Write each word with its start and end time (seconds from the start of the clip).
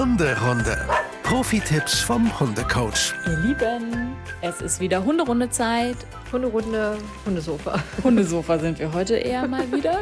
Hunderunde. 0.00 0.88
Profi-Tipps 1.24 2.00
vom 2.00 2.40
Hundecoach. 2.40 3.12
Ihr 3.26 3.36
Lieben, 3.40 4.16
es 4.40 4.62
ist 4.62 4.80
wieder 4.80 5.04
Hunderunde-Zeit. 5.04 5.98
Hunderunde, 6.32 6.96
Hundesofa. 7.26 7.78
Hundesofa 8.02 8.58
sind 8.58 8.78
wir 8.78 8.94
heute 8.94 9.16
eher 9.16 9.46
mal 9.46 9.70
wieder. 9.70 9.98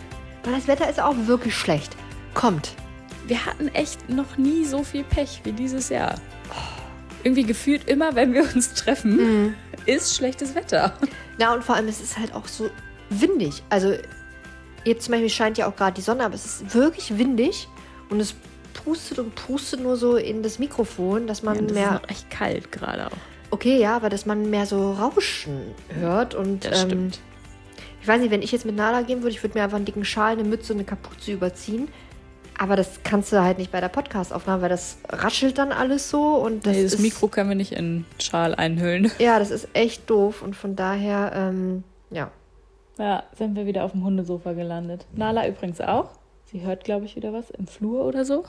Aber 0.42 0.52
das 0.52 0.66
Wetter 0.68 0.88
ist 0.88 0.98
auch 0.98 1.14
wirklich 1.26 1.54
schlecht. 1.54 1.94
Kommt. 2.32 2.76
Wir 3.26 3.44
hatten 3.44 3.68
echt 3.74 4.08
noch 4.08 4.38
nie 4.38 4.64
so 4.64 4.82
viel 4.84 5.04
Pech 5.04 5.42
wie 5.44 5.52
dieses 5.52 5.90
Jahr. 5.90 6.14
Irgendwie 7.22 7.44
gefühlt 7.44 7.86
immer, 7.90 8.14
wenn 8.14 8.32
wir 8.32 8.44
uns 8.54 8.72
treffen, 8.72 9.54
ist 9.84 10.16
schlechtes 10.16 10.54
Wetter. 10.54 10.94
Na, 11.36 11.52
und 11.52 11.62
vor 11.62 11.74
allem, 11.74 11.88
es 11.88 12.00
ist 12.00 12.18
halt 12.18 12.34
auch 12.34 12.48
so 12.48 12.70
windig. 13.10 13.62
Also, 13.68 13.96
jetzt 14.86 15.04
zum 15.04 15.12
Beispiel 15.12 15.28
scheint 15.28 15.58
ja 15.58 15.66
auch 15.66 15.76
gerade 15.76 15.92
die 15.92 16.00
Sonne, 16.00 16.24
aber 16.24 16.36
es 16.36 16.46
ist 16.46 16.74
wirklich 16.74 17.18
windig 17.18 17.68
und 18.08 18.18
es 18.18 18.34
pustet 18.74 19.18
und 19.18 19.34
pustet 19.34 19.80
nur 19.80 19.96
so 19.96 20.16
in 20.16 20.42
das 20.42 20.58
Mikrofon, 20.58 21.26
dass 21.26 21.42
man 21.42 21.56
Ja, 21.56 21.62
das 21.62 21.72
mehr. 21.72 21.84
ist 21.86 22.02
noch 22.02 22.08
echt 22.08 22.30
kalt 22.30 22.72
gerade 22.72 23.06
auch. 23.06 23.16
Okay, 23.50 23.78
ja, 23.78 23.96
aber 23.96 24.08
dass 24.08 24.24
man 24.26 24.48
mehr 24.50 24.66
so 24.66 24.92
Rauschen 24.92 25.60
hört 25.90 26.34
und. 26.34 26.64
Das 26.64 26.82
ähm, 26.84 26.88
stimmt. 26.90 27.20
Ich 28.00 28.08
weiß 28.08 28.20
nicht, 28.20 28.30
wenn 28.30 28.42
ich 28.42 28.50
jetzt 28.50 28.64
mit 28.64 28.74
Nala 28.74 29.02
gehen 29.02 29.22
würde, 29.22 29.30
ich 29.36 29.42
würde 29.44 29.56
mir 29.56 29.62
einfach 29.64 29.76
einen 29.76 29.84
dicken 29.84 30.04
Schal, 30.04 30.32
eine 30.32 30.44
Mütze 30.44 30.72
und 30.72 30.78
eine 30.78 30.84
Kapuze 30.86 31.32
überziehen. 31.32 31.88
Aber 32.58 32.76
das 32.76 33.00
kannst 33.04 33.32
du 33.32 33.42
halt 33.42 33.58
nicht 33.58 33.72
bei 33.72 33.80
der 33.80 33.88
Podcast-Aufnahme, 33.88 34.62
weil 34.62 34.68
das 34.68 34.98
raschelt 35.08 35.56
dann 35.58 35.72
alles 35.72 36.10
so 36.10 36.34
und 36.36 36.66
das, 36.66 36.76
Nee, 36.76 36.82
das 36.82 36.94
ist, 36.94 37.00
Mikro 37.00 37.28
können 37.28 37.48
wir 37.48 37.56
nicht 37.56 37.72
in 37.72 38.04
Schal 38.20 38.54
einhüllen. 38.54 39.10
Ja, 39.18 39.38
das 39.38 39.50
ist 39.50 39.68
echt 39.72 40.08
doof 40.10 40.42
und 40.42 40.54
von 40.56 40.76
daher, 40.76 41.32
ähm, 41.34 41.84
ja. 42.10 42.30
Ja, 42.98 43.22
sind 43.36 43.56
wir 43.56 43.66
wieder 43.66 43.84
auf 43.84 43.92
dem 43.92 44.04
Hundesofa 44.04 44.52
gelandet. 44.52 45.06
Nala 45.14 45.48
übrigens 45.48 45.80
auch. 45.80 46.10
Sie 46.52 46.60
hört, 46.60 46.84
glaube 46.84 47.06
ich, 47.06 47.16
wieder 47.16 47.32
was 47.32 47.50
im 47.50 47.66
Flur 47.66 48.04
oder 48.04 48.26
so. 48.26 48.44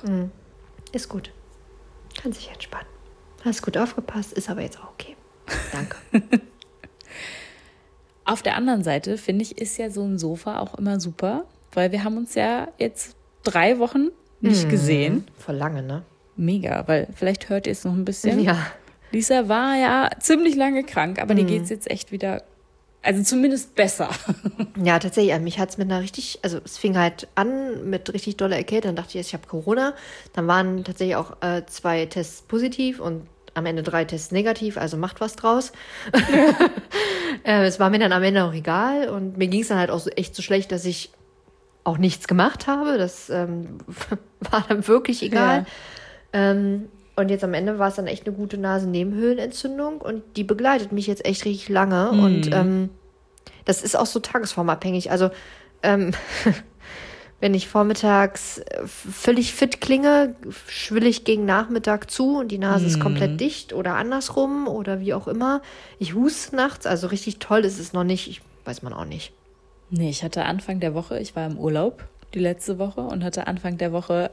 Ist 0.92 1.08
gut. 1.08 1.32
Kann 2.22 2.34
sich 2.34 2.50
entspannen. 2.52 2.88
Hast 3.46 3.62
gut 3.62 3.78
aufgepasst, 3.78 4.34
ist 4.34 4.50
aber 4.50 4.62
jetzt 4.62 4.80
auch 4.80 4.92
okay. 4.92 5.16
Danke. 5.72 5.98
Auf 8.26 8.42
der 8.42 8.56
anderen 8.56 8.84
Seite, 8.84 9.18
finde 9.18 9.44
ich, 9.44 9.58
ist 9.58 9.78
ja 9.78 9.90
so 9.90 10.04
ein 10.04 10.18
Sofa 10.18 10.60
auch 10.60 10.76
immer 10.76 11.00
super, 11.00 11.46
weil 11.74 11.92
wir 11.92 12.04
haben 12.04 12.18
uns 12.18 12.36
ja 12.36 12.70
jetzt 12.78 13.16
drei 13.44 13.80
Wochen 13.80 14.10
nicht 14.40 14.70
gesehen. 14.70 15.26
Voll 15.38 15.56
lange, 15.56 15.82
ne? 15.82 16.04
Mega, 16.36 16.88
weil 16.88 17.08
vielleicht 17.16 17.50
hört 17.50 17.68
ihr 17.68 17.72
es 17.72 17.86
noch 17.86 17.94
ein 17.94 18.06
bisschen. 18.06 18.40
Ja. 18.42 18.58
Lisa 19.12 19.48
war 19.48 19.78
ja 19.78 20.10
ziemlich 20.20 20.56
lange 20.56 20.84
krank, 20.84 21.22
aber 21.22 21.36
die 21.36 21.46
geht's 21.46 21.70
jetzt 21.70 21.90
echt 21.90 22.12
wieder, 22.12 22.44
also 23.04 23.22
zumindest 23.24 23.76
besser. 23.76 24.10
Ja, 24.84 24.98
tatsächlich. 24.98 25.38
Mich 25.40 25.60
hat 25.60 25.70
es 25.70 25.78
mit 25.78 25.92
einer 25.92 26.02
richtig, 26.02 26.40
also 26.42 26.60
es 26.66 26.80
fing 26.80 26.98
halt 26.98 27.28
an 27.36 27.90
mit 27.90 28.12
richtig 28.12 28.38
doller 28.38 28.58
Erkältung. 28.58 28.90
Dann 28.90 28.96
dachte 28.96 29.20
ich, 29.20 29.28
ich 29.28 29.34
habe 29.34 29.48
Corona. 29.48 29.94
Dann 30.34 30.48
waren 30.48 30.84
tatsächlich 30.84 31.16
auch 31.16 31.38
äh, 31.42 31.64
zwei 31.68 32.08
Tests 32.08 32.42
positiv 32.42 33.00
und 33.00 33.28
am 33.54 33.66
Ende 33.68 33.84
drei 33.84 34.04
Tests 34.04 34.32
negativ, 34.32 34.78
also 34.78 34.98
macht 34.98 35.22
was 35.22 35.36
draus. 35.36 35.72
äh, 37.44 37.66
es 37.66 37.80
war 37.80 37.92
mir 37.92 38.00
dann 38.00 38.12
am 38.14 38.24
Ende 38.24 38.44
auch 38.44 38.54
egal 38.54 39.10
und 39.10 39.38
mir 39.38 39.48
ging 39.48 39.62
es 39.62 39.68
dann 39.68 39.78
halt 39.78 39.92
auch 39.92 40.00
so 40.00 40.10
echt 40.10 40.36
so 40.36 40.42
schlecht, 40.42 40.72
dass 40.72 40.86
ich 40.86 41.12
auch 41.84 42.00
nichts 42.00 42.28
gemacht 42.28 42.66
habe. 42.66 42.98
Das 42.98 43.30
ähm, 43.30 43.78
war 44.40 44.66
dann 44.68 44.88
wirklich 44.88 45.22
egal. 45.22 45.66
Ähm, 46.34 46.90
und 47.16 47.30
jetzt 47.30 47.44
am 47.44 47.54
Ende 47.54 47.78
war 47.78 47.90
es 47.90 47.96
dann 47.96 48.08
echt 48.08 48.26
eine 48.26 48.36
gute 48.36 48.58
Nasennebenhöhlenentzündung 48.58 50.02
und 50.02 50.24
die 50.36 50.44
begleitet 50.44 50.92
mich 50.92 51.08
jetzt 51.08 51.26
echt 51.26 51.46
richtig 51.46 51.70
lange. 51.70 52.10
Und 52.12 52.52
ähm, 52.54 52.90
das 53.66 53.84
ist 53.84 53.96
auch 53.96 54.08
so 54.08 54.20
tagesformabhängig. 54.20 55.12
Also 55.12 55.30
ähm, 55.84 56.12
wenn 57.40 57.54
ich 57.54 57.68
vormittags 57.68 58.60
äh, 58.60 58.88
völlig 58.88 59.54
fit 59.54 59.80
klinge, 59.80 60.36
schwill 60.68 61.06
ich 61.06 61.24
gegen 61.24 61.46
Nachmittag 61.46 62.10
zu 62.10 62.40
und 62.40 62.48
die 62.52 62.58
Nase 62.58 62.88
ist 62.88 63.00
komplett 63.00 63.40
dicht 63.40 63.74
oder 63.74 63.96
andersrum 63.96 64.68
oder 64.68 65.00
wie 65.00 65.14
auch 65.14 65.28
immer. 65.28 65.62
Ich 66.00 66.16
huste 66.16 66.56
nachts, 66.56 66.88
also 66.88 67.08
richtig 67.08 67.40
toll 67.40 67.66
ist 67.66 67.80
es 67.80 67.94
noch 67.94 68.06
nicht. 68.06 68.28
Ich 68.28 68.42
weiß 68.66 68.82
man 68.82 68.94
auch 68.94 69.06
nicht. 69.06 69.34
Nee, 69.92 70.10
ich 70.10 70.24
hatte 70.24 70.46
Anfang 70.46 70.80
der 70.80 70.96
Woche, 70.96 71.20
ich 71.20 71.36
war 71.36 71.46
im 71.46 71.60
Urlaub 71.60 72.06
die 72.34 72.40
letzte 72.40 72.80
Woche 72.80 73.02
und 73.02 73.24
hatte 73.24 73.46
Anfang 73.46 73.78
der 73.78 73.92
Woche 73.92 74.32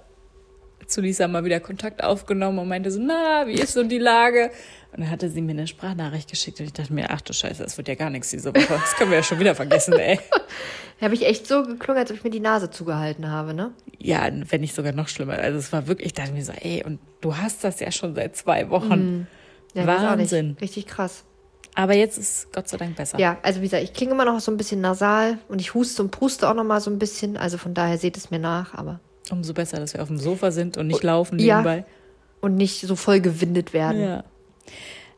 zu 0.91 1.01
Lisa 1.01 1.29
mal 1.29 1.45
wieder 1.45 1.61
Kontakt 1.61 2.03
aufgenommen 2.03 2.59
und 2.59 2.69
meinte 2.69 2.91
so, 2.91 3.01
na, 3.01 3.47
wie 3.47 3.55
ist 3.55 3.73
so 3.73 3.83
die 3.83 3.99
Lage? 3.99 4.51
Und 4.93 5.01
dann 5.01 5.11
hatte 5.11 5.31
sie 5.31 5.41
mir 5.41 5.53
eine 5.53 5.67
Sprachnachricht 5.67 6.29
geschickt 6.29 6.61
und 6.61 6.67
ich 6.67 6.73
dachte 6.73 6.93
mir, 6.93 7.11
ach 7.11 7.21
du 7.21 7.33
Scheiße, 7.33 7.63
das 7.63 7.79
wird 7.79 7.89
ja 7.89 7.95
gar 7.95 8.11
nichts 8.11 8.31
diese 8.31 8.55
Woche. 8.55 8.67
Das 8.69 8.97
können 8.97 9.11
wir 9.11 9.19
ja 9.19 9.23
schon 9.23 9.39
wieder 9.39 9.55
vergessen, 9.55 9.95
ey. 9.95 10.19
Da 10.99 11.07
habe 11.07 11.15
ich 11.15 11.25
echt 11.25 11.47
so 11.47 11.63
geklungen, 11.63 12.03
als 12.03 12.11
ob 12.11 12.19
ich 12.19 12.25
mir 12.25 12.31
die 12.31 12.41
Nase 12.41 12.69
zugehalten 12.69 13.31
habe, 13.31 13.55
ne? 13.55 13.73
Ja, 13.99 14.29
wenn 14.31 14.61
nicht 14.61 14.75
sogar 14.75 14.93
noch 14.93 15.09
schlimmer. 15.09 15.33
Also 15.33 15.59
es 15.59 15.73
war 15.73 15.87
wirklich, 15.87 16.09
ich 16.09 16.13
dachte 16.13 16.33
mir 16.33 16.45
so, 16.45 16.53
ey, 16.53 16.85
und 16.85 16.99
du 17.23 17.39
hast 17.39 17.65
das 17.65 17.81
ja 17.81 17.91
schon 17.91 18.15
seit 18.15 18.37
zwei 18.37 18.69
Wochen. 18.69 19.27
Ja, 19.73 19.85
auch 19.85 19.87
nicht. 19.87 20.03
Wahnsinn. 20.03 20.59
Richtig 20.61 20.87
krass. 20.87 21.25
Aber 21.75 21.95
jetzt 21.95 22.19
ist 22.19 22.53
Gott 22.53 22.69
sei 22.69 22.77
Dank 22.77 22.97
besser. 22.97 23.19
Ja, 23.19 23.39
also 23.43 23.61
wie 23.61 23.65
gesagt, 23.65 23.83
ich 23.83 23.95
klinge 23.95 24.13
immer 24.13 24.27
noch 24.27 24.41
so 24.41 24.51
ein 24.51 24.59
bisschen 24.59 24.83
nasal 24.83 25.39
und 25.49 25.59
ich 25.59 25.73
huste 25.73 26.03
und 26.03 26.11
puste 26.11 26.47
auch 26.51 26.55
noch 26.55 26.65
mal 26.65 26.81
so 26.81 26.91
ein 26.91 26.99
bisschen. 26.99 27.39
Also 27.39 27.57
von 27.57 27.73
daher 27.73 27.97
seht 27.97 28.19
es 28.19 28.31
mir 28.31 28.39
nach, 28.39 28.75
aber 28.75 29.01
Umso 29.31 29.55
besser, 29.55 29.79
dass 29.79 29.95
wir 29.95 30.03
auf 30.03 30.09
dem 30.09 30.19
Sofa 30.19 30.51
sind 30.51 30.77
und 30.77 30.87
nicht 30.87 31.03
laufen 31.03 31.39
ja. 31.39 31.59
nebenbei. 31.63 31.85
und 32.41 32.57
nicht 32.57 32.81
so 32.81 32.97
voll 32.97 33.21
gewindet 33.21 33.73
werden. 33.73 34.01
Ja. 34.03 34.25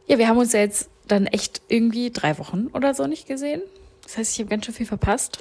Ja, 0.07 0.19
wir 0.19 0.29
haben 0.29 0.39
uns 0.39 0.53
ja 0.53 0.61
jetzt 0.61 0.89
dann 1.09 1.27
echt 1.27 1.63
irgendwie 1.69 2.11
drei 2.11 2.39
Wochen 2.39 2.69
oder 2.75 2.95
so 2.95 3.07
nicht 3.07 3.27
gesehen. 3.27 3.63
Das 4.03 4.19
heißt, 4.19 4.33
ich 4.33 4.39
habe 4.41 4.49
ganz 4.51 4.67
schön 4.67 4.75
viel 4.75 4.87
verpasst. 4.87 5.39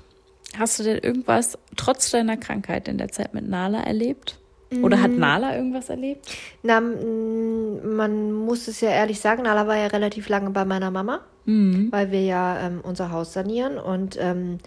Hast 0.57 0.79
du 0.79 0.83
denn 0.83 0.97
irgendwas 0.99 1.57
trotz 1.77 2.11
deiner 2.11 2.37
Krankheit 2.37 2.87
in 2.87 2.97
der 2.97 3.09
Zeit 3.09 3.33
mit 3.33 3.47
Nala 3.47 3.81
erlebt? 3.81 4.37
Oder 4.83 4.97
Mm. 4.97 5.01
hat 5.01 5.11
Nala 5.11 5.55
irgendwas 5.55 5.89
erlebt? 5.89 6.25
Na, 6.63 6.79
man 6.79 8.31
muss 8.31 8.67
es 8.67 8.81
ja 8.81 8.89
ehrlich 8.89 9.19
sagen, 9.19 9.43
Nala 9.43 9.67
war 9.67 9.75
ja 9.77 9.87
relativ 9.87 10.29
lange 10.29 10.49
bei 10.51 10.63
meiner 10.65 10.91
Mama, 10.91 11.21
weil 11.45 12.11
wir 12.11 12.21
ja 12.23 12.59
ähm, 12.67 12.79
unser 12.83 13.11
Haus 13.11 13.33
sanieren 13.33 13.77
und 13.77 14.17
ähm, 14.19 14.59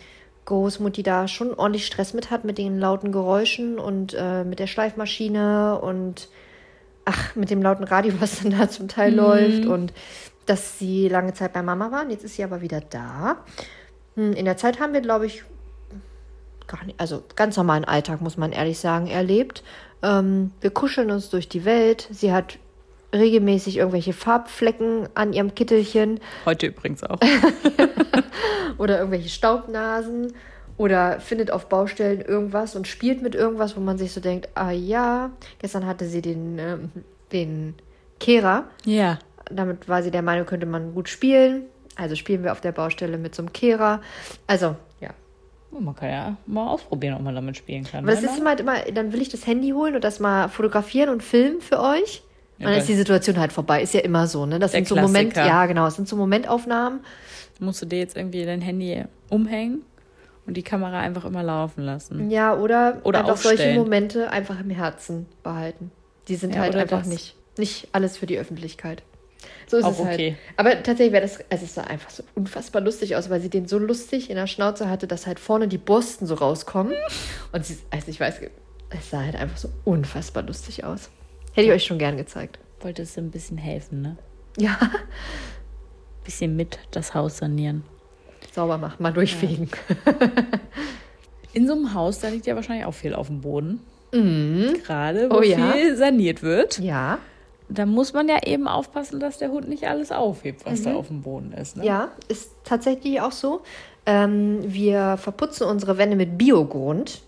Großmutti 0.44 1.03
da 1.03 1.28
schon 1.28 1.55
ordentlich 1.55 1.87
Stress 1.87 2.15
mit 2.15 2.31
hat 2.31 2.44
mit 2.44 2.59
den 2.59 2.78
lauten 2.78 3.12
Geräuschen 3.12 3.78
und 3.78 4.15
äh, 4.19 4.44
mit 4.44 4.59
der 4.59 4.66
Schleifmaschine 4.66 5.78
und 5.81 6.28
ach, 7.05 7.34
mit 7.34 7.50
dem 7.50 7.62
lauten 7.62 7.84
Radio, 7.84 8.15
was 8.21 8.43
dann 8.43 8.50
da 8.59 8.69
zum 8.69 8.88
Teil 8.88 9.15
läuft 9.15 9.66
und 9.66 9.93
dass 10.47 10.78
sie 10.78 11.09
lange 11.09 11.33
Zeit 11.33 11.53
bei 11.53 11.62
Mama 11.62 11.91
waren. 11.91 12.10
Jetzt 12.10 12.25
ist 12.25 12.37
sie 12.37 12.44
aber 12.44 12.60
wieder 12.60 12.81
da. 12.81 13.38
Hm, 14.16 14.33
In 14.34 14.44
der 14.44 14.56
Zeit 14.56 14.81
haben 14.81 14.93
wir, 14.93 15.00
glaube 15.00 15.27
ich, 15.27 15.44
gar 16.66 16.84
nicht, 16.84 17.00
also 17.00 17.22
ganz 17.37 17.56
normalen 17.56 17.84
Alltag, 17.84 18.21
muss 18.21 18.37
man 18.37 18.53
ehrlich 18.53 18.78
sagen, 18.78 19.06
erlebt. 19.06 19.62
Ähm, 20.03 20.50
wir 20.60 20.71
kuscheln 20.71 21.10
uns 21.10 21.31
durch 21.31 21.49
die 21.49 21.65
Welt. 21.65 22.09
Sie 22.10 22.33
hat 22.33 22.59
regelmäßig 23.14 23.78
irgendwelche 23.78 24.12
Farbflecken 24.12 25.08
an 25.14 25.32
ihrem 25.32 25.54
Kittelchen 25.54 26.20
Heute 26.44 26.66
übrigens 26.66 27.02
auch. 27.04 27.19
oder 28.78 28.98
irgendwelche 28.98 29.28
Staubnasen 29.28 30.32
oder 30.76 31.20
findet 31.20 31.50
auf 31.50 31.69
Baustellen 31.69 32.20
irgendwas 32.20 32.74
und 32.74 32.88
spielt 32.88 33.22
mit 33.22 33.34
irgendwas, 33.34 33.76
wo 33.76 33.80
man 33.80 33.97
sich 33.97 34.12
so 34.12 34.20
denkt, 34.20 34.48
ah 34.54 34.72
ja, 34.72 35.30
gestern 35.60 35.86
hatte 35.86 36.06
sie 36.06 36.20
den, 36.20 36.58
ähm, 36.58 36.91
den 37.32 37.74
Kehrer. 38.20 38.64
ja. 38.84 39.19
Damit 39.50 39.91
war 39.91 40.03
sie 40.03 40.10
der 40.10 40.22
Meinung, 40.22 40.47
könnte 40.47 40.64
man 40.64 40.94
gut 40.94 41.06
spielen. 41.06 41.64
Also 41.97 42.14
spielen 42.16 42.42
wir 42.42 42.53
auf 42.53 42.62
der 42.62 42.72
Baustelle 42.72 43.19
mit 43.19 43.34
so 43.34 43.42
einem 43.42 43.53
Kehrer. 43.53 44.00
Also, 44.47 44.74
ja. 45.00 45.10
Man 45.70 45.94
kann 45.94 46.08
ja 46.08 46.36
mal 46.47 46.69
ausprobieren, 46.69 47.14
ob 47.14 47.20
man 47.20 47.34
damit 47.34 47.58
spielen 47.58 47.84
kann. 47.84 48.04
Aber 48.04 48.14
das 48.14 48.22
ist 48.22 48.38
immer, 48.38 48.48
halt 48.48 48.60
immer, 48.60 48.78
dann 48.94 49.12
will 49.12 49.20
ich 49.20 49.28
das 49.28 49.47
Handy 49.47 49.72
holen 49.72 49.94
und 49.94 50.03
das 50.03 50.19
mal 50.19 50.48
fotografieren 50.48 51.10
und 51.10 51.22
filmen 51.22 51.60
für 51.60 51.78
euch. 51.78 52.22
Und 52.59 52.66
dann 52.66 52.75
ist 52.75 52.88
die 52.88 52.94
Situation 52.94 53.38
halt 53.38 53.53
vorbei. 53.53 53.82
Ist 53.82 53.94
ja 53.94 54.00
immer 54.00 54.26
so, 54.26 54.47
ne? 54.47 54.59
Das 54.59 54.72
sind 54.72 54.87
so 54.87 54.94
Moment, 54.97 55.32
Klassiker. 55.32 55.54
ja 55.54 55.66
genau, 55.66 55.87
es 55.87 55.97
sind 55.97 56.09
so 56.09 56.16
Momentaufnahmen. 56.16 57.00
Musst 57.60 57.82
du 57.82 57.87
dir 57.87 57.98
jetzt 57.98 58.16
irgendwie 58.16 58.44
dein 58.44 58.60
Handy 58.60 59.04
umhängen 59.31 59.82
und 60.47 60.56
die 60.56 60.62
Kamera 60.62 61.00
einfach 61.00 61.25
immer 61.25 61.42
laufen 61.42 61.82
lassen. 61.84 62.31
Ja, 62.31 62.56
oder, 62.56 63.00
Oder 63.04 63.20
einfach 63.20 63.37
solche. 63.37 63.75
Momente 63.75 64.31
einfach 64.31 64.60
im 64.60 64.71
Herzen 64.71 65.27
behalten. 65.42 65.91
Die 66.28 66.36
sind 66.36 66.54
Ja, 66.54 66.62
halt 66.62 66.77
einfach 66.77 67.01
das. 67.01 67.09
nicht, 67.09 67.36
nicht 67.59 67.89
alles 67.92 68.16
für 68.16 68.27
die 68.27 68.39
Öffentlichkeit. 68.39 69.03
So 69.66 69.77
ist 69.78 69.84
Auch 69.84 69.92
es 69.92 69.98
halt. 70.04 70.15
okay. 70.15 70.36
Aber 70.56 70.71
tatsächlich 70.83 71.12
wäre 71.12 71.22
das, 71.22 71.39
also 71.51 71.65
es 71.65 71.74
sah 71.74 71.83
einfach 71.84 72.10
so 72.10 72.22
unfassbar 72.34 72.83
lustig 72.83 73.16
aus, 73.16 73.30
weil 73.30 73.41
sie 73.41 73.51
den 73.51 73.66
so 73.68 73.78
lustig 73.78 74.30
in 74.30 74.36
der 74.36 74.47
Schnauze 74.47 74.89
hatte, 74.89 75.06
dass 75.06 75.27
halt 75.27 75.39
vorne 75.41 75.68
die 75.68 75.78
Borsten 75.78 76.27
so 76.27 76.34
rauskommen. 76.34 76.95
Und 77.53 77.65
sie, 77.65 77.78
also 77.91 78.09
ich 78.09 78.21
weiß, 78.21 78.41
es 78.91 79.10
sah 79.10 79.22
halt 79.22 79.36
einfach 79.36 79.56
so 79.56 79.68
unfassbar 79.84 80.42
lustig 80.45 80.84
aus. 80.84 81.10
Hätte 81.54 81.68
ich 81.68 81.72
euch 81.72 81.84
schon 81.84 81.98
gern 81.98 82.16
gezeigt. 82.16 82.59
Wolltest 82.80 83.16
du 83.16 83.22
ein 83.22 83.30
bisschen 83.30 83.56
helfen, 83.56 84.03
ne? 84.03 84.16
Ja, 84.59 84.78
Bisschen 86.24 86.56
mit 86.56 86.78
das 86.91 87.15
Haus 87.15 87.39
sanieren. 87.39 87.83
sauber 88.53 88.78
machen, 88.78 89.03
mal 89.03 89.12
durchfegen. 89.12 89.68
In 91.53 91.66
so 91.66 91.74
einem 91.74 91.95
Haus, 91.95 92.18
da 92.21 92.28
liegt 92.28 92.47
ja 92.47 92.54
wahrscheinlich 92.56 92.86
auch 92.86 92.95
viel 92.95 93.15
auf 93.15 93.27
dem 93.28 93.41
Boden. 93.41 93.80
Gerade, 94.12 95.28
wo 95.30 95.39
Oh 95.39 95.42
ja. 95.42 95.72
viel 95.72 95.97
saniert 95.97 96.42
wird. 96.42 96.78
Ja, 96.78 97.18
Da 97.68 97.84
muss 97.84 98.12
man 98.12 98.28
ja 98.28 98.39
eben 98.47 98.68
aufpassen, 98.68 99.18
dass 99.18 99.39
der 99.39 99.51
Hund 99.51 99.68
nicht 99.68 99.89
alles 99.89 100.12
aufhebt, 100.12 100.65
was 100.66 100.83
da 100.83 100.95
auf 100.95 101.09
dem 101.09 101.22
Boden 101.22 101.53
ist. 101.53 101.77
Ne? 101.77 101.83
Mhm. 101.83 101.89
ja, 101.89 102.09
ist 102.28 102.53
tatsächlich 102.65 103.21
auch 103.21 103.33
so. 103.33 103.62
Ähm, 104.06 104.60
wir 104.62 105.16
verputzen 105.16 105.66
unsere 105.66 105.98
Wände 105.98 106.15
mit 106.16 106.39
Biogrund. 106.39 107.22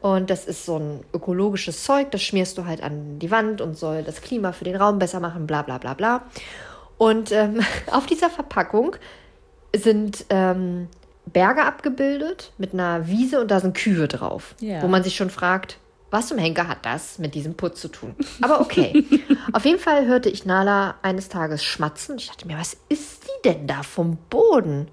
Und 0.00 0.30
das 0.30 0.46
ist 0.46 0.64
so 0.64 0.78
ein 0.78 1.00
ökologisches 1.12 1.84
Zeug, 1.84 2.10
das 2.10 2.22
schmierst 2.22 2.56
du 2.56 2.64
halt 2.64 2.82
an 2.82 3.18
die 3.18 3.30
Wand 3.30 3.60
und 3.60 3.76
soll 3.76 4.02
das 4.02 4.22
Klima 4.22 4.52
für 4.52 4.64
den 4.64 4.76
Raum 4.76 4.98
besser 4.98 5.20
machen, 5.20 5.46
bla 5.46 5.62
bla 5.62 5.78
bla 5.78 5.94
bla. 5.94 6.22
Und 6.96 7.32
ähm, 7.32 7.60
auf 7.90 8.06
dieser 8.06 8.30
Verpackung 8.30 8.96
sind 9.76 10.24
ähm, 10.30 10.88
Berge 11.26 11.64
abgebildet 11.64 12.52
mit 12.58 12.72
einer 12.72 13.06
Wiese 13.08 13.40
und 13.40 13.50
da 13.50 13.60
sind 13.60 13.76
Kühe 13.76 14.08
drauf. 14.08 14.54
Ja. 14.60 14.82
Wo 14.82 14.88
man 14.88 15.04
sich 15.04 15.16
schon 15.16 15.30
fragt, 15.30 15.78
was 16.10 16.28
zum 16.28 16.38
Henker 16.38 16.66
hat 16.66 16.84
das 16.84 17.18
mit 17.18 17.34
diesem 17.34 17.54
Putz 17.54 17.80
zu 17.80 17.88
tun? 17.88 18.16
Aber 18.40 18.60
okay. 18.60 19.04
Auf 19.52 19.64
jeden 19.64 19.78
Fall 19.78 20.06
hörte 20.06 20.28
ich 20.28 20.44
Nala 20.44 20.96
eines 21.02 21.28
Tages 21.28 21.62
schmatzen. 21.62 22.16
Ich 22.18 22.28
dachte 22.28 22.46
mir, 22.46 22.58
was 22.58 22.76
ist 22.88 23.24
die 23.24 23.48
denn 23.48 23.66
da 23.66 23.82
vom 23.82 24.16
Boden? 24.28 24.88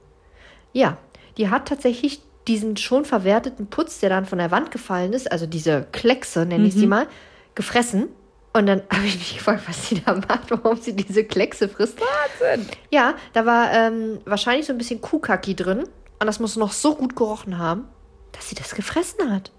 Ja, 0.73 0.97
die 1.37 1.49
hat 1.49 1.67
tatsächlich 1.67 2.21
diesen 2.47 2.77
schon 2.77 3.05
verwerteten 3.05 3.67
Putz, 3.67 3.99
der 3.99 4.09
dann 4.09 4.25
von 4.25 4.37
der 4.37 4.51
Wand 4.51 4.71
gefallen 4.71 5.13
ist, 5.13 5.31
also 5.31 5.45
diese 5.45 5.85
Kleckse, 5.91 6.45
nenne 6.45 6.67
ich 6.67 6.73
sie 6.73 6.87
mal, 6.87 7.07
gefressen. 7.55 8.09
Und 8.53 8.65
dann 8.65 8.81
habe 8.91 9.05
ich 9.05 9.17
mich 9.17 9.37
gefragt, 9.37 9.63
was 9.67 9.87
sie 9.87 10.01
da 10.01 10.13
macht, 10.13 10.49
warum 10.49 10.77
sie 10.77 10.95
diese 10.95 11.23
Kleckse 11.23 11.69
frisst. 11.69 11.99
Wahnsinn. 11.99 12.67
Ja, 12.89 13.15
da 13.33 13.45
war 13.45 13.71
ähm, 13.71 14.19
wahrscheinlich 14.25 14.65
so 14.65 14.73
ein 14.73 14.77
bisschen 14.77 15.01
Kuhkacki 15.01 15.55
drin. 15.55 15.83
Und 16.19 16.25
das 16.25 16.39
muss 16.39 16.55
noch 16.55 16.71
so 16.71 16.95
gut 16.95 17.15
gerochen 17.15 17.59
haben, 17.59 17.85
dass 18.31 18.49
sie 18.49 18.55
das 18.55 18.73
gefressen 18.73 19.31
hat. 19.31 19.51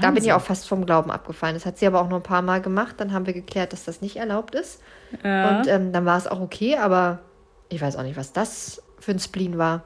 Da 0.00 0.10
bin 0.10 0.24
ich 0.24 0.32
auch 0.32 0.40
fast 0.40 0.66
vom 0.66 0.86
Glauben 0.86 1.10
abgefallen. 1.10 1.54
Das 1.54 1.66
hat 1.66 1.76
sie 1.76 1.86
aber 1.86 2.00
auch 2.00 2.08
noch 2.08 2.16
ein 2.16 2.22
paar 2.22 2.40
Mal 2.40 2.62
gemacht. 2.62 2.94
Dann 2.98 3.12
haben 3.12 3.26
wir 3.26 3.34
geklärt, 3.34 3.72
dass 3.72 3.84
das 3.84 4.00
nicht 4.00 4.16
erlaubt 4.16 4.54
ist. 4.54 4.80
Ja. 5.22 5.58
Und 5.58 5.66
ähm, 5.66 5.92
dann 5.92 6.06
war 6.06 6.16
es 6.16 6.26
auch 6.26 6.40
okay, 6.40 6.76
aber 6.76 7.20
ich 7.68 7.82
weiß 7.82 7.96
auch 7.96 8.02
nicht, 8.02 8.16
was 8.16 8.32
das 8.32 8.82
für 8.98 9.10
ein 9.10 9.18
Spleen 9.18 9.58
war. 9.58 9.82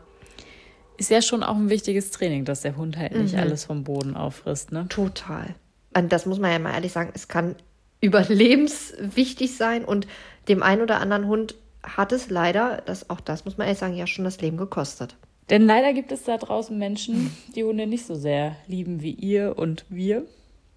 Ist 0.98 1.10
ja 1.10 1.22
schon 1.22 1.42
auch 1.42 1.56
ein 1.56 1.70
wichtiges 1.70 2.10
Training, 2.10 2.44
dass 2.44 2.60
der 2.60 2.76
Hund 2.76 2.96
halt 2.98 3.14
Mhm. 3.14 3.22
nicht 3.22 3.36
alles 3.36 3.64
vom 3.64 3.84
Boden 3.84 4.14
auffrisst, 4.16 4.72
ne? 4.72 4.86
Total. 4.90 5.54
Und 5.96 6.12
das 6.12 6.26
muss 6.26 6.38
man 6.38 6.50
ja 6.52 6.58
mal 6.58 6.74
ehrlich 6.74 6.92
sagen, 6.92 7.10
es 7.14 7.28
kann 7.28 7.56
überlebenswichtig 8.00 9.56
sein 9.56 9.84
und 9.84 10.06
dem 10.48 10.62
einen 10.62 10.82
oder 10.82 11.00
anderen 11.00 11.26
Hund 11.26 11.54
hat 11.82 12.12
es 12.12 12.28
leider, 12.30 12.82
das, 12.86 13.08
auch 13.10 13.20
das 13.20 13.44
muss 13.44 13.56
man 13.56 13.66
ehrlich 13.66 13.78
sagen, 13.80 13.94
ja 13.94 14.06
schon 14.06 14.24
das 14.24 14.40
Leben 14.40 14.56
gekostet. 14.56 15.16
Denn 15.50 15.66
leider 15.66 15.92
gibt 15.94 16.12
es 16.12 16.24
da 16.24 16.36
draußen 16.36 16.76
Menschen, 16.76 17.34
die 17.56 17.64
Hunde 17.64 17.86
nicht 17.86 18.04
so 18.06 18.14
sehr 18.14 18.56
lieben 18.66 19.00
wie 19.00 19.12
ihr 19.12 19.56
und 19.56 19.86
wir. 19.88 20.24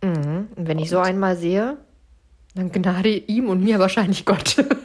Und 0.01 0.47
wenn 0.55 0.79
ich 0.79 0.89
so 0.89 0.99
einmal 0.99 1.35
sehe, 1.35 1.77
dann 2.55 2.71
gnade 2.71 3.09
ihm 3.09 3.49
und 3.49 3.63
mir 3.63 3.79
wahrscheinlich 3.79 4.25
Gott. 4.25 4.63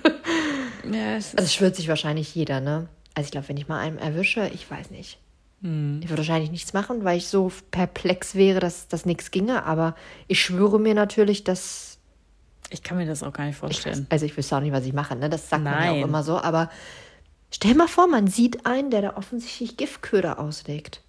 Ja, 0.88 1.16
es 1.16 1.34
Also 1.34 1.46
es 1.46 1.52
schwört 1.54 1.74
sich 1.74 1.88
wahrscheinlich 1.88 2.32
jeder, 2.36 2.60
ne? 2.60 2.86
Also 3.14 3.26
ich 3.26 3.32
glaube, 3.32 3.48
wenn 3.48 3.56
ich 3.56 3.66
mal 3.66 3.80
einen 3.80 3.98
erwische, 3.98 4.48
ich 4.54 4.70
weiß 4.70 4.92
nicht. 4.92 5.18
Ich 5.62 5.68
würde 6.08 6.18
wahrscheinlich 6.18 6.50
nichts 6.50 6.74
machen, 6.74 7.02
weil 7.02 7.16
ich 7.16 7.28
so 7.28 7.50
perplex 7.70 8.34
wäre, 8.34 8.60
dass 8.60 8.88
das 8.88 9.06
nichts 9.06 9.30
ginge. 9.30 9.64
Aber 9.64 9.96
ich 10.28 10.40
schwöre 10.40 10.78
mir 10.78 10.94
natürlich, 10.94 11.44
dass 11.44 11.98
ich 12.70 12.82
kann 12.82 12.98
mir 12.98 13.06
das 13.06 13.22
auch 13.22 13.32
gar 13.32 13.44
nicht 13.44 13.54
ich, 13.54 13.60
vorstellen. 13.60 14.06
also 14.10 14.26
ich 14.26 14.36
wüsste 14.36 14.56
auch 14.56 14.60
nicht, 14.60 14.72
was 14.72 14.84
ich 14.84 14.92
mache, 14.92 15.16
ne? 15.16 15.30
Das 15.30 15.48
sagt 15.48 15.64
man 15.64 15.72
ja 15.72 15.80
Nein. 15.80 16.02
auch 16.02 16.08
immer 16.08 16.22
so. 16.22 16.38
Aber 16.38 16.70
stell 17.50 17.74
mal 17.74 17.88
vor, 17.88 18.06
man 18.06 18.26
sieht 18.26 18.66
einen, 18.66 18.90
der 18.90 19.02
da 19.02 19.16
offensichtlich 19.16 19.76
Giftköder 19.76 20.38
auslegt. 20.38 21.00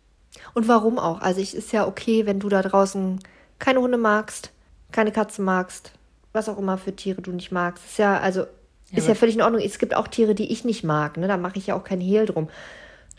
Und 0.53 0.67
warum 0.67 0.99
auch? 0.99 1.21
Also 1.21 1.41
es 1.41 1.53
ist 1.53 1.71
ja 1.73 1.87
okay, 1.87 2.25
wenn 2.25 2.39
du 2.39 2.49
da 2.49 2.61
draußen 2.61 3.19
keine 3.59 3.81
Hunde 3.81 3.97
magst, 3.97 4.51
keine 4.91 5.11
Katzen 5.11 5.45
magst, 5.45 5.91
was 6.31 6.47
auch 6.47 6.57
immer 6.57 6.77
für 6.77 6.95
Tiere 6.95 7.21
du 7.21 7.31
nicht 7.31 7.51
magst. 7.51 7.85
Ist 7.85 7.97
ja, 7.97 8.19
also, 8.19 8.45
ist 8.91 9.07
ja 9.07 9.15
völlig 9.15 9.35
in 9.35 9.41
Ordnung. 9.41 9.61
Es 9.61 9.79
gibt 9.79 9.95
auch 9.95 10.07
Tiere, 10.07 10.35
die 10.35 10.51
ich 10.51 10.63
nicht 10.63 10.83
mag, 10.83 11.17
ne? 11.17 11.27
Da 11.27 11.37
mache 11.37 11.57
ich 11.57 11.67
ja 11.67 11.75
auch 11.75 11.83
keinen 11.83 12.01
Hehl 12.01 12.25
drum. 12.25 12.49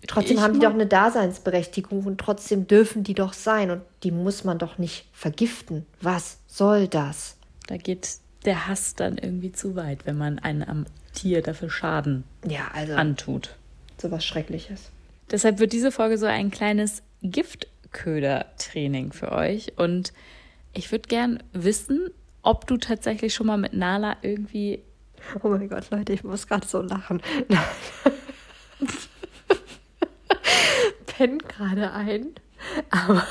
Trotzdem 0.06 0.36
Ich 0.36 0.42
haben 0.42 0.54
die 0.54 0.60
doch 0.60 0.72
eine 0.72 0.86
Daseinsberechtigung 0.86 2.04
und 2.04 2.18
trotzdem 2.18 2.66
dürfen 2.66 3.02
die 3.02 3.14
doch 3.14 3.32
sein 3.32 3.70
und 3.70 3.82
die 4.04 4.12
muss 4.12 4.44
man 4.44 4.58
doch 4.58 4.78
nicht 4.78 5.06
vergiften. 5.12 5.86
Was 6.00 6.38
soll 6.46 6.86
das? 6.88 7.36
Da 7.66 7.76
geht 7.76 8.08
der 8.44 8.68
Hass 8.68 8.94
dann 8.94 9.18
irgendwie 9.18 9.50
zu 9.52 9.74
weit, 9.76 10.06
wenn 10.06 10.16
man 10.16 10.38
einem 10.38 10.86
Tier 11.14 11.42
dafür 11.42 11.68
Schaden 11.68 12.22
Ja, 12.46 12.68
also 12.72 12.94
antut. 12.94 13.56
sowas 14.00 14.24
Schreckliches. 14.24 14.90
Deshalb 15.30 15.58
wird 15.58 15.72
diese 15.72 15.90
Folge 15.90 16.16
so 16.16 16.26
ein 16.26 16.50
kleines 16.50 17.02
Giftköder-Training 17.22 19.12
für 19.12 19.32
euch. 19.32 19.72
Und 19.76 20.12
ich 20.72 20.92
würde 20.92 21.08
gern 21.08 21.42
wissen, 21.52 22.08
ob 22.42 22.66
du 22.66 22.76
tatsächlich 22.76 23.34
schon 23.34 23.48
mal 23.48 23.58
mit 23.58 23.72
Nala 23.74 24.16
irgendwie. 24.22 24.80
Oh 25.42 25.48
mein 25.48 25.68
Gott, 25.68 25.90
Leute, 25.90 26.12
ich 26.12 26.22
muss 26.22 26.46
gerade 26.46 26.66
so 26.66 26.80
lachen. 26.80 27.20
Pennt 31.18 31.48
gerade 31.48 31.90
ein, 31.90 32.28
aber 32.90 33.26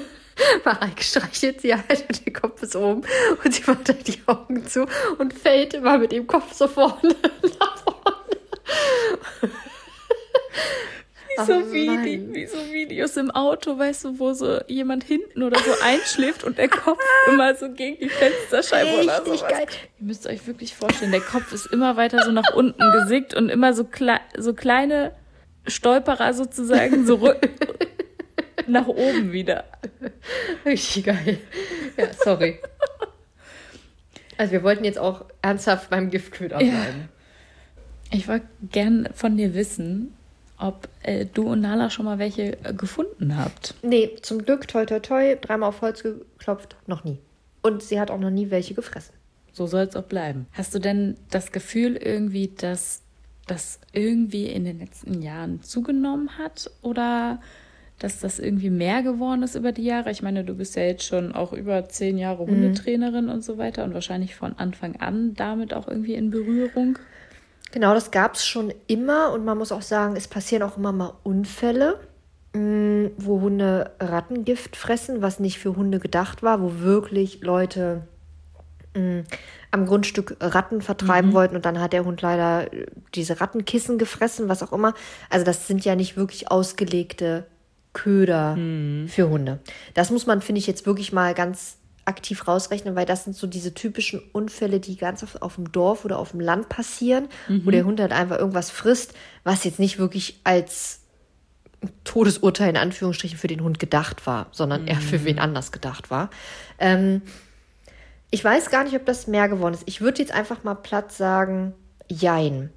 Marek 0.64 1.02
streichelt 1.02 1.60
sie 1.60 1.74
halt 1.74 2.06
und 2.08 2.24
der 2.24 2.32
Kopf 2.32 2.62
ist 2.62 2.74
oben 2.74 3.02
und 3.44 3.52
sie 3.54 3.62
macht 3.66 3.86
halt 3.90 4.08
die 4.08 4.18
Augen 4.24 4.66
zu 4.66 4.86
und 5.18 5.34
fällt 5.34 5.74
immer 5.74 5.98
mit 5.98 6.12
dem 6.12 6.26
Kopf 6.26 6.54
so 6.54 6.66
vorne 6.66 6.96
nach 7.60 7.76
vorne. 7.76 8.16
Wie 11.28 11.44
so, 11.44 11.52
Oh 11.52 11.72
Vide 11.72 12.34
wie 12.34 12.46
so 12.46 12.56
Videos 12.72 13.18
im 13.18 13.30
Auto, 13.30 13.78
weißt 13.78 14.06
du, 14.06 14.18
wo 14.18 14.32
so 14.32 14.58
jemand 14.66 15.04
hinten 15.04 15.42
oder 15.42 15.58
so 15.58 15.72
einschläft 15.84 16.42
und 16.42 16.56
der 16.56 16.70
Kopf 16.70 16.98
immer 17.28 17.54
so 17.54 17.68
gegen 17.70 17.98
die 18.00 18.08
Fensterscheibe 18.08 19.02
oder 19.02 19.18
Richtig 19.18 19.40
sowas. 19.40 19.52
geil. 19.52 19.66
Ihr 20.00 20.06
müsst 20.06 20.26
euch 20.26 20.46
wirklich 20.46 20.74
vorstellen, 20.74 21.10
der 21.12 21.20
Kopf 21.20 21.52
ist 21.52 21.66
immer 21.66 21.98
weiter 21.98 22.22
so 22.24 22.32
nach 22.32 22.54
unten 22.54 22.80
gesickt 22.92 23.34
und 23.34 23.50
immer 23.50 23.74
so, 23.74 23.84
klei 23.84 24.20
so 24.38 24.54
kleine 24.54 25.14
Stolperer 25.66 26.32
sozusagen 26.34 27.06
so 27.06 27.16
rück 27.16 27.48
nach 28.66 28.86
oben 28.88 29.32
wieder. 29.32 29.64
Richtig 30.64 31.04
geil. 31.04 31.38
Ja, 31.96 32.06
sorry. 32.12 32.58
Also 34.38 34.52
wir 34.52 34.62
wollten 34.62 34.84
jetzt 34.84 34.98
auch 34.98 35.24
ernsthaft 35.42 35.90
beim 35.90 36.10
Giftköder 36.10 36.60
Ja. 36.62 36.70
bleiben. 36.72 37.08
Ich 38.12 38.28
wollte 38.28 38.46
gern 38.70 39.08
von 39.14 39.36
dir 39.36 39.54
wissen, 39.54 40.14
ob 40.58 40.88
äh, 41.02 41.26
du 41.26 41.48
und 41.48 41.60
Nala 41.62 41.90
schon 41.90 42.04
mal 42.04 42.18
welche 42.18 42.52
äh, 42.64 42.72
gefunden 42.72 43.36
habt. 43.36 43.74
Nee, 43.82 44.16
zum 44.22 44.44
Glück, 44.44 44.68
toi 44.68 44.84
toi 44.86 45.00
toi, 45.00 45.36
dreimal 45.40 45.70
auf 45.70 45.80
Holz 45.80 46.02
geklopft, 46.02 46.76
noch 46.86 47.04
nie. 47.04 47.18
Und 47.62 47.82
sie 47.82 47.98
hat 47.98 48.10
auch 48.10 48.18
noch 48.20 48.30
nie 48.30 48.50
welche 48.50 48.74
gefressen. 48.74 49.14
So 49.52 49.66
soll 49.66 49.84
es 49.84 49.96
auch 49.96 50.04
bleiben. 50.04 50.46
Hast 50.52 50.74
du 50.74 50.78
denn 50.78 51.16
das 51.30 51.50
Gefühl 51.50 51.96
irgendwie, 51.96 52.48
dass 52.48 53.02
das 53.46 53.80
irgendwie 53.92 54.46
in 54.46 54.64
den 54.64 54.78
letzten 54.78 55.22
Jahren 55.22 55.62
zugenommen 55.62 56.38
hat 56.38 56.70
oder 56.82 57.40
dass 57.98 58.20
das 58.20 58.38
irgendwie 58.38 58.70
mehr 58.70 59.02
geworden 59.02 59.42
ist 59.42 59.54
über 59.54 59.72
die 59.72 59.84
Jahre? 59.84 60.10
Ich 60.10 60.22
meine, 60.22 60.44
du 60.44 60.54
bist 60.54 60.76
ja 60.76 60.82
jetzt 60.82 61.04
schon 61.04 61.32
auch 61.32 61.52
über 61.52 61.88
zehn 61.88 62.18
Jahre 62.18 62.46
Hundetrainerin 62.46 63.28
und 63.28 63.42
so 63.42 63.56
weiter 63.56 63.84
und 63.84 63.94
wahrscheinlich 63.94 64.34
von 64.34 64.58
Anfang 64.58 64.96
an 64.96 65.34
damit 65.34 65.72
auch 65.72 65.88
irgendwie 65.88 66.14
in 66.14 66.30
Berührung. 66.30 66.98
Genau, 67.72 67.94
das 67.94 68.10
gab 68.10 68.34
es 68.34 68.46
schon 68.46 68.72
immer 68.86 69.32
und 69.32 69.44
man 69.44 69.58
muss 69.58 69.72
auch 69.72 69.82
sagen, 69.82 70.16
es 70.16 70.28
passieren 70.28 70.62
auch 70.62 70.76
immer 70.76 70.92
mal 70.92 71.14
Unfälle, 71.22 72.00
mh, 72.52 73.10
wo 73.16 73.40
Hunde 73.40 73.92
Rattengift 73.98 74.76
fressen, 74.76 75.22
was 75.22 75.40
nicht 75.40 75.58
für 75.58 75.76
Hunde 75.76 75.98
gedacht 75.98 76.42
war, 76.42 76.60
wo 76.60 76.80
wirklich 76.80 77.40
Leute 77.42 78.06
mh, 78.94 79.24
am 79.70 79.86
Grundstück 79.86 80.36
Ratten 80.40 80.80
vertreiben 80.80 81.32
wollten 81.32 81.56
und 81.56 81.64
dann 81.64 81.80
hat 81.80 81.92
der 81.92 82.04
Hund 82.04 82.22
leider 82.22 82.72
äh, 82.72 82.86
diese 83.14 83.40
Rattenkissen 83.40 83.98
gefressen, 83.98 84.48
was 84.48 84.62
auch 84.62 84.72
immer. 84.72 84.94
Also 85.30 85.44
das 85.44 85.66
sind 85.66 85.84
ja 85.84 85.96
nicht 85.96 86.16
wirklich 86.16 86.50
ausgelegte 86.50 87.46
Köder 87.92 88.54
für 89.08 89.28
Hunde. 89.30 89.58
Das 89.94 90.10
muss 90.10 90.26
man, 90.26 90.42
finde 90.42 90.58
ich, 90.58 90.66
jetzt 90.66 90.84
wirklich 90.84 91.12
mal 91.12 91.32
ganz 91.32 91.78
aktiv 92.04 92.46
rausrechnen, 92.46 92.94
weil 92.94 93.06
das 93.06 93.24
sind 93.24 93.34
so 93.34 93.46
diese 93.46 93.74
typischen 93.74 94.20
Unfälle, 94.32 94.80
die 94.80 94.96
ganz 94.96 95.22
oft 95.22 95.42
auf 95.42 95.56
dem 95.56 95.72
Dorf 95.72 96.04
oder 96.04 96.18
auf 96.18 96.30
dem 96.30 96.40
Land 96.40 96.68
passieren, 96.68 97.28
wo 97.64 97.70
der 97.70 97.84
Hund 97.84 97.98
halt 97.98 98.12
einfach 98.12 98.38
irgendwas 98.38 98.70
frisst, 98.70 99.14
was 99.44 99.64
jetzt 99.64 99.78
nicht 99.78 99.98
wirklich 99.98 100.40
als 100.44 101.00
Todesurteil 102.04 102.70
in 102.70 102.76
Anführungsstrichen 102.76 103.38
für 103.38 103.48
den 103.48 103.62
Hund 103.62 103.78
gedacht 103.78 104.26
war, 104.26 104.46
sondern 104.52 104.86
eher 104.86 105.00
für 105.00 105.24
wen 105.24 105.38
anders 105.38 105.72
gedacht 105.72 106.10
war. 106.10 106.30
Ähm, 106.78 107.22
ich 108.30 108.44
weiß 108.44 108.70
gar 108.70 108.84
nicht, 108.84 108.96
ob 108.96 109.06
das 109.06 109.26
mehr 109.26 109.48
geworden 109.48 109.74
ist. 109.74 109.84
Ich 109.86 110.00
würde 110.00 110.20
jetzt 110.20 110.32
einfach 110.32 110.64
mal 110.64 110.74
platt 110.74 111.12
sagen, 111.12 111.74
jein. 112.08 112.70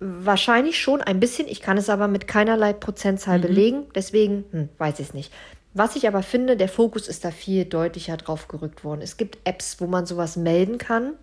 Wahrscheinlich 0.00 0.78
schon 0.78 1.00
ein 1.00 1.20
bisschen. 1.20 1.48
Ich 1.48 1.60
kann 1.60 1.76
es 1.78 1.90
aber 1.90 2.08
mit 2.08 2.28
keinerlei 2.28 2.72
Prozentzahl 2.72 3.38
belegen. 3.38 3.86
Deswegen 3.94 4.44
hm, 4.50 4.68
weiß 4.78 5.00
ich 5.00 5.08
es 5.08 5.14
nicht. 5.14 5.32
Was 5.74 5.96
ich 5.96 6.08
aber 6.08 6.22
finde, 6.22 6.56
der 6.56 6.68
Fokus 6.68 7.08
ist 7.08 7.24
da 7.24 7.30
viel 7.30 7.64
deutlicher 7.64 8.16
drauf 8.16 8.48
gerückt 8.48 8.84
worden. 8.84 9.00
Es 9.02 9.16
gibt 9.16 9.38
Apps, 9.44 9.80
wo 9.80 9.86
man 9.86 10.06
sowas 10.06 10.36
melden 10.36 10.78
kann. 10.78 11.14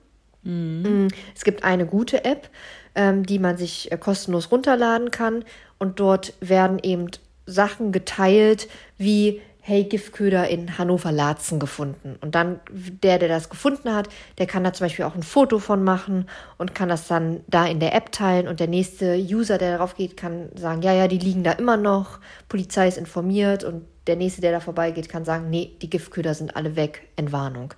Mm, 0.43 1.07
Es 1.35 1.43
gibt 1.43 1.63
eine 1.63 1.85
gute 1.85 2.23
App, 2.23 2.49
ähm, 2.93 3.25
die 3.25 3.39
man 3.39 3.57
sich 3.57 3.91
äh, 3.91 3.97
kostenlos 3.97 4.51
runterladen 4.51 5.11
kann. 5.11 5.43
Und 5.77 5.99
dort 5.99 6.33
werden 6.39 6.79
eben 6.83 7.07
Sachen 7.45 7.91
geteilt 7.91 8.67
wie, 8.97 9.41
hey, 9.67 9.83
Giftköder 9.83 10.47
in 10.47 10.77
Hannover-Laatzen 10.77 11.59
gefunden. 11.59 12.17
Und 12.21 12.35
dann 12.35 12.59
der, 12.69 13.17
der 13.17 13.27
das 13.27 13.49
gefunden 13.49 13.95
hat, 13.95 14.09
der 14.37 14.45
kann 14.45 14.63
da 14.63 14.71
zum 14.73 14.85
Beispiel 14.85 15.05
auch 15.05 15.15
ein 15.15 15.23
Foto 15.23 15.57
von 15.57 15.83
machen 15.83 16.29
und 16.59 16.75
kann 16.75 16.87
das 16.87 17.07
dann 17.07 17.39
da 17.47 17.65
in 17.65 17.79
der 17.79 17.95
App 17.95 18.11
teilen. 18.11 18.47
Und 18.47 18.59
der 18.59 18.67
nächste 18.67 19.15
User, 19.17 19.57
der 19.57 19.71
darauf 19.71 19.95
geht, 19.95 20.17
kann 20.17 20.49
sagen, 20.55 20.83
ja, 20.83 20.93
ja, 20.93 21.07
die 21.07 21.17
liegen 21.17 21.43
da 21.43 21.53
immer 21.53 21.77
noch, 21.77 22.19
Polizei 22.47 22.87
ist 22.87 22.99
informiert 22.99 23.63
und 23.63 23.87
der 24.05 24.17
Nächste, 24.17 24.39
der 24.41 24.51
da 24.51 24.59
vorbeigeht, 24.59 25.09
kann 25.09 25.25
sagen, 25.25 25.49
nee, 25.49 25.71
die 25.81 25.89
Giftköder 25.89 26.35
sind 26.35 26.55
alle 26.55 26.75
weg, 26.75 27.07
Entwarnung. 27.15 27.73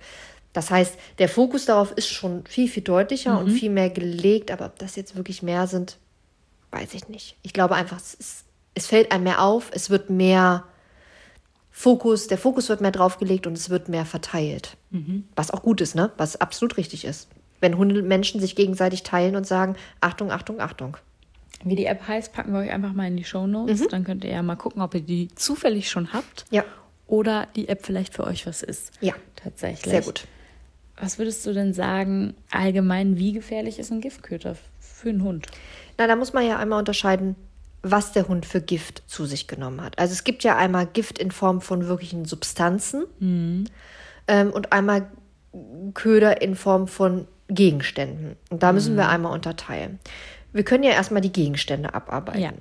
Das 0.52 0.70
heißt, 0.70 0.94
der 1.18 1.30
Fokus 1.30 1.64
darauf 1.64 1.92
ist 1.92 2.08
schon 2.08 2.44
viel, 2.44 2.68
viel 2.68 2.82
deutlicher 2.82 3.32
mhm. 3.32 3.38
und 3.38 3.50
viel 3.52 3.70
mehr 3.70 3.88
gelegt, 3.88 4.50
aber 4.50 4.66
ob 4.66 4.78
das 4.78 4.94
jetzt 4.94 5.16
wirklich 5.16 5.42
mehr 5.42 5.66
sind, 5.66 5.96
weiß 6.70 6.92
ich 6.92 7.08
nicht. 7.08 7.38
Ich 7.40 7.54
glaube 7.54 7.76
einfach, 7.76 7.96
es, 7.96 8.12
ist, 8.12 8.44
es 8.74 8.86
fällt 8.86 9.10
einem 9.10 9.24
mehr 9.24 9.42
auf, 9.42 9.70
es 9.72 9.88
wird 9.88 10.10
mehr 10.10 10.64
Fokus, 11.78 12.26
der 12.26 12.38
Fokus 12.38 12.68
wird 12.68 12.80
mehr 12.80 12.90
draufgelegt 12.90 13.46
und 13.46 13.56
es 13.56 13.70
wird 13.70 13.88
mehr 13.88 14.04
verteilt. 14.04 14.76
Mhm. 14.90 15.28
Was 15.36 15.52
auch 15.52 15.62
gut 15.62 15.80
ist, 15.80 15.94
ne? 15.94 16.10
Was 16.16 16.40
absolut 16.40 16.76
richtig 16.76 17.04
ist. 17.04 17.28
Wenn 17.60 17.78
Hunde 17.78 18.02
Menschen 18.02 18.40
sich 18.40 18.56
gegenseitig 18.56 19.04
teilen 19.04 19.36
und 19.36 19.46
sagen, 19.46 19.76
Achtung, 20.00 20.32
Achtung, 20.32 20.60
Achtung. 20.60 20.96
Wie 21.62 21.76
die 21.76 21.86
App 21.86 22.08
heißt, 22.08 22.32
packen 22.32 22.52
wir 22.52 22.58
euch 22.58 22.72
einfach 22.72 22.94
mal 22.94 23.06
in 23.06 23.16
die 23.16 23.22
Show 23.22 23.46
Notes. 23.46 23.78
Mhm. 23.82 23.88
Dann 23.90 24.02
könnt 24.02 24.24
ihr 24.24 24.32
ja 24.32 24.42
mal 24.42 24.56
gucken, 24.56 24.82
ob 24.82 24.92
ihr 24.96 25.02
die 25.02 25.28
zufällig 25.36 25.88
schon 25.88 26.12
habt. 26.12 26.46
Ja. 26.50 26.64
Oder 27.06 27.46
die 27.54 27.68
App 27.68 27.86
vielleicht 27.86 28.12
für 28.12 28.24
euch 28.24 28.44
was 28.44 28.64
ist. 28.64 28.90
Ja. 29.00 29.14
Tatsächlich. 29.36 29.88
Sehr 29.88 30.02
gut. 30.02 30.26
Was 31.00 31.20
würdest 31.20 31.46
du 31.46 31.52
denn 31.52 31.74
sagen, 31.74 32.34
allgemein, 32.50 33.18
wie 33.18 33.32
gefährlich 33.32 33.78
ist 33.78 33.92
ein 33.92 34.00
Giftköter 34.00 34.56
für 34.80 35.10
einen 35.10 35.22
Hund? 35.22 35.46
Na, 35.96 36.08
da 36.08 36.16
muss 36.16 36.32
man 36.32 36.44
ja 36.44 36.58
einmal 36.58 36.80
unterscheiden, 36.80 37.36
was 37.82 38.12
der 38.12 38.28
Hund 38.28 38.46
für 38.46 38.60
Gift 38.60 39.02
zu 39.06 39.24
sich 39.24 39.46
genommen 39.46 39.82
hat. 39.82 39.98
Also 39.98 40.12
es 40.12 40.24
gibt 40.24 40.44
ja 40.44 40.56
einmal 40.56 40.86
Gift 40.86 41.18
in 41.18 41.30
Form 41.30 41.60
von 41.60 41.86
wirklichen 41.86 42.24
Substanzen 42.24 43.04
mhm. 43.18 43.64
ähm, 44.26 44.50
und 44.50 44.72
einmal 44.72 45.08
Köder 45.94 46.42
in 46.42 46.54
Form 46.54 46.88
von 46.88 47.26
Gegenständen. 47.48 48.36
Und 48.50 48.62
da 48.62 48.72
müssen 48.72 48.94
mhm. 48.94 48.98
wir 48.98 49.08
einmal 49.08 49.32
unterteilen. 49.32 49.98
Wir 50.52 50.64
können 50.64 50.84
ja 50.84 50.90
erstmal 50.90 51.22
die 51.22 51.32
Gegenstände 51.32 51.94
abarbeiten. 51.94 52.40
Ja. 52.40 52.52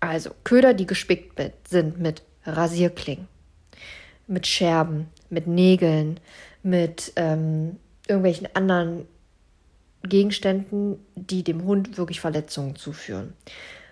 Also 0.00 0.30
Köder, 0.44 0.74
die 0.74 0.86
gespickt 0.86 1.40
sind 1.68 1.98
mit 1.98 2.22
Rasierklingen, 2.44 3.28
mit 4.26 4.46
Scherben, 4.46 5.08
mit 5.28 5.46
Nägeln, 5.46 6.20
mit 6.62 7.12
ähm, 7.16 7.76
irgendwelchen 8.06 8.48
anderen 8.54 9.06
Gegenständen, 10.02 10.98
die 11.14 11.42
dem 11.42 11.64
Hund 11.64 11.98
wirklich 11.98 12.20
Verletzungen 12.20 12.76
zuführen. 12.76 13.32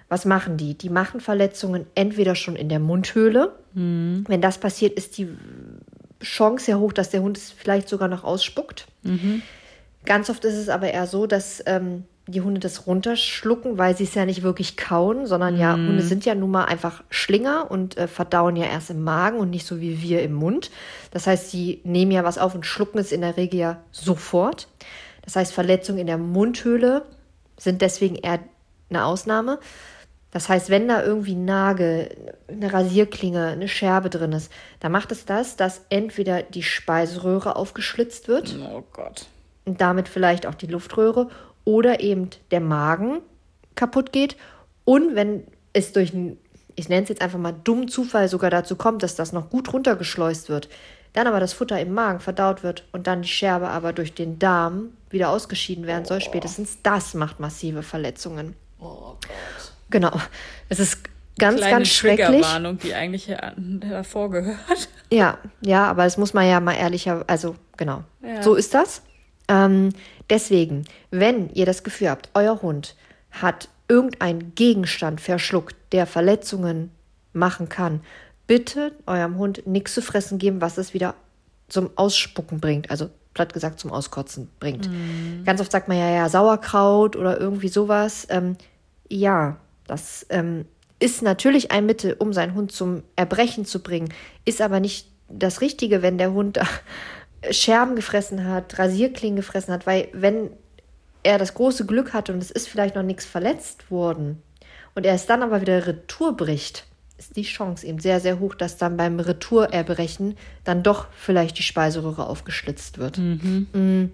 Was 0.08 0.25
machen 0.25 0.56
die? 0.56 0.75
Die 0.75 0.90
machen 0.90 1.20
Verletzungen 1.20 1.86
entweder 1.94 2.34
schon 2.34 2.56
in 2.56 2.68
der 2.68 2.78
Mundhöhle. 2.78 3.54
Mhm. 3.75 4.25
Wenn 4.28 4.40
das 4.40 4.58
passiert, 4.58 4.92
ist 4.96 5.18
die 5.18 5.28
Chance 6.22 6.66
sehr 6.66 6.78
hoch, 6.78 6.92
dass 6.92 7.10
der 7.10 7.22
Hund 7.22 7.36
es 7.36 7.50
vielleicht 7.50 7.88
sogar 7.88 8.08
noch 8.08 8.25
ausspuckt. 8.25 8.86
Mhm. 9.02 9.42
Ganz 10.04 10.30
oft 10.30 10.44
ist 10.44 10.54
es 10.54 10.68
aber 10.68 10.90
eher 10.92 11.06
so, 11.06 11.26
dass 11.26 11.62
ähm, 11.66 12.04
die 12.28 12.40
Hunde 12.40 12.60
das 12.60 12.86
runterschlucken, 12.86 13.78
weil 13.78 13.96
sie 13.96 14.04
es 14.04 14.14
ja 14.14 14.25
nicht 14.25 14.42
wirklich 14.42 14.76
kauen, 14.76 15.26
sondern 15.26 15.56
ja, 15.56 15.76
mm. 15.76 15.88
Hunde 15.88 16.02
sind 16.02 16.25
ja 16.25 16.34
nun 16.34 16.50
mal 16.50 16.64
einfach 16.64 17.04
Schlinger 17.08 17.70
und 17.70 17.96
äh, 17.96 18.08
verdauen 18.08 18.56
ja 18.56 18.66
erst 18.66 18.90
im 18.90 19.04
Magen 19.04 19.38
und 19.38 19.50
nicht 19.50 19.66
so 19.66 19.80
wie 19.80 20.02
wir 20.02 20.22
im 20.22 20.32
Mund. 20.32 20.70
Das 21.12 21.28
heißt, 21.28 21.50
sie 21.50 21.80
nehmen 21.84 22.10
ja 22.10 22.25
was 22.25 22.38
auf 22.38 22.54
und 22.54 22.66
schlucken 22.66 22.98
es 22.98 23.12
in 23.12 23.20
der 23.20 23.36
Regel 23.36 23.60
ja 23.60 23.80
sofort. 23.92 24.66
Das 25.25 25.36
heißt, 25.36 25.52
Verletzungen 25.52 26.00
in 26.00 26.08
der 26.08 26.18
Mundhöhle 26.18 27.02
sind 27.58 27.80
deswegen 27.80 28.16
eher 28.16 28.40
eine 28.90 29.04
Ausnahme. 29.04 29.60
Das 30.30 30.49
heißt, 30.49 30.71
wenn 30.71 30.88
da 30.88 31.02
irgendwie 31.02 31.35
ein 31.35 31.45
Nagel, 31.45 32.35
eine 32.49 32.73
Rasierklinge, 32.73 33.47
eine 33.47 33.68
Scherbe 33.68 34.11
drin 34.11 34.33
ist, 34.33 34.52
dann 34.80 34.92
macht 34.92 35.12
es 35.12 35.25
das, 35.25 35.56
dass 35.56 35.83
entweder 35.88 36.42
die 36.42 36.62
Speiseröhre 36.62 37.56
aufgeschlitzt 37.56 38.28
wird. 38.28 38.56
Oh 38.61 38.83
Gott. 38.92 39.26
Und 39.64 39.80
damit 39.80 40.09
vielleicht 40.09 40.47
auch 40.47 40.54
die 40.54 40.66
Luftröhre 40.66 41.30
oder 41.64 42.00
eben 42.00 42.30
der 42.50 42.61
Magen 42.61 43.21
kaputt 43.75 44.12
geht. 44.12 44.37
Und 44.85 45.14
wenn 45.14 45.45
es 45.73 45.92
durch 45.92 46.12
einen, 46.12 46.38
ich 46.75 46.88
nenne 46.88 47.02
es 47.02 47.09
jetzt 47.09 47.23
einfach 47.23 47.38
mal 47.38 47.54
dummen 47.64 47.88
Zufall 47.88 48.28
sogar 48.28 48.50
dazu 48.50 48.76
kommt, 48.76 49.02
dass 49.02 49.14
das 49.14 49.33
noch 49.33 49.50
gut 49.50 49.73
runtergeschleust 49.73 50.49
wird, 50.49 50.68
dann 51.12 51.26
aber 51.26 51.40
das 51.40 51.54
Futter 51.54 51.80
im 51.80 51.95
Magen 51.95 52.21
verdaut 52.21 52.62
wird 52.62 52.85
und 52.92 53.06
dann 53.06 53.23
die 53.23 53.28
Scherbe 53.28 53.68
aber 53.68 53.92
durch 53.92 54.12
den 54.12 54.38
Darm 54.38 54.90
wieder 55.09 55.30
ausgeschieden 55.30 55.87
werden 55.87 56.04
soll, 56.04 56.21
spätestens 56.21 56.83
das 56.83 57.14
macht 57.14 57.40
massive 57.40 57.83
Verletzungen. 57.83 58.54
Oh 58.78 59.14
Gott. 59.21 59.75
Genau. 59.90 60.12
Es 60.69 60.81
ist 60.81 60.99
ganz, 61.38 61.59
Kleine 61.59 61.76
ganz 61.76 61.88
schrecklich. 61.88 62.43
Warnung, 62.43 62.78
die 62.78 62.95
eigentlich 62.95 63.35
davor 63.57 64.31
gehört. 64.31 64.88
Ja, 65.11 65.38
ja, 65.61 65.87
aber 65.87 66.05
das 66.05 66.16
muss 66.16 66.35
man 66.35 66.49
ja 66.49 66.61
mal 66.61 66.75
ehrlicher, 66.75 67.25
also 67.26 67.57
genau. 67.76 68.02
Ja. 68.23 68.43
So 68.43 68.55
ist 68.55 68.75
das. 68.75 69.02
Ähm, 69.49 69.90
deswegen, 70.28 70.85
wenn 71.11 71.50
ihr 71.50 71.66
das 71.66 71.85
Gefühl 71.85 72.11
habt, 72.11 72.31
euer 72.35 72.61
Hund 72.62 72.97
hat 73.31 73.69
irgendeinen 73.88 74.55
Gegenstand 74.55 75.21
verschluckt, 75.21 75.76
der 75.93 76.07
Verletzungen 76.07 76.90
machen 77.33 77.69
kann, 77.69 78.00
bitte 78.47 78.93
eurem 79.07 79.38
Hund 79.38 79.66
nichts 79.66 79.95
zu 79.95 80.02
fressen 80.02 80.38
geben, 80.38 80.61
was 80.61 80.78
es 80.78 80.95
wieder 80.95 81.14
zum 81.69 81.90
Ausspucken 81.97 82.61
bringt. 82.61 82.90
Also 82.90 83.11
platt 83.35 83.52
gesagt 83.52 83.78
zum 83.78 83.93
Auskotzen 83.93 84.49
bringt. 84.59 84.88
Mm. 84.88 85.45
Ganz 85.45 85.61
oft 85.61 85.71
sagt 85.71 85.88
man 85.88 85.99
ja, 85.99 86.09
ja, 86.09 86.28
Sauerkraut 86.28 87.16
oder 87.16 87.38
irgendwie 87.38 87.69
sowas. 87.69 88.26
Ähm, 88.31 88.57
ja, 89.09 89.59
das 89.87 90.26
ähm, 90.31 90.64
ist 90.99 91.23
natürlich 91.23 91.73
ein 91.73 91.87
Mittel, 91.87 92.16
um 92.19 92.33
seinen 92.33 92.55
Hund 92.55 92.73
zum 92.73 93.02
Erbrechen 93.16 93.64
zu 93.64 93.83
bringen, 93.83 94.12
ist 94.45 94.61
aber 94.61 94.81
nicht 94.81 95.09
das 95.28 95.61
Richtige, 95.61 96.02
wenn 96.02 96.19
der 96.19 96.33
Hund 96.33 96.59
Scherben 97.50 97.97
gefressen 97.97 98.45
hat, 98.45 98.78
Rasierklingen 98.78 99.37
gefressen 99.37 99.73
hat, 99.73 99.87
weil 99.87 100.09
wenn 100.12 100.50
er 101.23 101.38
das 101.38 101.55
große 101.55 101.87
Glück 101.87 102.12
hatte 102.12 102.33
und 102.33 102.43
es 102.43 102.50
ist 102.50 102.69
vielleicht 102.69 102.95
noch 102.95 103.02
nichts 103.02 103.25
verletzt 103.25 103.90
worden 103.90 104.43
und 104.95 105.05
er 105.05 105.14
es 105.14 105.26
dann 105.26 105.43
aber 105.43 105.61
wieder 105.61 105.87
retour 105.87 106.37
bricht, 106.37 106.87
ist 107.19 107.37
die 107.37 107.43
Chance 107.43 107.87
eben 107.87 107.99
sehr, 107.99 108.21
sehr 108.21 108.38
hoch, 108.40 108.55
dass 108.55 108.76
dann 108.76 108.97
beim 108.97 109.19
Retourerbrechen 109.19 110.37
dann 110.64 110.83
doch 110.83 111.09
vielleicht 111.16 111.59
die 111.59 111.62
Speiseröhre 111.62 112.26
aufgeschlitzt 112.26 112.99
wird. 112.99 113.19
Mhm. 113.19 113.66
Mm. 113.73 114.12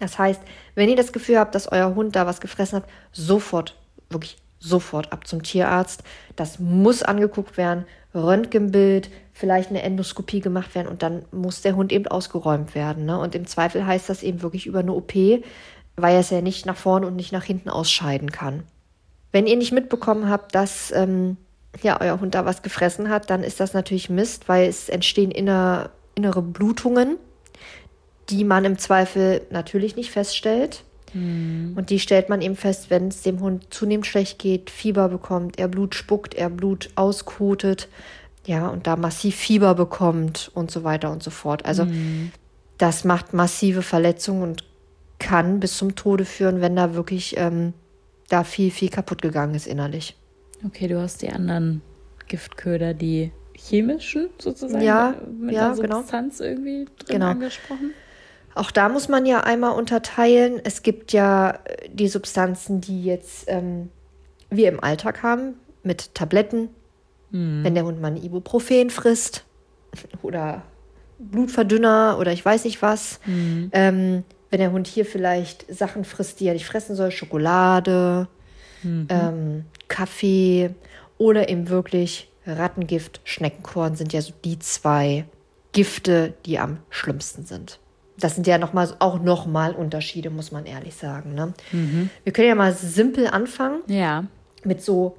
Das 0.00 0.18
heißt, 0.18 0.40
wenn 0.74 0.88
ihr 0.88 0.96
das 0.96 1.12
Gefühl 1.12 1.38
habt, 1.38 1.54
dass 1.54 1.70
euer 1.70 1.94
Hund 1.94 2.16
da 2.16 2.26
was 2.26 2.40
gefressen 2.40 2.78
hat, 2.78 2.88
sofort, 3.12 3.78
wirklich 4.10 4.41
sofort 4.62 5.12
ab 5.12 5.26
zum 5.26 5.42
Tierarzt. 5.42 6.02
Das 6.36 6.58
muss 6.58 7.02
angeguckt 7.02 7.56
werden, 7.56 7.84
Röntgenbild, 8.14 9.10
vielleicht 9.32 9.70
eine 9.70 9.82
Endoskopie 9.82 10.40
gemacht 10.40 10.74
werden 10.74 10.88
und 10.88 11.02
dann 11.02 11.24
muss 11.32 11.62
der 11.62 11.76
Hund 11.76 11.92
eben 11.92 12.06
ausgeräumt 12.06 12.74
werden. 12.74 13.06
Ne? 13.06 13.18
Und 13.18 13.34
im 13.34 13.46
Zweifel 13.46 13.86
heißt 13.86 14.08
das 14.08 14.22
eben 14.22 14.42
wirklich 14.42 14.66
über 14.66 14.80
eine 14.80 14.92
OP, 14.92 15.14
weil 15.14 16.14
er 16.14 16.20
es 16.20 16.30
ja 16.30 16.40
nicht 16.40 16.66
nach 16.66 16.76
vorne 16.76 17.06
und 17.06 17.16
nicht 17.16 17.32
nach 17.32 17.44
hinten 17.44 17.68
ausscheiden 17.68 18.30
kann. 18.30 18.62
Wenn 19.32 19.46
ihr 19.46 19.56
nicht 19.56 19.72
mitbekommen 19.72 20.28
habt, 20.28 20.54
dass 20.54 20.92
ähm, 20.92 21.38
ja, 21.82 22.00
euer 22.00 22.20
Hund 22.20 22.34
da 22.34 22.44
was 22.44 22.62
gefressen 22.62 23.08
hat, 23.08 23.30
dann 23.30 23.42
ist 23.42 23.60
das 23.60 23.72
natürlich 23.72 24.10
Mist, 24.10 24.48
weil 24.48 24.68
es 24.68 24.88
entstehen 24.88 25.30
inner, 25.30 25.90
innere 26.14 26.42
Blutungen, 26.42 27.16
die 28.28 28.44
man 28.44 28.64
im 28.64 28.78
Zweifel 28.78 29.40
natürlich 29.50 29.96
nicht 29.96 30.10
feststellt. 30.10 30.84
Mhm. 31.14 31.74
Und 31.76 31.90
die 31.90 31.98
stellt 31.98 32.28
man 32.28 32.40
eben 32.40 32.56
fest, 32.56 32.90
wenn 32.90 33.08
es 33.08 33.22
dem 33.22 33.40
Hund 33.40 33.72
zunehmend 33.72 34.06
schlecht 34.06 34.38
geht, 34.38 34.70
Fieber 34.70 35.08
bekommt, 35.08 35.58
er 35.58 35.68
Blut 35.68 35.94
spuckt, 35.94 36.34
er 36.34 36.50
Blut 36.50 36.90
auskotet, 36.94 37.88
ja, 38.44 38.68
und 38.68 38.86
da 38.86 38.96
massiv 38.96 39.36
Fieber 39.36 39.74
bekommt 39.74 40.50
und 40.54 40.70
so 40.70 40.84
weiter 40.84 41.10
und 41.12 41.22
so 41.22 41.30
fort. 41.30 41.64
Also 41.64 41.84
mhm. 41.84 42.32
das 42.78 43.04
macht 43.04 43.32
massive 43.32 43.82
Verletzungen 43.82 44.42
und 44.42 44.64
kann 45.18 45.60
bis 45.60 45.76
zum 45.76 45.94
Tode 45.94 46.24
führen, 46.24 46.60
wenn 46.60 46.74
da 46.74 46.94
wirklich 46.94 47.36
ähm, 47.38 47.74
da 48.28 48.42
viel, 48.44 48.70
viel 48.70 48.88
kaputt 48.88 49.22
gegangen 49.22 49.54
ist 49.54 49.66
innerlich. 49.66 50.16
Okay, 50.64 50.88
du 50.88 51.00
hast 51.00 51.22
die 51.22 51.30
anderen 51.30 51.82
Giftköder, 52.26 52.94
die 52.94 53.30
chemischen 53.54 54.28
sozusagen 54.38 54.82
ja, 54.82 55.14
mit 55.38 55.54
ja, 55.54 55.74
der 55.74 55.82
genau. 55.82 55.98
Substanz 55.98 56.38
genau. 56.38 56.50
irgendwie 56.50 56.84
drin 56.84 57.06
genau. 57.06 57.26
angesprochen. 57.26 57.92
Auch 58.54 58.70
da 58.70 58.88
muss 58.88 59.08
man 59.08 59.26
ja 59.26 59.40
einmal 59.40 59.72
unterteilen. 59.72 60.60
Es 60.64 60.82
gibt 60.82 61.12
ja 61.12 61.58
äh, 61.64 61.88
die 61.90 62.08
Substanzen, 62.08 62.80
die 62.80 63.04
jetzt 63.04 63.44
ähm, 63.48 63.90
wir 64.50 64.68
im 64.68 64.82
Alltag 64.82 65.22
haben, 65.22 65.54
mit 65.82 66.14
Tabletten. 66.14 66.68
Mhm. 67.30 67.64
Wenn 67.64 67.74
der 67.74 67.84
Hund 67.84 68.00
mal 68.00 68.08
ein 68.08 68.22
Ibuprofen 68.22 68.90
frisst 68.90 69.44
oder 70.22 70.62
Blutverdünner 71.18 72.16
oder 72.20 72.32
ich 72.32 72.44
weiß 72.44 72.64
nicht 72.64 72.82
was. 72.82 73.20
Mhm. 73.26 73.70
Ähm, 73.72 74.24
wenn 74.50 74.60
der 74.60 74.72
Hund 74.72 74.86
hier 74.86 75.06
vielleicht 75.06 75.64
Sachen 75.74 76.04
frisst, 76.04 76.40
die 76.40 76.46
er 76.46 76.52
nicht 76.52 76.66
fressen 76.66 76.94
soll, 76.94 77.10
Schokolade, 77.10 78.28
mhm. 78.82 79.06
ähm, 79.08 79.64
Kaffee 79.88 80.70
oder 81.16 81.48
eben 81.48 81.70
wirklich 81.70 82.28
Rattengift, 82.44 83.22
Schneckenkorn 83.24 83.96
sind 83.96 84.12
ja 84.12 84.20
so 84.20 84.34
die 84.44 84.58
zwei 84.58 85.24
Gifte, 85.72 86.34
die 86.44 86.58
am 86.58 86.78
schlimmsten 86.90 87.46
sind 87.46 87.78
das 88.22 88.36
sind 88.36 88.46
ja 88.46 88.56
noch 88.58 88.72
mal, 88.72 88.88
auch 89.00 89.20
nochmal 89.20 89.74
Unterschiede, 89.74 90.30
muss 90.30 90.52
man 90.52 90.64
ehrlich 90.64 90.94
sagen. 90.94 91.34
Ne? 91.34 91.54
Mhm. 91.72 92.10
Wir 92.22 92.32
können 92.32 92.48
ja 92.48 92.54
mal 92.54 92.72
simpel 92.72 93.26
anfangen. 93.26 93.82
Ja. 93.88 94.24
Mit 94.64 94.80
so 94.80 95.16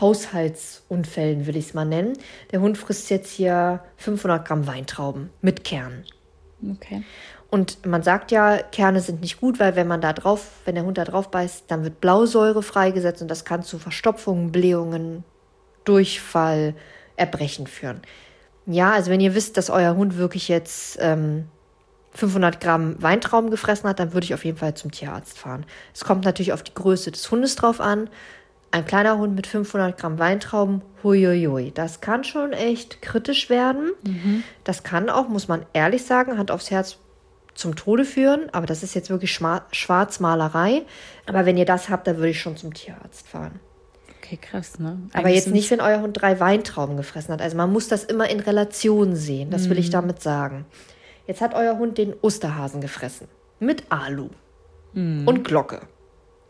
Haushaltsunfällen, 0.00 1.46
will 1.46 1.56
ich 1.56 1.66
es 1.66 1.74
mal 1.74 1.84
nennen. 1.84 2.14
Der 2.52 2.60
Hund 2.60 2.78
frisst 2.78 3.10
jetzt 3.10 3.30
hier 3.30 3.80
500 3.96 4.46
Gramm 4.46 4.66
Weintrauben 4.66 5.30
mit 5.40 5.64
Kernen. 5.64 6.04
Okay. 6.74 7.02
Und 7.50 7.84
man 7.84 8.02
sagt 8.02 8.30
ja, 8.30 8.58
Kerne 8.58 9.00
sind 9.00 9.20
nicht 9.20 9.40
gut, 9.40 9.58
weil 9.58 9.76
wenn 9.76 9.86
man 9.88 10.00
da 10.00 10.12
drauf, 10.12 10.50
wenn 10.64 10.74
der 10.74 10.84
Hund 10.84 10.98
da 10.98 11.04
drauf 11.04 11.30
beißt, 11.30 11.64
dann 11.68 11.82
wird 11.84 12.00
Blausäure 12.00 12.62
freigesetzt 12.62 13.22
und 13.22 13.28
das 13.28 13.44
kann 13.44 13.62
zu 13.62 13.78
Verstopfungen, 13.78 14.52
Blähungen, 14.52 15.24
Durchfall, 15.84 16.74
Erbrechen 17.16 17.66
führen. 17.66 18.02
Ja, 18.66 18.92
also 18.92 19.10
wenn 19.10 19.20
ihr 19.20 19.34
wisst, 19.34 19.56
dass 19.56 19.70
euer 19.70 19.96
Hund 19.96 20.16
wirklich 20.16 20.48
jetzt 20.48 20.98
ähm, 21.00 21.46
500 22.16 22.60
Gramm 22.60 22.96
Weintrauben 23.02 23.50
gefressen 23.50 23.88
hat, 23.88 23.98
dann 24.00 24.12
würde 24.12 24.24
ich 24.24 24.34
auf 24.34 24.44
jeden 24.44 24.56
Fall 24.58 24.74
zum 24.74 24.90
Tierarzt 24.90 25.38
fahren. 25.38 25.64
Es 25.94 26.04
kommt 26.04 26.24
natürlich 26.24 26.52
auf 26.52 26.62
die 26.62 26.74
Größe 26.74 27.10
des 27.12 27.30
Hundes 27.30 27.54
drauf 27.56 27.80
an. 27.80 28.08
Ein 28.72 28.84
kleiner 28.84 29.16
Hund 29.18 29.34
mit 29.36 29.46
500 29.46 29.96
Gramm 29.96 30.18
Weintrauben, 30.18 30.82
huiuiui, 31.04 31.70
das 31.72 32.00
kann 32.00 32.24
schon 32.24 32.52
echt 32.52 33.00
kritisch 33.00 33.48
werden. 33.48 33.92
Das 34.64 34.82
kann 34.82 35.08
auch, 35.08 35.28
muss 35.28 35.46
man 35.48 35.64
ehrlich 35.72 36.04
sagen, 36.04 36.36
Hand 36.36 36.50
aufs 36.50 36.70
Herz 36.70 36.96
zum 37.54 37.76
Tode 37.76 38.04
führen. 38.04 38.50
Aber 38.52 38.66
das 38.66 38.82
ist 38.82 38.94
jetzt 38.94 39.08
wirklich 39.08 39.32
Schwarzmalerei. 39.96 40.82
Aber 41.26 41.46
wenn 41.46 41.56
ihr 41.56 41.64
das 41.64 41.88
habt, 41.88 42.06
dann 42.06 42.16
würde 42.16 42.30
ich 42.30 42.40
schon 42.40 42.56
zum 42.56 42.74
Tierarzt 42.74 43.26
fahren. 43.28 43.60
Okay, 44.18 44.36
krass, 44.36 44.78
ne? 44.78 44.98
Aber 45.12 45.20
Eigentlich 45.24 45.34
jetzt 45.36 45.44
sind- 45.44 45.52
nicht, 45.54 45.70
wenn 45.70 45.80
euer 45.80 46.00
Hund 46.00 46.20
drei 46.20 46.40
Weintrauben 46.40 46.96
gefressen 46.96 47.32
hat. 47.32 47.40
Also 47.40 47.56
man 47.56 47.72
muss 47.72 47.88
das 47.88 48.04
immer 48.04 48.28
in 48.28 48.40
Relation 48.40 49.14
sehen. 49.14 49.50
Das 49.50 49.70
will 49.70 49.78
ich 49.78 49.90
damit 49.90 50.20
sagen. 50.20 50.66
Jetzt 51.26 51.40
hat 51.40 51.54
euer 51.54 51.78
Hund 51.78 51.98
den 51.98 52.14
Osterhasen 52.20 52.80
gefressen. 52.80 53.28
Mit 53.58 53.84
Alu. 53.90 54.28
Und 54.94 55.44
Glocke. 55.44 55.80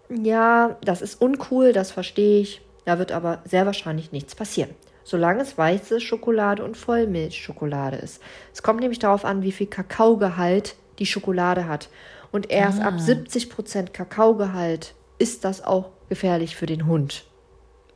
Ja, 0.08 0.76
das 0.82 1.02
ist 1.02 1.20
uncool, 1.20 1.72
das 1.72 1.90
verstehe 1.90 2.40
ich. 2.40 2.62
Da 2.84 2.98
wird 2.98 3.10
aber 3.10 3.42
sehr 3.44 3.66
wahrscheinlich 3.66 4.12
nichts 4.12 4.36
passieren. 4.36 4.70
Solange 5.02 5.42
es 5.42 5.58
weiße 5.58 6.00
Schokolade 6.00 6.62
und 6.62 6.76
Vollmilchschokolade 6.76 7.96
ist. 7.96 8.22
Es 8.52 8.62
kommt 8.62 8.80
nämlich 8.80 9.00
darauf 9.00 9.24
an, 9.24 9.42
wie 9.42 9.52
viel 9.52 9.66
Kakaogehalt 9.66 10.76
die 10.98 11.06
Schokolade 11.06 11.66
hat. 11.66 11.88
Und 12.30 12.50
erst 12.50 12.80
ab 12.80 12.94
70% 12.94 13.90
Kakaogehalt 13.90 14.94
ist 15.18 15.44
das 15.44 15.64
auch 15.64 15.90
gefährlich 16.08 16.56
für 16.56 16.66
den 16.66 16.86
Hund 16.86 17.24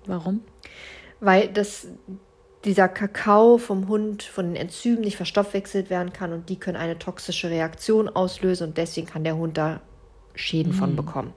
Warum? 0.07 0.43
weil 1.21 1.49
das, 1.49 1.89
dieser 2.65 2.89
Kakao 2.89 3.59
vom 3.59 3.89
Hund 3.89 4.23
von 4.23 4.47
den 4.47 4.57
Enzymen 4.57 5.01
nicht 5.01 5.17
verstoffwechselt 5.17 5.89
werden 5.89 6.13
kann 6.13 6.33
und 6.33 6.49
die 6.49 6.59
können 6.59 6.77
eine 6.77 6.99
toxische 6.99 7.49
Reaktion 7.49 8.09
auslösen 8.09 8.69
und 8.69 8.77
deswegen 8.77 9.07
kann 9.07 9.25
der 9.25 9.37
Hund 9.37 9.57
da 9.57 9.81
Schäden 10.35 10.73
von 10.73 10.97
bekommen. 10.97 11.33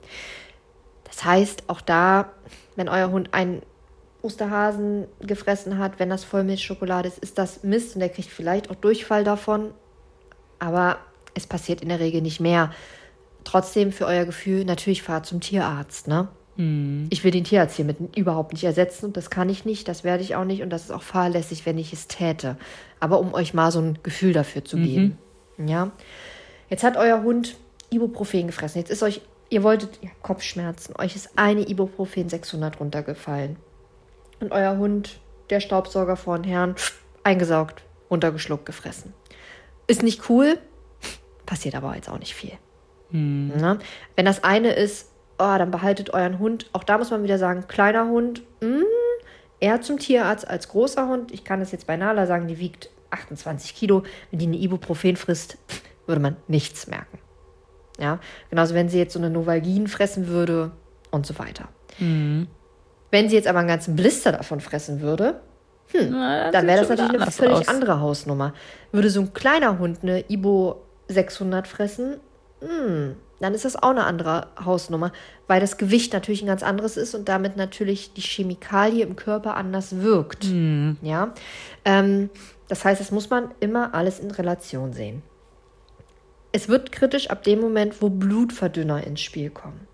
Das 1.04 1.24
heißt, 1.24 1.64
auch 1.68 1.80
da, 1.80 2.32
wenn 2.76 2.88
euer 2.88 3.10
Hund 3.10 3.32
einen 3.32 3.62
Osterhasen 4.22 5.06
gefressen 5.20 5.78
hat, 5.78 5.98
wenn 5.98 6.10
das 6.10 6.24
Vollmilchschokolade 6.24 7.08
ist, 7.08 7.18
ist 7.18 7.38
das 7.38 7.62
Mist 7.62 7.94
und 7.94 8.00
der 8.00 8.08
kriegt 8.08 8.30
vielleicht 8.30 8.70
auch 8.70 8.74
Durchfall 8.74 9.24
davon, 9.24 9.72
aber 10.58 10.98
es 11.34 11.46
passiert 11.46 11.82
in 11.82 11.88
der 11.88 12.00
Regel 12.00 12.22
nicht 12.22 12.40
mehr. 12.40 12.72
Trotzdem 13.44 13.92
für 13.92 14.06
euer 14.06 14.24
Gefühl, 14.24 14.64
natürlich 14.64 15.02
fahrt 15.02 15.26
zum 15.26 15.40
Tierarzt, 15.40 16.08
ne? 16.08 16.28
Ich 16.56 17.24
will 17.24 17.32
den 17.32 17.42
Tierarzt 17.42 17.74
hiermit 17.74 18.16
überhaupt 18.16 18.52
nicht 18.52 18.62
ersetzen 18.62 19.06
und 19.06 19.16
das 19.16 19.28
kann 19.28 19.48
ich 19.48 19.64
nicht, 19.64 19.88
das 19.88 20.04
werde 20.04 20.22
ich 20.22 20.36
auch 20.36 20.44
nicht 20.44 20.62
und 20.62 20.70
das 20.70 20.84
ist 20.84 20.92
auch 20.92 21.02
fahrlässig, 21.02 21.66
wenn 21.66 21.78
ich 21.78 21.92
es 21.92 22.06
täte. 22.06 22.56
Aber 23.00 23.18
um 23.18 23.34
euch 23.34 23.54
mal 23.54 23.72
so 23.72 23.80
ein 23.80 23.98
Gefühl 24.04 24.32
dafür 24.32 24.64
zu 24.64 24.76
geben. 24.76 25.18
Ja. 25.58 25.90
Jetzt 26.70 26.84
hat 26.84 26.96
euer 26.96 27.24
Hund 27.24 27.56
Ibuprofen 27.90 28.46
gefressen. 28.46 28.78
Jetzt 28.78 28.90
ist 28.90 29.02
euch, 29.02 29.20
ihr 29.50 29.64
wolltet, 29.64 29.98
ihr 30.00 30.10
Kopfschmerzen, 30.22 30.94
euch 30.96 31.16
ist 31.16 31.30
eine 31.36 31.68
Ibuprofen 31.68 32.28
600 32.28 32.78
runtergefallen. 32.78 33.56
Und 34.38 34.52
euer 34.52 34.76
Hund, 34.78 35.20
der 35.50 35.58
Staubsauger 35.58 36.16
vorn 36.16 36.44
Herrn, 36.44 36.76
eingesaugt, 37.24 37.82
runtergeschluckt, 38.10 38.64
gefressen. 38.64 39.12
Ist 39.88 40.04
nicht 40.04 40.28
cool, 40.28 40.58
passiert 41.46 41.74
aber 41.74 41.96
jetzt 41.96 42.08
auch 42.08 42.18
nicht 42.18 42.34
viel. 42.34 42.52
Ne? 43.10 43.78
Wenn 44.16 44.24
das 44.24 44.42
eine 44.42 44.72
ist, 44.72 45.10
oh, 45.38 45.58
dann 45.58 45.70
behaltet 45.70 46.10
euren 46.14 46.38
Hund. 46.38 46.66
Auch 46.72 46.84
da 46.84 46.98
muss 46.98 47.10
man 47.10 47.22
wieder 47.22 47.38
sagen, 47.38 47.66
kleiner 47.68 48.08
Hund, 48.08 48.42
mh, 48.60 48.82
eher 49.60 49.80
zum 49.80 49.98
Tierarzt 49.98 50.48
als 50.48 50.68
großer 50.68 51.08
Hund. 51.08 51.32
Ich 51.32 51.44
kann 51.44 51.60
das 51.60 51.72
jetzt 51.72 51.86
bei 51.86 51.96
Nala 51.96 52.26
sagen, 52.26 52.48
die 52.48 52.58
wiegt 52.58 52.90
28 53.10 53.74
Kilo. 53.74 54.02
Wenn 54.30 54.38
die 54.38 54.46
eine 54.46 54.56
Ibuprofen 54.56 55.16
frisst, 55.16 55.58
würde 56.06 56.20
man 56.20 56.36
nichts 56.48 56.86
merken. 56.86 57.18
Ja, 57.98 58.18
genauso 58.50 58.74
wenn 58.74 58.88
sie 58.88 58.98
jetzt 58.98 59.12
so 59.12 59.20
eine 59.20 59.30
Novalgin 59.30 59.86
fressen 59.86 60.26
würde 60.26 60.72
und 61.12 61.26
so 61.26 61.38
weiter. 61.38 61.68
Wenn 61.98 63.28
sie 63.28 63.36
jetzt 63.36 63.46
aber 63.46 63.60
einen 63.60 63.68
ganzen 63.68 63.94
Blister 63.94 64.32
davon 64.32 64.58
fressen 64.60 65.00
würde, 65.00 65.40
Na, 65.94 66.50
dann 66.50 66.66
wäre 66.66 66.80
das 66.80 66.88
natürlich 66.88 67.20
eine 67.22 67.30
völlig 67.30 67.58
aus. 67.58 67.68
andere 67.68 68.00
Hausnummer. 68.00 68.52
Würde 68.90 69.10
so 69.10 69.20
ein 69.20 69.32
kleiner 69.32 69.78
Hund 69.78 70.00
eine 70.02 70.24
Ibo 70.28 70.82
600 71.06 71.68
fressen, 71.68 72.16
hm, 72.60 73.14
dann 73.40 73.54
ist 73.54 73.64
das 73.64 73.76
auch 73.76 73.90
eine 73.90 74.04
andere 74.04 74.48
Hausnummer, 74.64 75.12
weil 75.48 75.60
das 75.60 75.76
Gewicht 75.76 76.12
natürlich 76.12 76.42
ein 76.42 76.46
ganz 76.46 76.62
anderes 76.62 76.96
ist 76.96 77.14
und 77.14 77.28
damit 77.28 77.56
natürlich 77.56 78.14
die 78.14 78.20
Chemikalie 78.20 79.04
im 79.04 79.16
Körper 79.16 79.56
anders 79.56 80.00
wirkt. 80.00 80.44
Ja, 81.02 81.34
ähm, 81.84 82.30
das 82.68 82.84
heißt, 82.84 83.00
das 83.00 83.10
muss 83.10 83.30
man 83.30 83.50
immer 83.60 83.94
alles 83.94 84.20
in 84.20 84.30
Relation 84.30 84.92
sehen. 84.92 85.22
Es 86.52 86.68
wird 86.68 86.92
kritisch 86.92 87.30
ab 87.30 87.42
dem 87.42 87.60
Moment, 87.60 88.00
wo 88.00 88.08
Blutverdünner 88.08 89.04
ins 89.04 89.20
Spiel 89.20 89.50
kommen. 89.50 89.86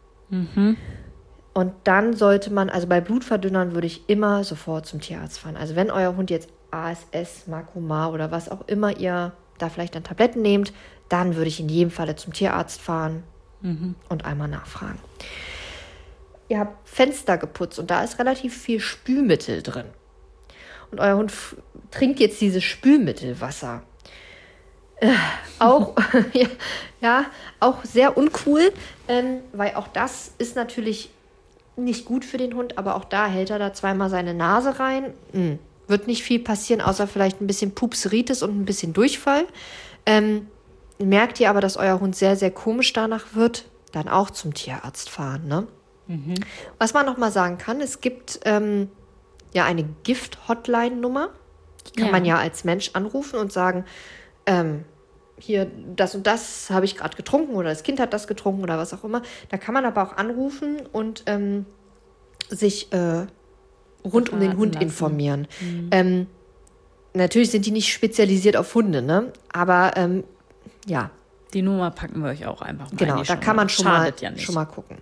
Und 1.52 1.72
dann 1.84 2.14
sollte 2.14 2.52
man, 2.52 2.70
also 2.70 2.86
bei 2.86 3.00
Blutverdünnern 3.00 3.74
würde 3.74 3.86
ich 3.86 4.08
immer 4.08 4.44
sofort 4.44 4.86
zum 4.86 5.00
Tierarzt 5.00 5.40
fahren. 5.40 5.56
Also 5.56 5.74
wenn 5.74 5.90
euer 5.90 6.16
Hund 6.16 6.30
jetzt 6.30 6.48
ASS, 6.70 7.48
Makromar 7.48 8.12
oder 8.12 8.30
was 8.30 8.48
auch 8.48 8.68
immer 8.68 8.96
ihr 8.96 9.32
da 9.58 9.68
vielleicht 9.68 9.96
an 9.96 10.04
Tabletten 10.04 10.42
nehmt, 10.42 10.72
dann 11.10 11.36
würde 11.36 11.48
ich 11.48 11.60
in 11.60 11.68
jedem 11.68 11.90
Falle 11.90 12.16
zum 12.16 12.32
Tierarzt 12.32 12.80
fahren 12.80 13.22
und 14.08 14.24
einmal 14.24 14.48
nachfragen. 14.48 14.98
Ihr 16.48 16.60
habt 16.60 16.88
Fenster 16.88 17.36
geputzt 17.36 17.78
und 17.78 17.90
da 17.90 18.02
ist 18.02 18.18
relativ 18.18 18.56
viel 18.56 18.80
Spülmittel 18.80 19.62
drin. 19.62 19.86
Und 20.90 20.98
euer 20.98 21.16
Hund 21.16 21.32
trinkt 21.90 22.20
jetzt 22.20 22.40
dieses 22.40 22.64
Spülmittelwasser. 22.64 23.82
Äh, 24.96 25.12
auch, 25.58 25.94
ja, 27.00 27.26
auch 27.60 27.84
sehr 27.84 28.16
uncool, 28.16 28.72
ähm, 29.08 29.40
weil 29.52 29.74
auch 29.74 29.88
das 29.88 30.32
ist 30.38 30.56
natürlich 30.56 31.10
nicht 31.76 32.04
gut 32.04 32.24
für 32.24 32.36
den 32.36 32.54
Hund, 32.54 32.78
aber 32.78 32.96
auch 32.96 33.04
da 33.04 33.26
hält 33.26 33.50
er 33.50 33.58
da 33.58 33.72
zweimal 33.72 34.10
seine 34.10 34.34
Nase 34.34 34.78
rein. 34.78 35.14
Hm, 35.32 35.58
Wird 35.86 36.06
nicht 36.06 36.22
viel 36.22 36.40
passieren, 36.40 36.80
außer 36.80 37.06
vielleicht 37.06 37.40
ein 37.40 37.46
bisschen 37.46 37.74
Pupseritis 37.74 38.42
und 38.42 38.60
ein 38.60 38.64
bisschen 38.64 38.92
Durchfall. 38.92 39.46
Ähm, 40.06 40.48
merkt 41.00 41.40
ihr 41.40 41.50
aber, 41.50 41.60
dass 41.60 41.76
euer 41.76 42.00
Hund 42.00 42.14
sehr, 42.16 42.36
sehr 42.36 42.50
komisch 42.50 42.92
danach 42.92 43.34
wird, 43.34 43.66
dann 43.92 44.08
auch 44.08 44.30
zum 44.30 44.54
Tierarzt 44.54 45.10
fahren. 45.10 45.46
Ne? 45.48 45.66
Was 46.78 46.92
man 46.92 47.06
noch 47.06 47.16
mal 47.16 47.30
sagen 47.30 47.56
kann, 47.58 47.80
es 47.80 48.00
gibt 48.00 48.40
ähm, 48.44 48.88
ja 49.54 49.64
eine 49.64 49.84
Gift-Hotline-Nummer. 50.02 51.28
Die 51.86 51.92
kann 51.92 52.06
Ja. 52.06 52.12
man 52.12 52.24
ja 52.24 52.36
als 52.38 52.64
Mensch 52.64 52.90
anrufen 52.94 53.38
und 53.38 53.52
sagen, 53.52 53.84
ähm, 54.46 54.84
hier, 55.38 55.70
das 55.96 56.14
und 56.14 56.26
das 56.26 56.68
habe 56.70 56.84
ich 56.84 56.96
gerade 56.96 57.16
getrunken 57.16 57.54
oder 57.54 57.70
das 57.70 57.82
Kind 57.82 57.98
hat 58.00 58.12
das 58.12 58.26
getrunken 58.26 58.62
oder 58.62 58.76
was 58.76 58.92
auch 58.92 59.04
immer. 59.04 59.22
Da 59.48 59.56
kann 59.56 59.72
man 59.72 59.84
aber 59.86 60.02
auch 60.02 60.16
anrufen 60.16 60.82
und 60.92 61.22
ähm, 61.26 61.64
sich 62.50 62.92
äh, 62.92 63.26
rund 64.04 64.30
um 64.32 64.40
den 64.40 64.56
Hund 64.56 64.74
lassen. 64.74 64.84
informieren. 64.86 65.48
Ähm, 65.92 66.26
natürlich 67.14 67.50
sind 67.52 67.64
die 67.66 67.70
nicht 67.70 67.92
spezialisiert 67.92 68.56
auf 68.56 68.74
Hunde, 68.74 69.00
ne? 69.00 69.32
Aber 69.52 69.92
ähm, 69.96 70.24
ja, 70.86 71.10
Die 71.52 71.62
Nummer 71.62 71.90
packen 71.90 72.22
wir 72.22 72.30
euch 72.30 72.46
auch 72.46 72.62
einfach 72.62 72.90
mal 72.92 72.96
Genau, 72.96 73.22
da 73.22 73.36
kann 73.36 73.56
man 73.56 73.68
schon 73.68 73.84
mal, 73.86 74.12
ja 74.20 74.36
schon 74.38 74.54
mal 74.54 74.64
gucken. 74.66 74.98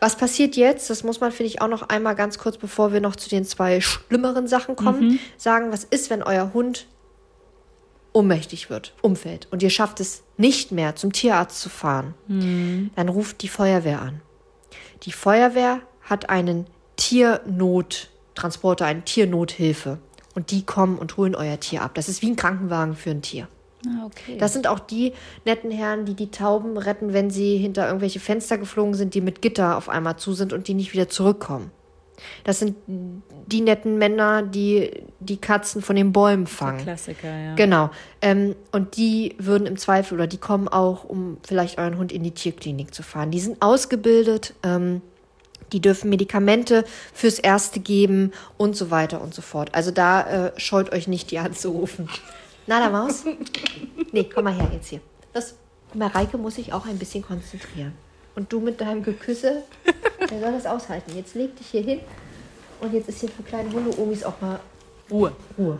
Was 0.00 0.16
passiert 0.16 0.54
jetzt? 0.56 0.90
Das 0.90 1.02
muss 1.02 1.20
man, 1.20 1.32
finde 1.32 1.46
ich, 1.48 1.62
auch 1.62 1.68
noch 1.68 1.88
einmal 1.88 2.14
ganz 2.14 2.38
kurz, 2.38 2.58
bevor 2.58 2.92
wir 2.92 3.00
noch 3.00 3.16
zu 3.16 3.30
den 3.30 3.44
zwei 3.46 3.80
schlimmeren 3.80 4.46
Sachen 4.48 4.76
kommen, 4.76 5.00
Mhm. 5.12 5.18
sagen, 5.38 5.72
was 5.72 5.84
ist, 5.84 6.10
wenn 6.10 6.22
euer 6.22 6.52
Hund 6.52 6.86
ohnmächtig 8.12 8.68
wird, 8.70 8.92
umfällt 9.00 9.48
und 9.50 9.62
ihr 9.62 9.70
schafft 9.70 9.98
es 10.00 10.22
nicht 10.36 10.70
mehr, 10.72 10.94
zum 10.94 11.12
Tierarzt 11.12 11.60
zu 11.60 11.68
fahren, 11.70 12.14
Mhm. 12.28 12.90
dann 12.96 13.08
ruft 13.08 13.40
die 13.42 13.48
Feuerwehr 13.48 14.02
an. 14.02 14.20
Die 15.04 15.12
Feuerwehr 15.12 15.80
hat 16.02 16.28
einen 16.28 16.66
Tiernottransporter, 16.96 18.84
eine 18.86 19.02
Tiernothilfe. 19.04 19.98
Und 20.34 20.50
die 20.50 20.64
kommen 20.66 20.98
und 20.98 21.16
holen 21.16 21.34
euer 21.36 21.60
Tier 21.60 21.82
ab. 21.82 21.94
Das 21.94 22.08
ist 22.08 22.20
wie 22.20 22.26
ein 22.30 22.36
Krankenwagen 22.36 22.96
für 22.96 23.10
ein 23.10 23.22
Tier. 23.22 23.46
Ah, 23.86 24.06
okay. 24.06 24.36
Das 24.38 24.52
sind 24.52 24.66
auch 24.66 24.78
die 24.78 25.12
netten 25.44 25.70
Herren, 25.70 26.04
die 26.04 26.14
die 26.14 26.30
Tauben 26.30 26.76
retten, 26.76 27.12
wenn 27.12 27.30
sie 27.30 27.56
hinter 27.56 27.86
irgendwelche 27.86 28.20
Fenster 28.20 28.58
geflogen 28.58 28.94
sind, 28.94 29.14
die 29.14 29.20
mit 29.20 29.42
Gitter 29.42 29.76
auf 29.76 29.88
einmal 29.88 30.16
zu 30.16 30.32
sind 30.32 30.52
und 30.52 30.68
die 30.68 30.74
nicht 30.74 30.92
wieder 30.92 31.08
zurückkommen. 31.08 31.70
Das 32.44 32.58
sind 32.58 32.76
die 32.86 33.60
netten 33.60 33.98
Männer, 33.98 34.42
die 34.42 35.02
die 35.20 35.36
Katzen 35.36 35.82
von 35.82 35.96
den 35.96 36.12
Bäumen 36.12 36.46
fangen. 36.46 36.78
Klassiker, 36.78 37.28
ja. 37.28 37.54
Genau. 37.54 37.90
Ähm, 38.20 38.54
und 38.72 38.96
die 38.96 39.34
würden 39.38 39.66
im 39.66 39.76
Zweifel 39.76 40.14
oder 40.14 40.26
die 40.26 40.38
kommen 40.38 40.68
auch, 40.68 41.04
um 41.04 41.38
vielleicht 41.46 41.78
euren 41.78 41.98
Hund 41.98 42.12
in 42.12 42.22
die 42.22 42.30
Tierklinik 42.30 42.94
zu 42.94 43.02
fahren. 43.02 43.30
Die 43.30 43.40
sind 43.40 43.60
ausgebildet, 43.60 44.54
ähm, 44.62 45.02
die 45.72 45.80
dürfen 45.80 46.08
Medikamente 46.10 46.84
fürs 47.12 47.38
Erste 47.38 47.80
geben 47.80 48.32
und 48.56 48.76
so 48.76 48.90
weiter 48.90 49.20
und 49.20 49.34
so 49.34 49.42
fort. 49.42 49.74
Also 49.74 49.90
da 49.90 50.46
äh, 50.46 50.52
scheut 50.56 50.92
euch 50.92 51.08
nicht, 51.08 51.30
die 51.30 51.38
anzurufen. 51.38 52.08
Na, 52.66 52.80
der 52.80 52.90
Maus? 52.90 53.24
Nee, 54.12 54.24
komm 54.32 54.44
mal 54.44 54.54
her 54.54 54.70
jetzt 54.72 54.88
hier. 54.88 55.00
Das, 55.32 55.54
Mareike 55.92 56.38
muss 56.38 56.54
sich 56.56 56.72
auch 56.72 56.86
ein 56.86 56.98
bisschen 56.98 57.22
konzentrieren. 57.22 57.92
Und 58.34 58.52
du 58.52 58.60
mit 58.60 58.80
deinem 58.80 59.02
Geküsse, 59.02 59.62
wer 60.28 60.40
soll 60.40 60.52
das 60.52 60.66
aushalten? 60.66 61.14
Jetzt 61.16 61.34
leg 61.34 61.56
dich 61.56 61.68
hier 61.68 61.82
hin 61.82 62.00
und 62.80 62.92
jetzt 62.92 63.08
ist 63.08 63.20
hier 63.20 63.28
für 63.28 63.42
kleine 63.42 63.70
Hunde-Omis 63.72 64.24
auch 64.24 64.40
mal 64.40 64.58
Ruhe. 65.10 65.32
Ruhe. 65.58 65.78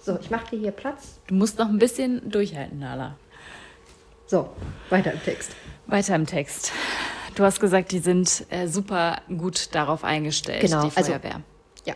So, 0.00 0.18
ich 0.20 0.30
mache 0.30 0.50
dir 0.50 0.58
hier 0.60 0.70
Platz. 0.70 1.18
Du 1.26 1.34
musst 1.34 1.58
noch 1.58 1.68
ein 1.68 1.78
bisschen 1.78 2.30
durchhalten, 2.30 2.78
Nala. 2.78 3.16
So, 4.26 4.50
weiter 4.90 5.12
im 5.12 5.22
Text. 5.22 5.52
Weiter 5.86 6.14
im 6.14 6.26
Text. 6.26 6.72
Du 7.34 7.44
hast 7.44 7.58
gesagt, 7.60 7.90
die 7.92 7.98
sind 7.98 8.44
äh, 8.50 8.68
super 8.68 9.22
gut 9.28 9.74
darauf 9.74 10.04
eingestellt, 10.04 10.60
Genau, 10.60 10.82
die 10.88 10.96
also- 10.96 11.12
Feuerwehr. 11.12 11.40
Ja, 11.86 11.94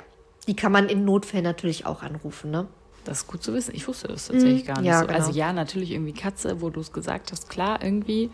die 0.49 0.57
kann 0.57 0.73
man 0.73 0.89
in 0.89 1.05
Notfällen 1.05 1.45
natürlich 1.45 1.87
auch 1.87 2.03
anrufen, 2.03 2.51
ne? 2.51 2.67
Das 3.05 3.19
ist 3.19 3.27
gut 3.27 3.43
zu 3.43 3.53
wissen. 3.53 3.75
Ich 3.75 3.87
wusste 3.87 4.09
das 4.09 4.29
tatsächlich 4.29 4.67
gar 4.67 4.81
nicht 4.81 4.88
ja, 4.88 5.01
so. 5.01 5.07
genau. 5.07 5.19
Also 5.19 5.31
ja, 5.33 5.53
natürlich 5.53 5.90
irgendwie 5.90 6.12
Katze, 6.12 6.61
wo 6.61 6.71
du 6.71 6.81
es 6.81 6.93
gesagt 6.93 7.33
hast, 7.33 7.49
klar, 7.51 7.83
irgendwie. 7.83 8.31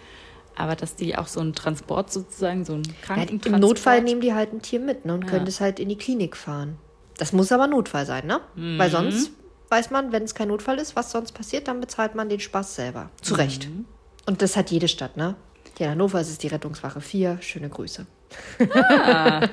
Aber 0.56 0.76
dass 0.76 0.94
die 0.96 1.16
auch 1.16 1.26
so 1.26 1.40
einen 1.40 1.54
Transport 1.54 2.12
sozusagen, 2.12 2.64
so 2.64 2.74
einen 2.74 2.84
Ja, 2.84 2.92
Krankentransport... 3.02 3.54
Im 3.54 3.60
Notfall 3.60 4.02
nehmen 4.02 4.20
die 4.20 4.34
halt 4.34 4.52
ein 4.52 4.62
Tier 4.62 4.80
mit 4.80 5.04
ne, 5.04 5.14
und 5.14 5.24
Ja. 5.24 5.30
können 5.30 5.44
das 5.46 5.60
halt 5.60 5.80
in 5.80 5.88
die 5.88 5.96
Klinik 5.96 6.36
fahren. 6.36 6.76
Das 7.18 7.32
muss 7.32 7.52
aber 7.52 7.66
Notfall 7.66 8.06
sein, 8.06 8.26
ne? 8.26 8.40
Mhm. 8.56 8.78
Weil 8.78 8.90
sonst 8.90 9.30
weiß 9.68 9.90
man, 9.90 10.12
wenn 10.12 10.24
es 10.24 10.34
kein 10.34 10.48
Notfall 10.48 10.78
ist, 10.78 10.96
was 10.96 11.12
sonst 11.12 11.32
passiert, 11.32 11.68
dann 11.68 11.80
bezahlt 11.80 12.14
man 12.14 12.28
den 12.28 12.40
Spaß 12.40 12.74
selber. 12.74 13.10
Zu 13.22 13.34
Recht. 13.34 13.68
Mhm. 13.68 13.84
Und 14.26 14.42
das 14.42 14.56
hat 14.56 14.70
jede 14.70 14.88
Stadt, 14.88 15.16
ne? 15.16 15.34
Hier 15.76 15.86
in 15.86 15.92
Hannover 15.92 16.20
ist 16.20 16.28
es 16.28 16.38
die 16.38 16.48
Rettungswache 16.48 17.00
4. 17.00 17.38
Schöne 17.40 17.68
Grüße. 17.70 18.06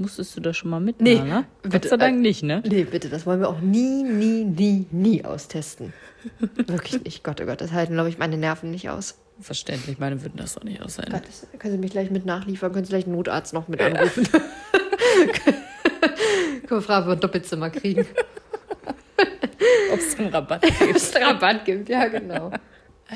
Musstest 0.00 0.34
du 0.36 0.40
das 0.40 0.56
schon 0.56 0.70
mal 0.70 0.80
mit, 0.80 1.00
Nee, 1.02 1.16
ne? 1.20 1.44
Gott 1.62 1.72
bitte, 1.72 1.88
sei 1.90 1.96
Dank 1.98 2.16
äh, 2.16 2.20
nicht, 2.20 2.42
ne? 2.42 2.62
Nee, 2.66 2.84
bitte, 2.84 3.10
das 3.10 3.26
wollen 3.26 3.38
wir 3.40 3.48
auch 3.50 3.60
nie, 3.60 4.02
nie, 4.02 4.44
nie, 4.44 4.86
nie 4.90 5.24
austesten. 5.24 5.92
Wirklich 6.66 7.04
nicht. 7.04 7.22
Gott, 7.22 7.38
oh 7.42 7.44
Gott, 7.46 7.60
das 7.60 7.72
halten, 7.72 7.92
glaube 7.92 8.08
ich, 8.08 8.16
meine 8.16 8.38
Nerven 8.38 8.70
nicht 8.70 8.88
aus. 8.88 9.18
Verständlich, 9.42 9.98
meine 9.98 10.22
würden 10.22 10.36
das 10.38 10.54
doch 10.54 10.64
nicht 10.64 10.80
aushalten. 10.82 11.12
Gott, 11.12 11.22
das, 11.26 11.46
können 11.58 11.74
Sie 11.74 11.78
mich 11.78 11.90
gleich 11.90 12.10
mit 12.10 12.24
nachliefern? 12.24 12.72
Können 12.72 12.84
Sie 12.86 12.90
gleich 12.90 13.04
einen 13.04 13.14
Notarzt 13.14 13.52
noch 13.52 13.68
mit 13.68 13.80
anrufen? 13.82 14.26
Können 16.66 16.80
wir 16.80 16.82
fragen, 16.82 17.02
ob 17.04 17.08
wir 17.08 17.12
ein 17.16 17.20
Doppelzimmer 17.20 17.70
kriegen? 17.70 18.06
Ob 19.92 19.98
es 19.98 20.18
einen 20.18 20.28
Rabatt 20.28 20.62
gibt. 20.62 20.82
Ob 20.82 20.96
es 20.96 21.14
Rabatt 21.14 21.64
gibt, 21.64 21.88
ja, 21.88 22.06
genau. 22.08 22.50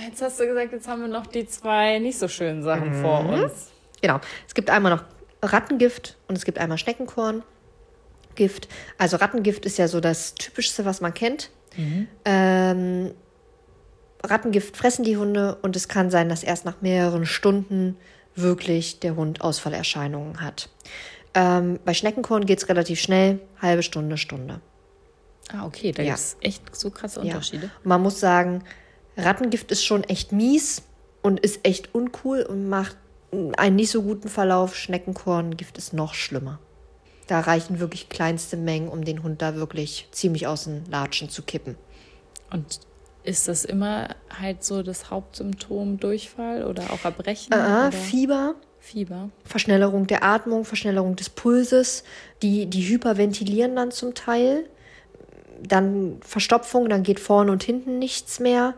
Jetzt 0.07 0.21
hast 0.23 0.41
du 0.41 0.47
gesagt, 0.47 0.73
jetzt 0.73 0.89
haben 0.89 1.03
wir 1.03 1.09
noch 1.09 1.27
die 1.29 1.47
zwei 1.47 1.99
nicht 1.99 2.19
so 2.19 2.27
schönen 2.29 2.63
Sachen 2.63 2.93
vor 2.95 3.23
Mhm. 3.23 3.45
uns. 3.45 3.71
Genau. 4.03 4.21
Es 4.47 4.53
gibt 4.55 4.69
einmal 4.71 4.93
noch 4.97 5.05
Rattengift 5.53 6.17
und 6.29 6.37
es 6.37 6.45
gibt 6.45 6.59
einmal 6.59 6.79
Schneckenkorngift. 6.79 8.69
Also 8.99 9.17
Rattengift 9.17 9.65
ist 9.67 9.79
ja 9.79 9.89
so 9.89 10.01
das 10.01 10.35
Typischste, 10.35 10.85
was 10.85 11.01
man 11.01 11.15
kennt. 11.15 11.51
Ähm, 12.25 13.13
Rattengift 14.23 14.77
fressen 14.77 15.05
die 15.05 15.17
Hunde 15.17 15.57
und 15.63 15.77
es 15.77 15.89
kann 15.89 16.11
sein, 16.11 16.29
dass 16.29 16.43
erst 16.43 16.65
nach 16.65 16.81
mehreren 16.81 17.27
Stunden 17.27 17.97
wirklich 18.35 19.01
der 19.01 19.17
Hund 19.17 19.41
Ausfallerscheinungen 19.43 20.41
hat. 20.41 20.69
Ähm, 21.35 21.79
bei 21.85 21.95
Schneckenkorn 21.95 22.47
geht 22.47 22.59
es 22.63 22.69
relativ 22.69 23.01
schnell, 23.01 23.41
halbe 23.61 23.83
Stunde, 23.83 24.17
Stunde. 24.17 24.61
Ah, 25.53 25.67
okay, 25.67 25.93
da 25.93 26.03
Ja. 26.03 26.11
gibt 26.11 26.19
es 26.21 26.37
echt 26.41 26.75
so 26.77 26.91
krasse 26.91 27.21
Ja. 27.21 27.27
Unterschiede. 27.27 27.71
Und 27.83 27.87
man 27.87 28.01
muss 28.03 28.19
sagen, 28.21 28.63
Rattengift 29.17 29.71
ist 29.71 29.85
schon 29.85 30.05
echt 30.05 30.33
mies 30.33 30.83
und 31.23 31.41
ist 31.41 31.61
echt 31.67 31.95
uncool 31.95 32.43
und 32.43 32.69
macht 32.69 32.97
einen 33.57 33.77
nicht 33.77 33.91
so 33.91 34.03
guten 34.03 34.29
Verlauf. 34.29 34.77
Schneckenkorngift 34.77 35.79
ist 35.79 35.93
noch 35.93 36.15
schlimmer. 36.15 36.59
Da 37.27 37.41
reichen 37.41 37.81
wirklich 37.81 38.09
kleinste 38.09 38.57
Mengen, 38.57 38.89
um 38.89 39.05
den 39.05 39.23
Hund 39.23 39.41
da 39.41 39.55
wirklich 39.55 40.09
ziemlich 40.13 40.47
aus 40.47 40.65
den 40.65 40.85
Latschen 40.91 41.31
zu 41.31 41.43
kippen. 41.43 41.77
Und 42.51 42.81
ist 43.23 43.49
das 43.49 43.65
immer 43.65 44.15
halt 44.39 44.63
so 44.63 44.83
das 44.83 45.11
Hauptsymptom 45.11 45.99
Durchfall 45.99 46.65
oder 46.65 46.91
auch 46.91 47.05
Erbrechen? 47.05 47.53
Äh, 47.53 47.57
oder 47.57 47.93
Fieber, 47.93 48.55
Fieber. 48.79 49.31
Verschnellerung 49.45 50.07
der 50.07 50.23
Atmung, 50.23 50.67
Verschnellerung 50.67 51.17
des 51.17 51.31
Pulses, 51.31 52.05
die, 52.43 52.67
die 52.67 52.87
hyperventilieren 52.87 53.75
dann 53.75 53.91
zum 53.91 54.15
Teil. 54.15 54.69
Dann 55.63 56.19
Verstopfung, 56.21 56.91
dann 56.91 57.03
geht 57.03 57.19
vorne 57.19 57.51
und 57.51 57.63
hinten 57.63 57.99
nichts 57.99 58.41
mehr. 58.41 58.75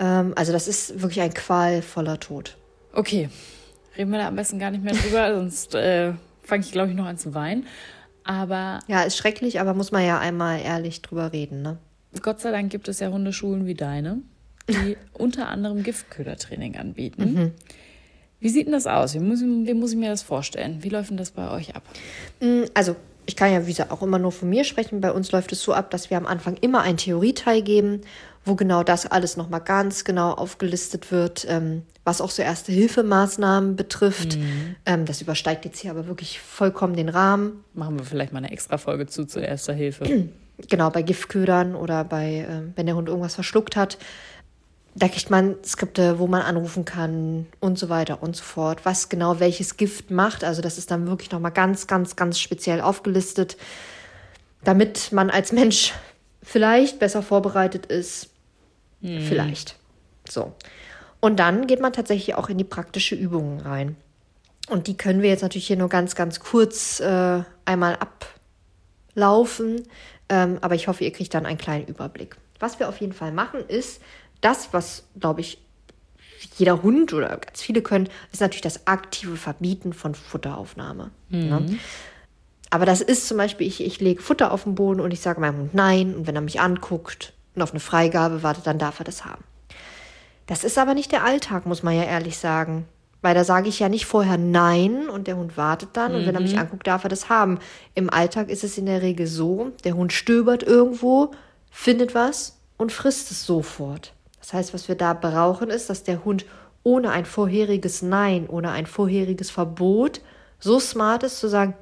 Ähm, 0.00 0.32
also 0.34 0.52
das 0.52 0.66
ist 0.66 1.00
wirklich 1.00 1.20
ein 1.20 1.32
qualvoller 1.32 2.18
Tod. 2.18 2.56
Okay, 2.92 3.28
reden 3.96 4.10
wir 4.10 4.18
da 4.18 4.28
am 4.28 4.36
besten 4.36 4.58
gar 4.58 4.70
nicht 4.70 4.84
mehr 4.84 4.94
drüber, 4.94 5.34
sonst 5.40 5.74
äh, 5.74 6.12
fange 6.42 6.62
ich, 6.64 6.72
glaube 6.72 6.90
ich, 6.90 6.96
noch 6.96 7.06
an 7.06 7.18
zu 7.18 7.34
weinen. 7.34 7.66
Aber 8.24 8.80
Ja, 8.88 9.02
ist 9.02 9.16
schrecklich, 9.16 9.60
aber 9.60 9.74
muss 9.74 9.92
man 9.92 10.04
ja 10.04 10.18
einmal 10.18 10.60
ehrlich 10.60 11.02
drüber 11.02 11.32
reden, 11.32 11.62
ne? 11.62 11.78
Gott 12.22 12.40
sei 12.40 12.52
Dank 12.52 12.70
gibt 12.70 12.88
es 12.88 13.00
ja 13.00 13.10
Hundeschulen 13.10 13.66
wie 13.66 13.74
deine, 13.74 14.18
die 14.68 14.96
unter 15.12 15.48
anderem 15.48 15.82
Giftködertraining 15.82 16.76
anbieten. 16.76 17.52
Wie 18.40 18.48
sieht 18.48 18.66
denn 18.66 18.72
das 18.72 18.86
aus? 18.86 19.14
Wie 19.14 19.18
muss, 19.20 19.40
wie 19.42 19.74
muss 19.74 19.92
ich 19.92 19.98
mir 19.98 20.10
das 20.10 20.22
vorstellen? 20.22 20.82
Wie 20.82 20.90
läuft 20.90 21.10
denn 21.10 21.16
das 21.16 21.32
bei 21.32 21.50
euch 21.50 21.74
ab? 21.74 21.82
Mm, 22.40 22.64
Also, 22.74 22.94
ich 23.26 23.36
kann 23.36 23.52
ja, 23.52 23.64
wie 23.64 23.70
gesagt, 23.70 23.90
auch 23.90 24.02
immer 24.02 24.18
nur 24.18 24.32
von 24.32 24.48
mir 24.48 24.64
sprechen. 24.64 25.00
Bei 25.00 25.12
uns 25.12 25.32
läuft 25.32 25.52
es 25.52 25.62
so 25.62 25.72
ab, 25.72 25.90
dass 25.90 26.10
wir 26.10 26.16
am 26.16 26.26
Anfang 26.26 26.56
immer 26.60 26.82
einen 26.82 26.98
Theorieteil 26.98 27.62
geben, 27.62 28.02
wo 28.44 28.54
genau 28.54 28.82
das 28.82 29.06
alles 29.06 29.36
nochmal 29.36 29.60
ganz 29.60 30.04
genau 30.04 30.32
aufgelistet 30.32 31.10
wird, 31.10 31.46
ähm, 31.48 31.82
was 32.04 32.20
auch 32.20 32.30
so 32.30 32.42
erste 32.42 32.72
Hilfemaßnahmen 32.72 33.76
betrifft. 33.76 34.36
Ähm, 34.84 35.06
das 35.06 35.22
übersteigt 35.22 35.64
jetzt 35.64 35.80
hier 35.80 35.90
aber 35.90 36.06
wirklich 36.06 36.40
vollkommen 36.40 36.94
den 36.96 37.08
Rahmen. 37.08 37.64
Machen 37.72 37.98
wir 37.98 38.04
vielleicht 38.04 38.32
mal 38.32 38.38
eine 38.38 38.52
extra 38.52 38.76
Folge 38.76 39.06
zu 39.06 39.24
zur 39.24 39.42
Erster 39.42 39.72
Hilfe. 39.72 40.28
Genau, 40.68 40.88
bei 40.88 41.02
Giftködern 41.02 41.74
oder 41.74 42.04
bei, 42.04 42.46
ähm, 42.48 42.74
wenn 42.76 42.86
der 42.86 42.94
Hund 42.94 43.08
irgendwas 43.08 43.34
verschluckt 43.34 43.74
hat. 43.74 43.98
Da 44.96 45.08
kriegt 45.08 45.28
man 45.28 45.56
Skripte, 45.64 46.18
wo 46.18 46.26
man 46.26 46.42
anrufen 46.42 46.84
kann 46.84 47.46
und 47.60 47.78
so 47.78 47.88
weiter 47.88 48.22
und 48.22 48.36
so 48.36 48.44
fort. 48.44 48.84
Was 48.84 49.08
genau 49.08 49.40
welches 49.40 49.76
Gift 49.76 50.10
macht. 50.10 50.44
Also 50.44 50.62
das 50.62 50.78
ist 50.78 50.90
dann 50.90 51.06
wirklich 51.08 51.32
nochmal 51.32 51.50
ganz, 51.50 51.86
ganz, 51.86 52.14
ganz 52.14 52.38
speziell 52.38 52.80
aufgelistet, 52.80 53.56
damit 54.62 55.10
man 55.10 55.30
als 55.30 55.50
Mensch 55.50 55.92
vielleicht 56.42 57.00
besser 57.00 57.22
vorbereitet 57.22 57.86
ist. 57.86 58.30
Vielleicht. 59.00 59.76
So. 60.28 60.54
Und 61.20 61.36
dann 61.36 61.66
geht 61.66 61.80
man 61.80 61.92
tatsächlich 61.92 62.34
auch 62.36 62.48
in 62.48 62.58
die 62.58 62.64
praktische 62.64 63.14
Übungen 63.14 63.60
rein. 63.60 63.96
Und 64.68 64.86
die 64.86 64.96
können 64.96 65.20
wir 65.20 65.28
jetzt 65.28 65.42
natürlich 65.42 65.66
hier 65.66 65.76
nur 65.76 65.88
ganz, 65.88 66.14
ganz 66.14 66.40
kurz 66.40 67.00
äh, 67.00 67.42
einmal 67.64 67.98
ablaufen. 69.14 69.82
Ähm, 70.28 70.58
aber 70.62 70.74
ich 70.74 70.88
hoffe, 70.88 71.04
ihr 71.04 71.12
kriegt 71.12 71.34
dann 71.34 71.44
einen 71.44 71.58
kleinen 71.58 71.86
Überblick. 71.86 72.36
Was 72.60 72.78
wir 72.78 72.88
auf 72.88 72.98
jeden 72.98 73.12
Fall 73.12 73.32
machen, 73.32 73.60
ist 73.68 74.00
das, 74.44 74.68
was, 74.72 75.04
glaube 75.18 75.40
ich, 75.40 75.58
jeder 76.56 76.82
Hund 76.82 77.12
oder 77.12 77.28
ganz 77.28 77.62
viele 77.62 77.82
können, 77.82 78.08
ist 78.32 78.40
natürlich 78.40 78.62
das 78.62 78.86
aktive 78.86 79.36
Verbieten 79.36 79.92
von 79.92 80.14
Futteraufnahme. 80.14 81.10
Ne? 81.48 81.78
Aber 82.70 82.86
das 82.86 83.00
ist 83.00 83.28
zum 83.28 83.38
Beispiel, 83.38 83.66
ich, 83.66 83.82
ich 83.82 84.00
lege 84.00 84.22
Futter 84.22 84.52
auf 84.52 84.64
den 84.64 84.74
Boden 84.74 85.00
und 85.00 85.12
ich 85.12 85.20
sage 85.20 85.40
meinem 85.40 85.58
Hund 85.58 85.74
nein. 85.74 86.14
Und 86.14 86.26
wenn 86.26 86.34
er 86.34 86.42
mich 86.42 86.60
anguckt 86.60 87.32
und 87.54 87.62
auf 87.62 87.70
eine 87.70 87.80
Freigabe 87.80 88.42
wartet, 88.42 88.66
dann 88.66 88.78
darf 88.78 88.98
er 88.98 89.04
das 89.04 89.24
haben. 89.24 89.44
Das 90.46 90.64
ist 90.64 90.76
aber 90.76 90.94
nicht 90.94 91.12
der 91.12 91.24
Alltag, 91.24 91.66
muss 91.66 91.82
man 91.82 91.94
ja 91.94 92.02
ehrlich 92.02 92.36
sagen. 92.36 92.86
Weil 93.22 93.34
da 93.34 93.44
sage 93.44 93.70
ich 93.70 93.78
ja 93.78 93.88
nicht 93.88 94.04
vorher 94.04 94.36
Nein 94.36 95.08
und 95.08 95.28
der 95.28 95.36
Hund 95.36 95.56
wartet 95.56 95.90
dann 95.94 96.14
und 96.14 96.26
wenn 96.26 96.34
er 96.34 96.42
mich 96.42 96.58
anguckt, 96.58 96.86
darf 96.86 97.04
er 97.04 97.08
das 97.08 97.30
haben. 97.30 97.58
Im 97.94 98.10
Alltag 98.10 98.50
ist 98.50 98.64
es 98.64 98.76
in 98.76 98.84
der 98.84 99.00
Regel 99.00 99.26
so, 99.26 99.72
der 99.84 99.94
Hund 99.94 100.12
stöbert 100.12 100.62
irgendwo, 100.62 101.30
findet 101.70 102.14
was 102.14 102.58
und 102.76 102.92
frisst 102.92 103.30
es 103.30 103.46
sofort. 103.46 104.12
Das 104.44 104.52
heißt, 104.52 104.74
was 104.74 104.88
wir 104.88 104.94
da 104.94 105.14
brauchen, 105.14 105.70
ist, 105.70 105.88
dass 105.88 106.02
der 106.02 106.22
Hund 106.26 106.44
ohne 106.82 107.12
ein 107.12 107.24
vorheriges 107.24 108.02
Nein, 108.02 108.46
ohne 108.46 108.72
ein 108.72 108.84
vorheriges 108.84 109.50
Verbot 109.50 110.20
so 110.60 110.78
smart 110.78 111.22
ist 111.22 111.40
zu 111.40 111.48
sagen, 111.48 111.72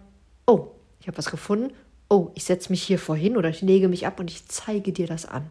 oh, 0.46 0.68
ich 1.00 1.08
habe 1.08 1.18
was 1.18 1.28
gefunden, 1.28 1.74
oh, 2.08 2.30
ich 2.36 2.44
setze 2.44 2.70
mich 2.70 2.84
hier 2.84 3.00
vorhin 3.00 3.36
oder 3.36 3.48
ich 3.48 3.62
lege 3.62 3.88
mich 3.88 4.06
ab 4.06 4.20
und 4.20 4.30
ich 4.30 4.46
zeige 4.46 4.92
dir 4.92 5.08
das 5.08 5.26
an. 5.26 5.50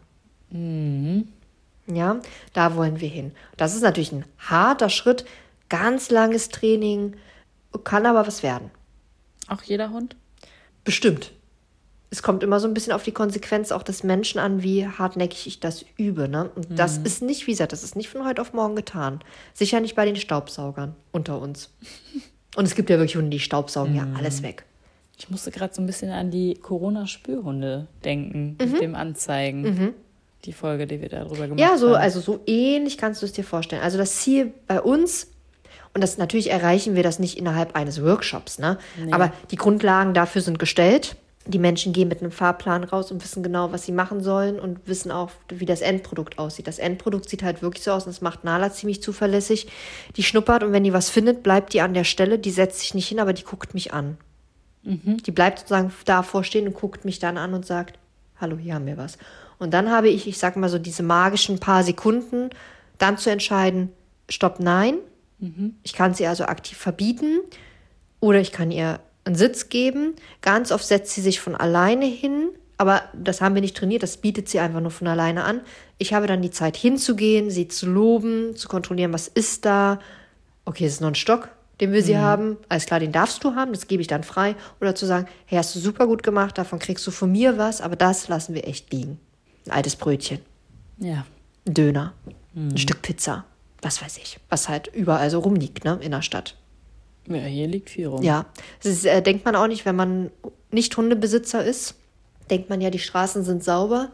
Ja, 1.86 2.18
da 2.54 2.76
wollen 2.76 3.00
wir 3.00 3.10
hin. 3.10 3.32
Das 3.58 3.74
ist 3.74 3.82
natürlich 3.82 4.12
ein 4.12 4.24
harter 4.38 4.88
Schritt, 4.88 5.26
ganz 5.68 6.10
langes 6.10 6.48
Training, 6.48 7.16
kann 7.84 8.06
aber 8.06 8.26
was 8.26 8.42
werden. 8.42 8.70
Auch 9.48 9.62
jeder 9.62 9.90
Hund? 9.90 10.16
Bestimmt. 10.82 11.32
Es 12.12 12.22
kommt 12.22 12.42
immer 12.42 12.60
so 12.60 12.68
ein 12.68 12.74
bisschen 12.74 12.92
auf 12.92 13.02
die 13.04 13.12
Konsequenz 13.12 13.72
auch 13.72 13.82
des 13.82 14.02
Menschen 14.04 14.38
an, 14.38 14.62
wie 14.62 14.86
hartnäckig 14.86 15.46
ich 15.46 15.60
das 15.60 15.82
übe. 15.96 16.28
Ne? 16.28 16.50
Und 16.54 16.78
das 16.78 16.98
ist 16.98 17.22
nicht, 17.22 17.46
wie 17.46 17.52
gesagt, 17.52 17.72
das 17.72 17.82
ist 17.82 17.96
nicht 17.96 18.10
von 18.10 18.26
heute 18.26 18.42
auf 18.42 18.52
morgen 18.52 18.76
getan. 18.76 19.20
Sicher 19.54 19.80
nicht 19.80 19.96
bei 19.96 20.04
den 20.04 20.16
Staubsaugern 20.16 20.94
unter 21.10 21.40
uns. 21.40 21.70
Und 22.54 22.66
es 22.66 22.74
gibt 22.74 22.90
ja 22.90 22.98
wirklich 22.98 23.16
Hunde, 23.16 23.30
die 23.30 23.40
staubsaugen 23.40 23.96
ja 23.96 24.06
alles 24.14 24.42
weg. 24.42 24.64
Ich 25.18 25.30
musste 25.30 25.50
gerade 25.50 25.72
so 25.72 25.80
ein 25.80 25.86
bisschen 25.86 26.10
an 26.10 26.30
die 26.30 26.52
Corona-Spürhunde 26.54 27.86
denken, 28.04 28.56
mit 28.58 28.80
dem 28.82 28.94
Anzeigen. 28.94 29.94
Die 30.44 30.52
Folge, 30.52 30.86
die 30.86 31.00
wir 31.00 31.08
darüber 31.08 31.46
gemacht 31.46 31.52
Mhm. 31.52 31.58
Ja, 31.58 31.78
so, 31.78 31.88
haben. 31.94 32.02
also 32.02 32.20
so 32.20 32.40
ähnlich 32.46 32.98
kannst 32.98 33.22
du 33.22 33.26
es 33.26 33.32
dir 33.32 33.44
vorstellen. 33.44 33.80
Also 33.80 33.96
das 33.96 34.16
Ziel 34.16 34.52
bei 34.66 34.82
uns, 34.82 35.28
und 35.94 36.02
das 36.02 36.18
natürlich 36.18 36.50
erreichen 36.50 36.94
wir 36.94 37.02
das 37.02 37.18
nicht 37.18 37.38
innerhalb 37.38 37.74
eines 37.74 38.02
Workshops, 38.02 38.58
ne? 38.58 38.76
Aber 39.12 39.32
die 39.50 39.56
Grundlagen 39.56 40.12
dafür 40.12 40.42
sind 40.42 40.58
gestellt. 40.58 41.16
Die 41.46 41.58
Menschen 41.58 41.92
gehen 41.92 42.08
mit 42.08 42.20
einem 42.20 42.30
Fahrplan 42.30 42.84
raus 42.84 43.10
und 43.10 43.22
wissen 43.22 43.42
genau, 43.42 43.72
was 43.72 43.84
sie 43.84 43.92
machen 43.92 44.22
sollen 44.22 44.60
und 44.60 44.86
wissen 44.86 45.10
auch, 45.10 45.30
wie 45.48 45.66
das 45.66 45.80
Endprodukt 45.80 46.38
aussieht. 46.38 46.68
Das 46.68 46.78
Endprodukt 46.78 47.28
sieht 47.28 47.42
halt 47.42 47.62
wirklich 47.62 47.82
so 47.82 47.90
aus 47.90 48.06
und 48.06 48.12
das 48.12 48.20
macht 48.20 48.44
Nala 48.44 48.72
ziemlich 48.72 49.02
zuverlässig. 49.02 49.66
Die 50.16 50.22
schnuppert 50.22 50.62
und 50.62 50.72
wenn 50.72 50.84
die 50.84 50.92
was 50.92 51.10
findet, 51.10 51.42
bleibt 51.42 51.72
die 51.72 51.80
an 51.80 51.94
der 51.94 52.04
Stelle, 52.04 52.38
die 52.38 52.52
setzt 52.52 52.78
sich 52.78 52.94
nicht 52.94 53.08
hin, 53.08 53.18
aber 53.18 53.32
die 53.32 53.42
guckt 53.42 53.74
mich 53.74 53.92
an. 53.92 54.18
Die 54.84 55.30
bleibt 55.30 55.60
sozusagen 55.60 55.92
davor 56.04 56.44
stehen 56.44 56.66
und 56.68 56.74
guckt 56.74 57.04
mich 57.04 57.18
dann 57.18 57.38
an 57.38 57.54
und 57.54 57.66
sagt, 57.66 57.98
hallo, 58.40 58.56
hier 58.56 58.74
haben 58.74 58.86
wir 58.86 58.96
was. 58.96 59.18
Und 59.58 59.72
dann 59.74 59.90
habe 59.90 60.08
ich, 60.08 60.26
ich 60.26 60.38
sag 60.38 60.56
mal 60.56 60.68
so, 60.68 60.78
diese 60.78 61.02
magischen 61.02 61.60
paar 61.60 61.84
Sekunden, 61.84 62.50
dann 62.98 63.16
zu 63.18 63.30
entscheiden, 63.30 63.90
stopp, 64.28 64.60
nein. 64.60 64.98
Ich 65.82 65.92
kann 65.92 66.14
sie 66.14 66.26
also 66.26 66.44
aktiv 66.44 66.78
verbieten 66.78 67.40
oder 68.20 68.40
ich 68.40 68.52
kann 68.52 68.70
ihr 68.70 69.00
einen 69.24 69.34
Sitz 69.36 69.68
geben. 69.68 70.14
Ganz 70.40 70.72
oft 70.72 70.84
setzt 70.84 71.12
sie 71.14 71.20
sich 71.20 71.40
von 71.40 71.54
alleine 71.54 72.06
hin, 72.06 72.48
aber 72.78 73.02
das 73.12 73.40
haben 73.40 73.54
wir 73.54 73.62
nicht 73.62 73.76
trainiert, 73.76 74.02
das 74.02 74.16
bietet 74.16 74.48
sie 74.48 74.58
einfach 74.60 74.80
nur 74.80 74.90
von 74.90 75.06
alleine 75.06 75.44
an. 75.44 75.60
Ich 75.98 76.14
habe 76.14 76.26
dann 76.26 76.42
die 76.42 76.50
Zeit 76.50 76.76
hinzugehen, 76.76 77.50
sie 77.50 77.68
zu 77.68 77.86
loben, 77.86 78.56
zu 78.56 78.68
kontrollieren, 78.68 79.12
was 79.12 79.28
ist 79.28 79.64
da. 79.64 80.00
Okay, 80.64 80.86
es 80.86 80.94
ist 80.94 81.00
noch 81.00 81.08
ein 81.08 81.14
Stock, 81.14 81.48
den 81.80 81.92
wir 81.92 82.02
sie 82.02 82.18
haben. 82.18 82.56
Alles 82.68 82.86
klar, 82.86 82.98
den 83.00 83.12
darfst 83.12 83.42
du 83.44 83.54
haben, 83.54 83.72
das 83.72 83.86
gebe 83.86 84.00
ich 84.00 84.08
dann 84.08 84.24
frei. 84.24 84.56
Oder 84.80 84.94
zu 84.94 85.06
sagen, 85.06 85.28
hey, 85.46 85.58
hast 85.58 85.74
du 85.76 85.78
super 85.80 86.06
gut 86.06 86.22
gemacht, 86.24 86.58
davon 86.58 86.78
kriegst 86.80 87.06
du 87.06 87.10
von 87.12 87.30
mir 87.30 87.58
was, 87.58 87.80
aber 87.80 87.94
das 87.96 88.28
lassen 88.28 88.54
wir 88.54 88.66
echt 88.66 88.92
liegen. 88.92 89.20
Ein 89.66 89.72
altes 89.72 89.94
Brötchen, 89.94 90.40
Ja. 90.98 91.24
ein 91.66 91.74
Döner, 91.74 92.14
ein 92.56 92.76
Stück 92.76 93.00
Pizza, 93.02 93.44
was 93.80 94.02
weiß 94.02 94.18
ich, 94.18 94.40
was 94.48 94.68
halt 94.68 94.88
überall 94.88 95.30
so 95.30 95.38
rumliegt, 95.38 95.84
ne, 95.84 95.98
in 96.00 96.10
der 96.10 96.22
Stadt. 96.22 96.56
Ja, 97.28 97.36
hier 97.38 97.68
liegt 97.68 97.90
viel 97.90 98.06
rum. 98.08 98.22
Ja, 98.22 98.46
das 98.82 98.92
ist, 98.92 99.06
äh, 99.06 99.22
denkt 99.22 99.44
man 99.44 99.54
auch 99.56 99.66
nicht, 99.68 99.84
wenn 99.86 99.96
man 99.96 100.30
nicht 100.70 100.96
Hundebesitzer 100.96 101.64
ist, 101.64 101.94
denkt 102.50 102.68
man 102.70 102.80
ja, 102.80 102.90
die 102.90 102.98
Straßen 102.98 103.44
sind 103.44 103.62
sauber. 103.62 104.10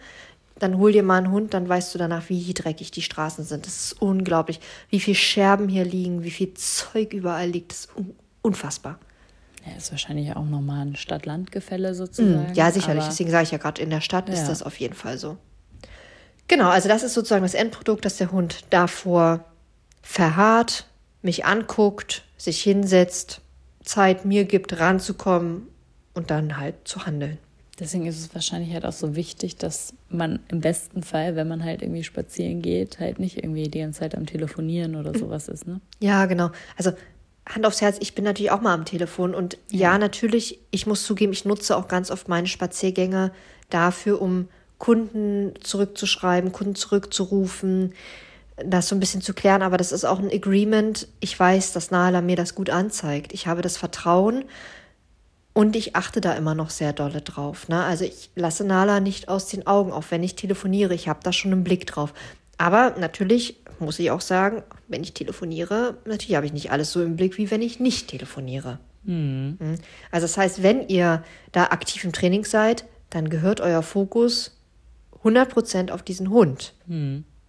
Dann 0.58 0.76
hol 0.78 0.90
dir 0.92 1.04
mal 1.04 1.18
einen 1.18 1.30
Hund, 1.30 1.54
dann 1.54 1.68
weißt 1.68 1.94
du 1.94 1.98
danach, 1.98 2.28
wie 2.28 2.52
dreckig 2.52 2.90
die 2.90 3.02
Straßen 3.02 3.44
sind. 3.44 3.64
Das 3.64 3.76
ist 3.76 4.02
unglaublich, 4.02 4.58
wie 4.90 4.98
viel 4.98 5.14
Scherben 5.14 5.68
hier 5.68 5.84
liegen, 5.84 6.24
wie 6.24 6.32
viel 6.32 6.52
Zeug 6.54 7.12
überall 7.12 7.48
liegt. 7.48 7.70
Das 7.72 7.78
ist 7.80 7.96
un 7.96 8.14
unfassbar. 8.42 8.98
Ja, 9.66 9.76
ist 9.76 9.90
wahrscheinlich 9.90 10.34
auch 10.34 10.44
nochmal 10.44 10.86
ein 10.86 10.96
Stadt-Land-Gefälle 10.96 11.94
sozusagen. 11.94 12.50
Mm, 12.52 12.54
Ja, 12.54 12.70
sicherlich. 12.72 13.04
Deswegen 13.04 13.30
sage 13.30 13.44
ich 13.44 13.50
ja 13.52 13.58
gerade, 13.58 13.80
in 13.82 13.90
der 13.90 14.00
Stadt 14.00 14.28
ist 14.28 14.40
Ja. 14.40 14.48
das 14.48 14.62
auf 14.62 14.78
jeden 14.80 14.94
Fall 14.94 15.16
so. 15.18 15.36
Genau, 16.48 16.70
also 16.70 16.88
das 16.88 17.02
ist 17.02 17.14
sozusagen 17.14 17.42
das 17.42 17.54
Endprodukt, 17.54 18.04
dass 18.04 18.16
der 18.16 18.32
Hund 18.32 18.64
davor 18.70 19.44
verharrt, 20.02 20.86
mich 21.22 21.44
anguckt, 21.44 22.24
sich 22.38 22.62
hinsetzt, 22.62 23.42
Zeit 23.84 24.24
mir 24.24 24.44
gibt, 24.44 24.80
ranzukommen 24.80 25.66
und 26.14 26.30
dann 26.30 26.56
halt 26.56 26.76
zu 26.84 27.04
handeln. 27.04 27.38
Deswegen 27.78 28.06
ist 28.06 28.18
es 28.18 28.34
wahrscheinlich 28.34 28.72
halt 28.72 28.84
auch 28.84 28.92
so 28.92 29.14
wichtig, 29.14 29.56
dass 29.56 29.94
man 30.08 30.40
im 30.48 30.60
besten 30.60 31.02
Fall, 31.02 31.36
wenn 31.36 31.46
man 31.46 31.64
halt 31.64 31.82
irgendwie 31.82 32.02
spazieren 32.02 32.60
geht, 32.60 32.98
halt 32.98 33.20
nicht 33.20 33.36
irgendwie 33.36 33.68
die 33.68 33.78
ganze 33.78 34.00
Zeit 34.00 34.16
am 34.16 34.26
Telefonieren 34.26 34.96
oder 34.96 35.16
sowas 35.16 35.48
ist, 35.48 35.66
ne? 35.66 35.80
Ja, 36.00 36.26
genau. 36.26 36.50
Also 36.76 36.92
Hand 37.46 37.64
aufs 37.64 37.80
Herz, 37.80 37.96
ich 38.00 38.14
bin 38.14 38.24
natürlich 38.24 38.50
auch 38.50 38.60
mal 38.60 38.74
am 38.74 38.84
Telefon 38.84 39.34
und 39.34 39.58
ja, 39.70 39.96
natürlich, 39.96 40.58
ich 40.70 40.86
muss 40.86 41.04
zugeben, 41.04 41.32
ich 41.32 41.44
nutze 41.44 41.76
auch 41.76 41.86
ganz 41.86 42.10
oft 42.10 42.28
meine 42.28 42.48
Spaziergänge 42.48 43.32
dafür, 43.70 44.20
um 44.20 44.48
Kunden 44.78 45.54
zurückzuschreiben, 45.60 46.52
Kunden 46.52 46.74
zurückzurufen, 46.74 47.94
das 48.64 48.88
so 48.88 48.96
ein 48.96 49.00
bisschen 49.00 49.22
zu 49.22 49.34
klären, 49.34 49.62
aber 49.62 49.76
das 49.76 49.92
ist 49.92 50.04
auch 50.04 50.18
ein 50.18 50.30
Agreement. 50.30 51.08
Ich 51.20 51.38
weiß, 51.38 51.72
dass 51.72 51.90
Nala 51.90 52.20
mir 52.20 52.36
das 52.36 52.54
gut 52.54 52.70
anzeigt. 52.70 53.32
Ich 53.32 53.46
habe 53.46 53.62
das 53.62 53.76
Vertrauen 53.76 54.44
und 55.52 55.76
ich 55.76 55.96
achte 55.96 56.20
da 56.20 56.34
immer 56.34 56.54
noch 56.54 56.70
sehr 56.70 56.92
dolle 56.92 57.20
drauf. 57.20 57.68
Ne? 57.68 57.82
Also 57.82 58.04
ich 58.04 58.30
lasse 58.34 58.64
Nala 58.64 59.00
nicht 59.00 59.28
aus 59.28 59.46
den 59.46 59.66
Augen, 59.66 59.92
auch 59.92 60.04
wenn 60.10 60.22
ich 60.22 60.36
telefoniere. 60.36 60.94
Ich 60.94 61.08
habe 61.08 61.20
da 61.22 61.32
schon 61.32 61.52
einen 61.52 61.64
Blick 61.64 61.86
drauf. 61.86 62.14
Aber 62.58 62.96
natürlich 62.98 63.56
muss 63.78 63.98
ich 63.98 64.10
auch 64.10 64.20
sagen, 64.20 64.62
wenn 64.88 65.02
ich 65.02 65.14
telefoniere, 65.14 65.98
natürlich 66.04 66.36
habe 66.36 66.46
ich 66.46 66.52
nicht 66.52 66.72
alles 66.72 66.92
so 66.92 67.02
im 67.02 67.16
Blick, 67.16 67.38
wie 67.38 67.50
wenn 67.50 67.62
ich 67.62 67.78
nicht 67.80 68.08
telefoniere. 68.08 68.78
Mhm. 69.04 69.78
Also 70.10 70.24
das 70.26 70.36
heißt, 70.36 70.62
wenn 70.62 70.88
ihr 70.88 71.22
da 71.52 71.64
aktiv 71.64 72.04
im 72.04 72.12
Training 72.12 72.44
seid, 72.44 72.84
dann 73.10 73.30
gehört 73.30 73.60
euer 73.60 73.82
Fokus 73.82 74.58
100% 75.22 75.90
auf 75.90 76.02
diesen 76.02 76.30
Hund. 76.30 76.74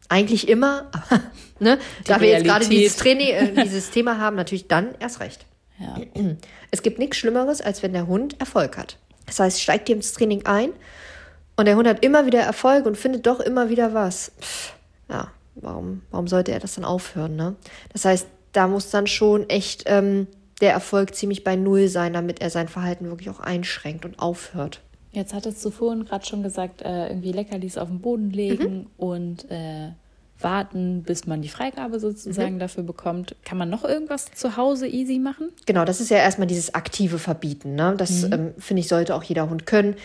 Eigentlich 0.09 0.49
immer, 0.49 0.87
aber 0.91 1.21
ne, 1.59 1.79
da 2.05 2.19
wir 2.19 2.29
jetzt 2.29 2.45
gerade 2.45 2.67
dieses, 2.67 2.97
Training, 2.97 3.27
äh, 3.29 3.53
dieses 3.63 3.91
Thema 3.91 4.17
haben, 4.17 4.35
natürlich 4.35 4.67
dann 4.67 4.95
erst 4.99 5.19
recht. 5.19 5.45
Ja. 5.79 5.97
Es 6.71 6.83
gibt 6.83 6.99
nichts 6.99 7.17
Schlimmeres, 7.17 7.61
als 7.61 7.81
wenn 7.81 7.93
der 7.93 8.05
Hund 8.05 8.39
Erfolg 8.39 8.77
hat. 8.77 8.97
Das 9.25 9.39
heißt, 9.39 9.59
steigt 9.59 9.89
ihr 9.89 9.95
ins 9.95 10.13
Training 10.13 10.45
ein 10.45 10.69
und 11.55 11.65
der 11.65 11.75
Hund 11.75 11.87
hat 11.87 12.05
immer 12.05 12.27
wieder 12.27 12.41
Erfolg 12.41 12.85
und 12.85 12.95
findet 12.95 13.25
doch 13.25 13.39
immer 13.39 13.69
wieder 13.69 13.95
was. 13.95 14.31
Pff, 14.39 14.73
ja, 15.09 15.31
warum, 15.55 16.03
warum 16.11 16.27
sollte 16.27 16.51
er 16.51 16.59
das 16.59 16.75
dann 16.75 16.85
aufhören? 16.85 17.35
Ne? 17.35 17.55
Das 17.91 18.05
heißt, 18.05 18.27
da 18.51 18.67
muss 18.67 18.91
dann 18.91 19.07
schon 19.07 19.49
echt 19.49 19.83
ähm, 19.87 20.27
der 20.61 20.73
Erfolg 20.73 21.15
ziemlich 21.15 21.43
bei 21.43 21.55
Null 21.55 21.87
sein, 21.87 22.13
damit 22.13 22.41
er 22.41 22.49
sein 22.49 22.67
Verhalten 22.67 23.09
wirklich 23.09 23.29
auch 23.29 23.39
einschränkt 23.39 24.05
und 24.05 24.19
aufhört. 24.19 24.81
Jetzt 25.11 25.33
hattest 25.33 25.63
du 25.65 25.71
vorhin 25.71 26.05
gerade 26.05 26.25
schon 26.25 26.43
gesagt, 26.43 26.81
äh, 26.81 27.07
irgendwie 27.07 27.31
Leckerlis 27.31 27.77
auf 27.77 27.87
den 27.87 27.99
Boden 27.99 28.29
legen 28.29 28.87
und 28.97 29.49
äh, 29.49 29.89
warten, 30.39 31.03
bis 31.03 31.25
man 31.25 31.41
die 31.41 31.49
Freigabe 31.49 31.99
sozusagen 31.99 32.59
dafür 32.59 32.83
bekommt. 32.83 33.35
Kann 33.43 33.57
man 33.57 33.69
noch 33.69 33.83
irgendwas 33.83 34.31
zu 34.33 34.55
Hause 34.55 34.87
easy 34.87 35.19
machen? 35.19 35.49
Genau, 35.65 35.83
das 35.83 35.99
ist 35.99 36.09
ja 36.09 36.17
erstmal 36.17 36.47
dieses 36.47 36.73
aktive 36.73 37.19
Verbieten. 37.19 37.75
Ne? 37.75 37.95
Das 37.97 38.23
ähm, 38.23 38.53
finde 38.57 38.81
ich, 38.81 38.87
sollte 38.87 39.15
auch 39.15 39.23
jeder 39.23 39.49
Hund 39.49 39.65
können. 39.65 39.95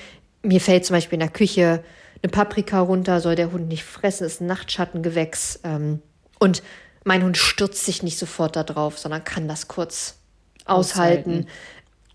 Mir 0.43 0.61
fällt 0.61 0.85
zum 0.85 0.95
Beispiel 0.95 1.17
in 1.17 1.21
der 1.21 1.29
Küche 1.29 1.85
eine 2.23 2.31
Paprika 2.31 2.81
runter, 2.81 3.21
soll 3.21 3.37
der 3.37 3.53
Hund 3.53 3.69
nicht 3.69 3.85
fressen, 3.85 4.25
ist 4.25 4.41
ein 4.41 4.47
Nachtschattengewächs. 4.47 5.61
Ähm, 5.63 6.01
und 6.39 6.63
mein 7.05 7.23
Hund 7.23 7.37
stürzt 7.37 7.85
sich 7.85 8.03
nicht 8.03 8.19
sofort 8.19 8.57
da 8.57 8.65
drauf, 8.65 8.99
sondern 8.99 9.23
kann 9.23 9.47
das 9.47 9.69
kurz 9.69 10.17
aushalten. 10.65 11.31
Aushalten. 11.31 11.47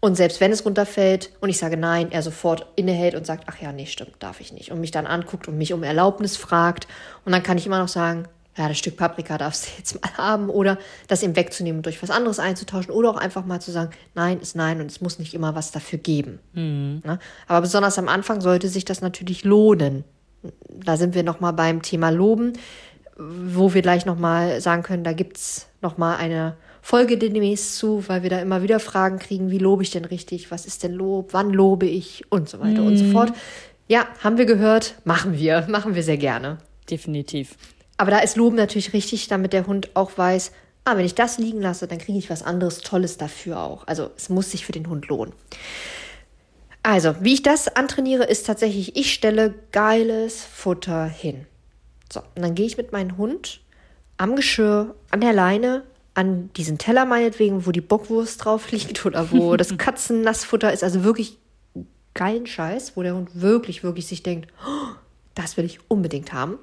Und 0.01 0.15
selbst 0.15 0.39
wenn 0.39 0.51
es 0.51 0.65
runterfällt 0.65 1.31
und 1.41 1.49
ich 1.49 1.57
sage 1.57 1.75
nein, 1.75 2.11
er 2.11 2.21
sofort 2.21 2.67
innehält 2.75 3.15
und 3.15 3.25
sagt, 3.25 3.45
ach 3.47 3.61
ja, 3.61 3.73
nee, 3.73 3.85
stimmt, 3.85 4.13
darf 4.19 4.39
ich 4.39 4.53
nicht. 4.53 4.71
Und 4.71 4.79
mich 4.79 4.91
dann 4.91 5.05
anguckt 5.05 5.47
und 5.47 5.57
mich 5.57 5.73
um 5.73 5.83
Erlaubnis 5.83 6.37
fragt. 6.37 6.87
Und 7.25 7.33
dann 7.33 7.43
kann 7.43 7.57
ich 7.57 7.65
immer 7.65 7.79
noch 7.79 7.89
sagen, 7.89 8.25
ja, 8.57 8.67
das 8.67 8.77
Stück 8.77 8.97
Paprika 8.97 9.37
darfst 9.37 9.65
du 9.65 9.69
jetzt 9.77 10.01
mal 10.01 10.17
haben 10.17 10.49
oder 10.49 10.77
das 11.07 11.23
ihm 11.23 11.35
wegzunehmen 11.35 11.79
und 11.79 11.85
durch 11.85 12.01
was 12.01 12.09
anderes 12.09 12.39
einzutauschen 12.39 12.91
oder 12.91 13.09
auch 13.09 13.17
einfach 13.17 13.45
mal 13.45 13.61
zu 13.61 13.71
sagen, 13.71 13.91
nein 14.15 14.39
ist 14.39 14.55
nein 14.55 14.81
und 14.81 14.91
es 14.91 14.99
muss 14.99 15.19
nicht 15.19 15.33
immer 15.33 15.55
was 15.55 15.71
dafür 15.71 15.99
geben. 15.99 16.39
Ne? 17.05 17.19
Aber 17.47 17.61
besonders 17.61 17.97
am 17.97 18.09
Anfang 18.09 18.41
sollte 18.41 18.67
sich 18.67 18.83
das 18.83 19.01
natürlich 19.01 19.43
lohnen. 19.45 20.03
Da 20.67 20.97
sind 20.97 21.15
wir 21.15 21.23
nochmal 21.23 21.53
beim 21.53 21.81
Thema 21.81 22.09
Loben, 22.09 22.53
wo 23.17 23.73
wir 23.73 23.81
gleich 23.81 24.05
nochmal 24.05 24.61
sagen 24.61 24.83
können, 24.83 25.03
da 25.03 25.13
gibt's 25.13 25.67
noch 25.81 25.91
nochmal 25.91 26.17
eine 26.17 26.55
Folge 26.89 27.19
demnächst 27.19 27.77
zu, 27.77 28.03
weil 28.07 28.23
wir 28.23 28.31
da 28.31 28.39
immer 28.39 28.63
wieder 28.63 28.79
Fragen 28.79 29.19
kriegen, 29.19 29.51
wie 29.51 29.59
lobe 29.59 29.83
ich 29.83 29.91
denn 29.91 30.05
richtig, 30.05 30.49
was 30.49 30.65
ist 30.65 30.81
denn 30.81 30.91
Lob, 30.91 31.33
wann 31.33 31.51
lobe 31.51 31.85
ich 31.85 32.23
und 32.31 32.49
so 32.49 32.59
weiter 32.59 32.81
und 32.81 32.97
so 32.97 33.05
fort. 33.11 33.31
Ja, 33.87 34.07
haben 34.23 34.39
wir 34.39 34.45
gehört, 34.45 34.95
machen 35.03 35.37
wir, 35.37 35.67
machen 35.69 35.93
wir 35.93 36.01
sehr 36.01 36.17
gerne. 36.17 36.57
Definitiv. 36.89 37.57
Aber 37.97 38.09
da 38.09 38.17
ist 38.17 38.37
Loben 38.37 38.55
natürlich 38.55 38.91
richtig, 38.93 39.27
damit 39.27 39.53
der 39.53 39.67
Hund 39.67 39.91
auch 39.93 40.17
weiß, 40.17 40.51
ah, 40.83 40.97
wenn 40.97 41.05
ich 41.05 41.13
das 41.13 41.37
liegen 41.37 41.61
lasse, 41.61 41.85
dann 41.85 41.99
kriege 41.99 42.17
ich 42.17 42.31
was 42.31 42.41
anderes 42.41 42.79
Tolles 42.79 43.17
dafür 43.17 43.59
auch. 43.59 43.85
Also 43.85 44.09
es 44.17 44.29
muss 44.29 44.49
sich 44.49 44.65
für 44.65 44.71
den 44.71 44.89
Hund 44.89 45.09
lohnen. 45.09 45.35
Also, 46.81 47.17
wie 47.19 47.35
ich 47.35 47.43
das 47.43 47.67
antrainiere, 47.67 48.23
ist 48.23 48.47
tatsächlich, 48.47 48.95
ich 48.95 49.13
stelle 49.13 49.53
geiles 49.71 50.43
Futter 50.43 51.05
hin. 51.05 51.45
So, 52.11 52.21
und 52.35 52.41
dann 52.41 52.55
gehe 52.55 52.65
ich 52.65 52.77
mit 52.77 52.91
meinem 52.91 53.15
Hund 53.17 53.61
am 54.17 54.35
Geschirr, 54.35 54.95
an 55.11 55.21
der 55.21 55.33
Leine, 55.33 55.83
an 56.19 56.51
diesen 56.53 56.77
Teller 56.77 57.05
meinetwegen, 57.05 57.65
wo 57.65 57.71
die 57.71 57.79
Bockwurst 57.79 58.43
drauf 58.43 58.71
liegt 58.71 59.05
oder 59.05 59.31
wo 59.31 59.55
das 59.55 59.77
Katzennassfutter 59.77 60.73
ist. 60.73 60.83
Also 60.83 61.05
wirklich 61.05 61.37
geilen 62.13 62.45
Scheiß, 62.45 62.97
wo 62.97 63.03
der 63.03 63.15
Hund 63.15 63.29
wirklich, 63.41 63.83
wirklich 63.83 64.05
sich 64.05 64.21
denkt, 64.21 64.51
oh, 64.67 64.95
das 65.33 65.55
will 65.55 65.63
ich 65.63 65.79
unbedingt 65.89 66.33
haben. 66.33 66.59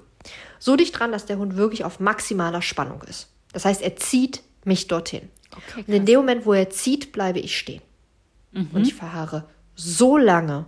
So 0.59 0.77
dicht 0.77 0.99
dran, 0.99 1.11
dass 1.11 1.25
der 1.25 1.39
Hund 1.39 1.57
wirklich 1.57 1.85
auf 1.85 2.01
maximaler 2.01 2.61
Spannung 2.61 3.01
ist. 3.03 3.31
Das 3.55 3.65
heißt, 3.65 3.81
er 3.81 3.97
zieht 3.97 4.43
mich 4.65 4.89
dorthin. 4.89 5.31
Okay, 5.53 5.85
und 5.87 5.95
in 5.95 6.05
dem 6.05 6.17
Moment, 6.17 6.45
wo 6.45 6.53
er 6.53 6.69
zieht, 6.69 7.13
bleibe 7.13 7.39
ich 7.39 7.57
stehen. 7.57 7.81
Und 8.53 8.87
ich 8.87 8.95
verharre 8.95 9.45
so 9.75 10.17
lange 10.17 10.65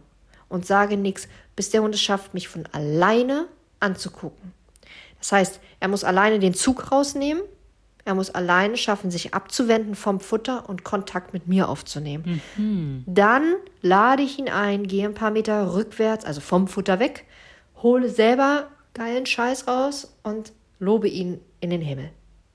und 0.48 0.66
sage 0.66 0.96
nichts, 0.96 1.26
bis 1.56 1.70
der 1.70 1.82
Hund 1.82 1.94
es 1.94 2.02
schafft, 2.02 2.34
mich 2.34 2.46
von 2.48 2.66
alleine 2.72 3.48
anzugucken. 3.80 4.52
Das 5.18 5.32
heißt, 5.32 5.60
er 5.80 5.88
muss 5.88 6.04
alleine 6.04 6.38
den 6.38 6.54
Zug 6.54 6.92
rausnehmen, 6.92 7.42
er 8.08 8.14
muss 8.14 8.30
alleine 8.30 8.78
schaffen, 8.78 9.10
sich 9.10 9.34
abzuwenden 9.34 9.94
vom 9.94 10.18
Futter 10.18 10.66
und 10.66 10.82
Kontakt 10.82 11.34
mit 11.34 11.46
mir 11.46 11.68
aufzunehmen. 11.68 12.40
Dann 13.06 13.54
lade 13.82 14.22
ich 14.22 14.38
ihn 14.38 14.48
ein, 14.48 14.86
gehe 14.86 15.04
ein 15.06 15.12
paar 15.12 15.30
Meter 15.30 15.74
rückwärts, 15.74 16.24
also 16.24 16.40
vom 16.40 16.68
Futter 16.68 17.00
weg, 17.00 17.26
hole 17.82 18.08
selber 18.08 18.68
geilen 18.94 19.26
Scheiß 19.26 19.68
raus 19.68 20.16
und 20.22 20.52
lobe 20.78 21.06
ihn 21.06 21.38
in 21.60 21.68
den 21.68 21.82
Himmel. 21.82 22.10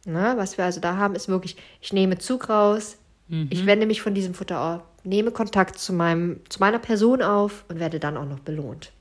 Na, 0.06 0.38
was 0.38 0.58
wir 0.58 0.66
also 0.66 0.82
da 0.82 0.98
haben, 0.98 1.14
ist 1.14 1.28
wirklich, 1.28 1.56
ich 1.82 1.94
nehme 1.94 2.18
Zug 2.18 2.50
raus, 2.50 2.98
ich 3.50 3.66
wende 3.66 3.86
mich 3.86 4.02
von 4.02 4.14
diesem 4.14 4.34
Futter 4.34 4.58
ab, 4.58 5.00
nehme 5.04 5.32
Kontakt 5.32 5.78
zu, 5.80 5.94
meinem, 5.94 6.42
zu 6.50 6.60
meiner 6.60 6.80
Person 6.80 7.22
auf 7.22 7.64
und 7.70 7.80
werde 7.80 8.00
dann 8.00 8.18
auch 8.18 8.26
noch 8.26 8.40
belohnt. 8.40 8.92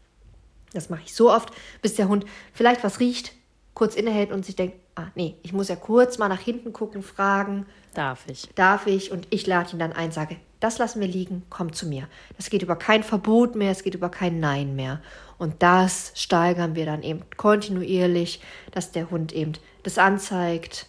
Das 0.75 0.91
mache 0.91 1.03
ich 1.05 1.15
so 1.15 1.31
oft, 1.31 1.51
bis 1.81 1.95
der 1.95 2.09
Hund 2.09 2.25
vielleicht 2.53 2.85
was 2.85 3.01
riecht, 3.01 3.33
kurz 3.75 3.95
innehält 3.95 4.33
und 4.33 4.45
sich 4.45 4.57
denkt, 4.57 4.77
ah 4.95 5.07
nee, 5.15 5.37
ich 5.43 5.53
muss 5.53 5.69
ja 5.69 5.77
kurz 5.77 6.19
mal 6.19 6.29
nach 6.29 6.41
hinten 6.41 6.73
gucken, 6.73 7.03
fragen, 7.03 7.67
Darf 7.95 8.25
ich. 8.27 8.49
darf 8.55 8.87
ich? 8.87 9.13
Und 9.13 9.27
ich 9.31 9.47
lade 9.47 9.73
ihn 9.73 9.79
dann 9.79 9.93
ein, 9.93 10.13
sage, 10.13 10.37
das 10.61 10.79
lassen 10.79 11.01
wir 11.01 11.09
liegen, 11.09 11.43
komm 11.51 11.73
zu 11.73 11.87
mir. 11.87 12.09
Das 12.37 12.49
geht 12.49 12.63
über 12.63 12.77
kein 12.77 13.03
Verbot 13.03 13.57
mehr, 13.57 13.73
es 13.73 13.83
geht 13.83 13.95
über 13.95 14.09
kein 14.09 14.41
Nein 14.41 14.77
mehr. 14.77 15.01
Und 15.39 15.63
das 15.63 16.13
steigern 16.15 16.77
wir 16.77 16.87
dann 16.87 17.03
eben 17.03 17.23
kontinuierlich, 17.37 18.41
dass 18.71 18.93
der 18.93 19.11
Hund 19.11 19.33
eben 19.33 19.55
das 19.83 19.99
anzeigt, 19.99 20.87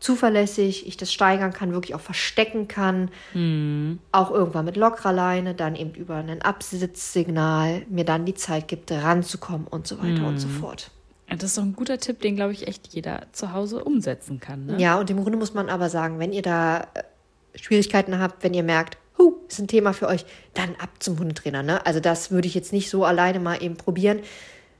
zuverlässig, 0.00 0.86
ich 0.86 0.96
das 0.98 1.12
steigern 1.12 1.52
kann, 1.52 1.72
wirklich 1.72 1.94
auch 1.94 2.00
verstecken 2.00 2.68
kann. 2.68 3.10
Mhm. 3.32 4.00
Auch 4.12 4.30
irgendwann 4.30 4.66
mit 4.66 4.76
lockerer 4.76 5.12
Leine, 5.12 5.54
dann 5.54 5.74
eben 5.74 5.94
über 5.94 6.16
ein 6.16 6.42
Absitzsignal 6.42 7.86
mir 7.88 8.04
dann 8.04 8.26
die 8.26 8.34
Zeit 8.34 8.68
gibt, 8.68 8.92
ranzukommen 8.92 9.66
und 9.66 9.86
so 9.86 9.98
weiter 9.98 10.20
mhm. 10.20 10.26
und 10.26 10.38
so 10.38 10.48
fort. 10.48 10.90
Das 11.28 11.42
ist 11.42 11.58
doch 11.58 11.64
ein 11.64 11.74
guter 11.74 11.98
Tipp, 11.98 12.20
den, 12.20 12.36
glaube 12.36 12.52
ich, 12.52 12.68
echt 12.68 12.88
jeder 12.88 13.26
zu 13.32 13.52
Hause 13.52 13.82
umsetzen 13.82 14.38
kann. 14.38 14.66
Ne? 14.66 14.80
Ja, 14.80 14.98
und 14.98 15.10
im 15.10 15.20
Grunde 15.20 15.38
muss 15.38 15.54
man 15.54 15.68
aber 15.68 15.90
sagen, 15.90 16.18
wenn 16.18 16.32
ihr 16.32 16.42
da 16.42 16.86
äh, 16.94 17.58
Schwierigkeiten 17.58 18.18
habt, 18.18 18.44
wenn 18.44 18.54
ihr 18.54 18.62
merkt, 18.62 18.96
huh, 19.18 19.34
ist 19.48 19.58
ein 19.58 19.66
Thema 19.66 19.92
für 19.92 20.06
euch, 20.06 20.24
dann 20.54 20.76
ab 20.76 20.90
zum 21.00 21.18
Hundetrainer. 21.18 21.62
Ne? 21.62 21.84
Also 21.84 22.00
das 22.00 22.30
würde 22.30 22.46
ich 22.46 22.54
jetzt 22.54 22.72
nicht 22.72 22.90
so 22.90 23.04
alleine 23.04 23.40
mal 23.40 23.62
eben 23.62 23.76
probieren, 23.76 24.20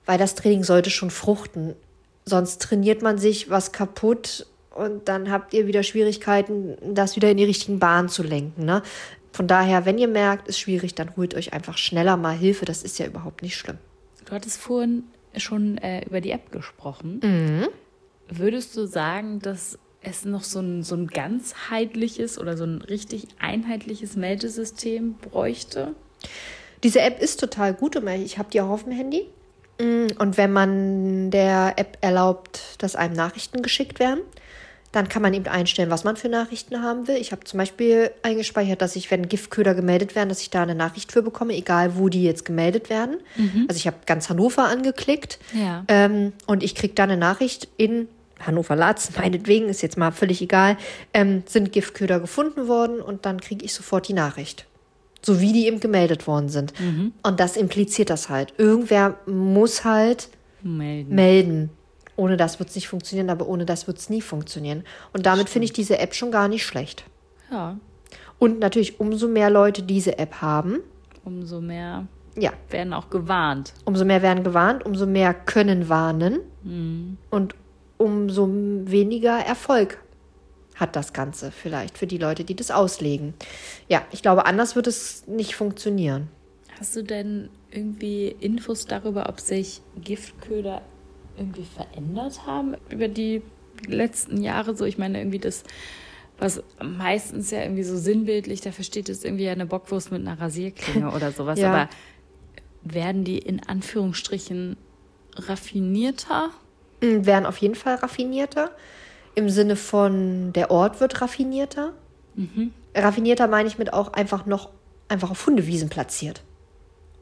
weil 0.05 0.19
das 0.19 0.35
Training 0.35 0.63
sollte 0.63 0.91
schon 0.91 1.11
fruchten. 1.11 1.75
Sonst 2.25 2.63
trainiert 2.63 3.03
man 3.03 3.19
sich 3.19 3.51
was 3.51 3.73
kaputt 3.73 4.47
und 4.71 5.09
dann 5.09 5.31
habt 5.31 5.55
ihr 5.55 5.67
wieder 5.67 5.83
Schwierigkeiten, 5.83 6.77
das 6.95 7.17
wieder 7.17 7.31
in 7.31 7.39
die 7.39 7.45
richtigen 7.45 7.79
Bahnen 7.79 8.09
zu 8.09 8.23
lenken. 8.23 8.65
Ne? 8.65 8.83
Von 9.33 9.49
daher, 9.49 9.85
wenn 9.85 9.99
ihr 9.99 10.09
merkt, 10.09 10.49
ist 10.49 10.59
schwierig, 10.59 10.95
dann 10.95 11.17
holt 11.17 11.35
euch 11.35 11.53
einfach 11.53 11.77
schneller 11.77 12.17
mal 12.17 12.37
Hilfe. 12.37 12.65
Das 12.65 12.83
ist 12.83 12.99
ja 12.99 13.07
überhaupt 13.07 13.43
nicht 13.43 13.57
schlimm. 13.57 13.79
Du 14.25 14.33
hattest 14.33 14.59
vorhin 14.59 15.05
schon 15.39 15.79
äh, 15.79 16.05
über 16.07 16.21
die 16.21 16.31
App 16.31 16.51
gesprochen. 16.53 17.21
Mhm. 17.23 17.69
Würdest 18.29 18.77
du 18.77 18.87
sagen, 18.87 19.41
dass 19.41 19.79
es 20.03 20.25
noch 20.25 20.43
so 20.43 20.61
ein, 20.61 20.83
so 20.83 20.95
ein 20.95 21.09
ganzheitliches 21.09 22.39
oder 22.39 22.57
so 22.57 22.65
ein 22.65 22.83
richtig 22.83 23.29
einheitliches 23.39 24.17
Meldesystem 24.17 25.15
bräuchte? 25.15 25.95
Diese 26.83 27.01
App 27.01 27.21
ist 27.21 27.41
total 27.41 27.75
gut. 27.75 27.97
Ich 27.97 28.39
habe 28.39 28.51
die 28.51 28.61
auch 28.61 28.69
auf 28.69 28.85
dem 28.85 28.93
Handy. 28.93 29.27
Mm, 29.81 30.07
und 30.19 30.37
wenn 30.37 30.53
man 30.53 31.31
der 31.31 31.75
App 31.77 31.99
erlaubt, 32.01 32.77
dass 32.79 32.97
einem 32.97 33.15
Nachrichten 33.15 33.63
geschickt 33.63 33.99
werden, 33.99 34.21
dann 34.97 35.11
kann 35.11 35.21
man 35.21 35.35
eben 35.35 35.47
einstellen, 35.47 35.91
was 35.91 36.05
man 36.05 36.17
für 36.17 36.31
Nachrichten 36.31 36.83
haben 36.83 37.07
will. 37.07 37.17
Ich 37.17 37.31
habe 37.31 37.45
zum 37.45 37.59
Beispiel 37.59 38.11
eingespeichert, 38.23 38.81
dass 38.81 38.97
ich, 38.97 39.11
wenn 39.11 39.29
Giftköder 39.29 39.75
gemeldet 39.75 40.15
werden, 40.15 40.31
dass 40.31 40.41
ich 40.41 40.49
da 40.49 40.63
eine 40.63 40.75
Nachricht 40.75 41.13
für 41.13 41.23
bekomme, 41.23 41.53
egal 41.53 41.97
wo 41.97 42.09
die 42.09 42.23
jetzt 42.23 42.47
gemeldet 42.47 42.89
werden. 42.89 43.19
Mhm. 43.37 43.67
Also 43.69 43.77
ich 43.77 43.87
habe 43.87 43.99
ganz 44.07 44.31
Hannover 44.31 44.65
angeklickt 44.65 45.39
ja. 45.53 45.85
ähm, 45.89 46.33
und 46.47 46.63
ich 46.63 46.75
kriege 46.75 46.95
da 46.95 47.03
eine 47.03 47.19
Nachricht 47.19 47.69
in 47.77 48.09
Hannover 48.41 48.75
Latz, 48.75 49.11
meinetwegen, 49.19 49.69
ist 49.69 49.83
jetzt 49.83 49.99
mal 49.99 50.13
völlig 50.13 50.41
egal, 50.41 50.79
ähm, 51.13 51.43
sind 51.45 51.73
Giftköder 51.73 52.19
gefunden 52.19 52.67
worden 52.67 53.03
und 53.03 53.27
dann 53.27 53.39
kriege 53.39 53.67
ich 53.67 53.75
sofort 53.75 54.09
die 54.09 54.15
Nachricht. 54.15 54.65
So 55.21 55.43
wie 55.43 55.53
die 55.53 55.67
eben 55.67 55.81
gemeldet 55.81 56.27
worden 56.27 56.49
sind. 56.49 56.73
Mhm. 56.81 57.13
Und 57.23 57.39
das 57.39 57.59
impliziert 57.59 58.09
das 58.09 58.31
halt. 58.31 58.55
Irgendwer 58.57 59.19
muss 59.27 59.85
halt 59.85 60.31
melden. 60.63 61.15
melden. 61.15 61.71
Ohne 62.17 62.37
das 62.37 62.59
wird 62.59 62.71
es 62.71 62.75
nicht 62.75 62.89
funktionieren, 62.89 63.31
aber 63.31 63.47
ohne 63.47 63.67
das 63.67 63.87
wird 63.87 63.99
es 63.99 64.09
nie 64.09 64.23
funktionieren. 64.23 64.85
Und 65.13 65.27
damit 65.27 65.49
finde 65.49 65.67
ich 65.67 65.73
diese 65.73 65.99
App 65.99 66.15
schon 66.15 66.31
gar 66.31 66.49
nicht 66.49 66.65
schlecht. 66.65 67.05
Ja. 67.51 67.79
Und 68.39 68.59
natürlich, 68.59 69.01
umso 69.01 69.29
mehr 69.29 69.51
Leute 69.51 69.83
diese 69.83 70.19
App 70.19 70.41
haben, 70.41 70.81
umso 71.25 71.61
mehr 71.61 72.07
ja. 72.39 72.53
werden 72.71 72.93
auch 72.93 73.11
gewarnt. 73.11 73.75
Umso 73.85 74.05
mehr 74.05 74.23
werden 74.23 74.45
gewarnt, 74.45 74.85
umso 74.85 75.07
mehr 75.07 75.35
können 75.35 75.89
warnen. 75.89 76.41
Mhm. 76.63 77.19
Und 77.31 77.55
umso 77.99 78.49
weniger 78.51 79.39
Erfolg 79.39 79.99
hat 80.75 80.97
das 80.97 81.13
Ganze 81.13 81.51
vielleicht 81.51 81.97
für 81.97 82.07
die 82.07 82.19
Leute, 82.19 82.45
die 82.45 82.55
das 82.55 82.71
auslegen. 82.71 83.35
Ja, 83.89 84.03
ich 84.11 84.23
glaube, 84.23 84.47
anders 84.47 84.77
wird 84.77 84.87
es 84.87 85.27
nicht 85.27 85.57
funktionieren. 85.57 86.29
Hast 86.79 86.95
du 86.95 87.03
denn 87.03 87.49
irgendwie 87.71 88.29
Infos 88.29 88.85
darüber, 88.85 89.29
ob 89.31 89.41
sich 89.41 89.81
Giftköder 89.97 90.83
irgendwie 91.37 91.65
verändert 91.65 92.47
haben 92.47 92.75
über 92.91 93.09
die 93.09 93.43
letzten 93.87 94.43
Jahre? 94.43 94.77
So, 94.77 94.85
ich 94.85 94.99
meine, 94.99 95.19
irgendwie 95.19 95.39
das, 95.39 95.65
was 96.39 96.63
meistens 96.83 97.51
ja 97.51 97.63
irgendwie 97.63 97.83
so 97.83 97.97
sinnbildlich, 97.97 98.61
dafür 98.61 98.85
steht 98.85 99.09
es 99.09 99.25
irgendwie 99.25 99.49
eine 99.49 99.67
Bockwurst 99.67 100.13
mit 100.13 100.21
einer 100.21 100.41
Rasierklinge 100.41 101.11
oder 101.11 101.33
sowas. 101.33 101.59
ja. 101.61 101.73
Aber 101.73 101.89
werden 102.83 103.25
die 103.25 103.39
in 103.39 103.67
Anführungsstrichen 103.67 104.77
raffinierter? 105.35 106.51
Mm, 107.01 107.27
werden 107.27 107.47
auf 107.47 107.59
jeden 107.59 107.75
Fall 107.75 107.97
raffinierter. 107.97 108.71
Im 109.35 109.51
Sinne 109.51 109.77
von, 109.77 110.53
der 110.53 110.71
Ort 110.71 111.01
wird 111.01 111.21
raffinierter. 111.21 111.93
Mhm. 112.35 112.73
Raffinierter 112.95 113.49
meine 113.49 113.69
ich 113.69 113.79
mit 113.79 113.93
auch 113.93 114.13
einfach 114.13 114.47
noch 114.47 114.71
einfach 115.09 115.31
auf 115.31 115.47
Hundewiesen 115.47 115.89
platziert. 115.89 116.43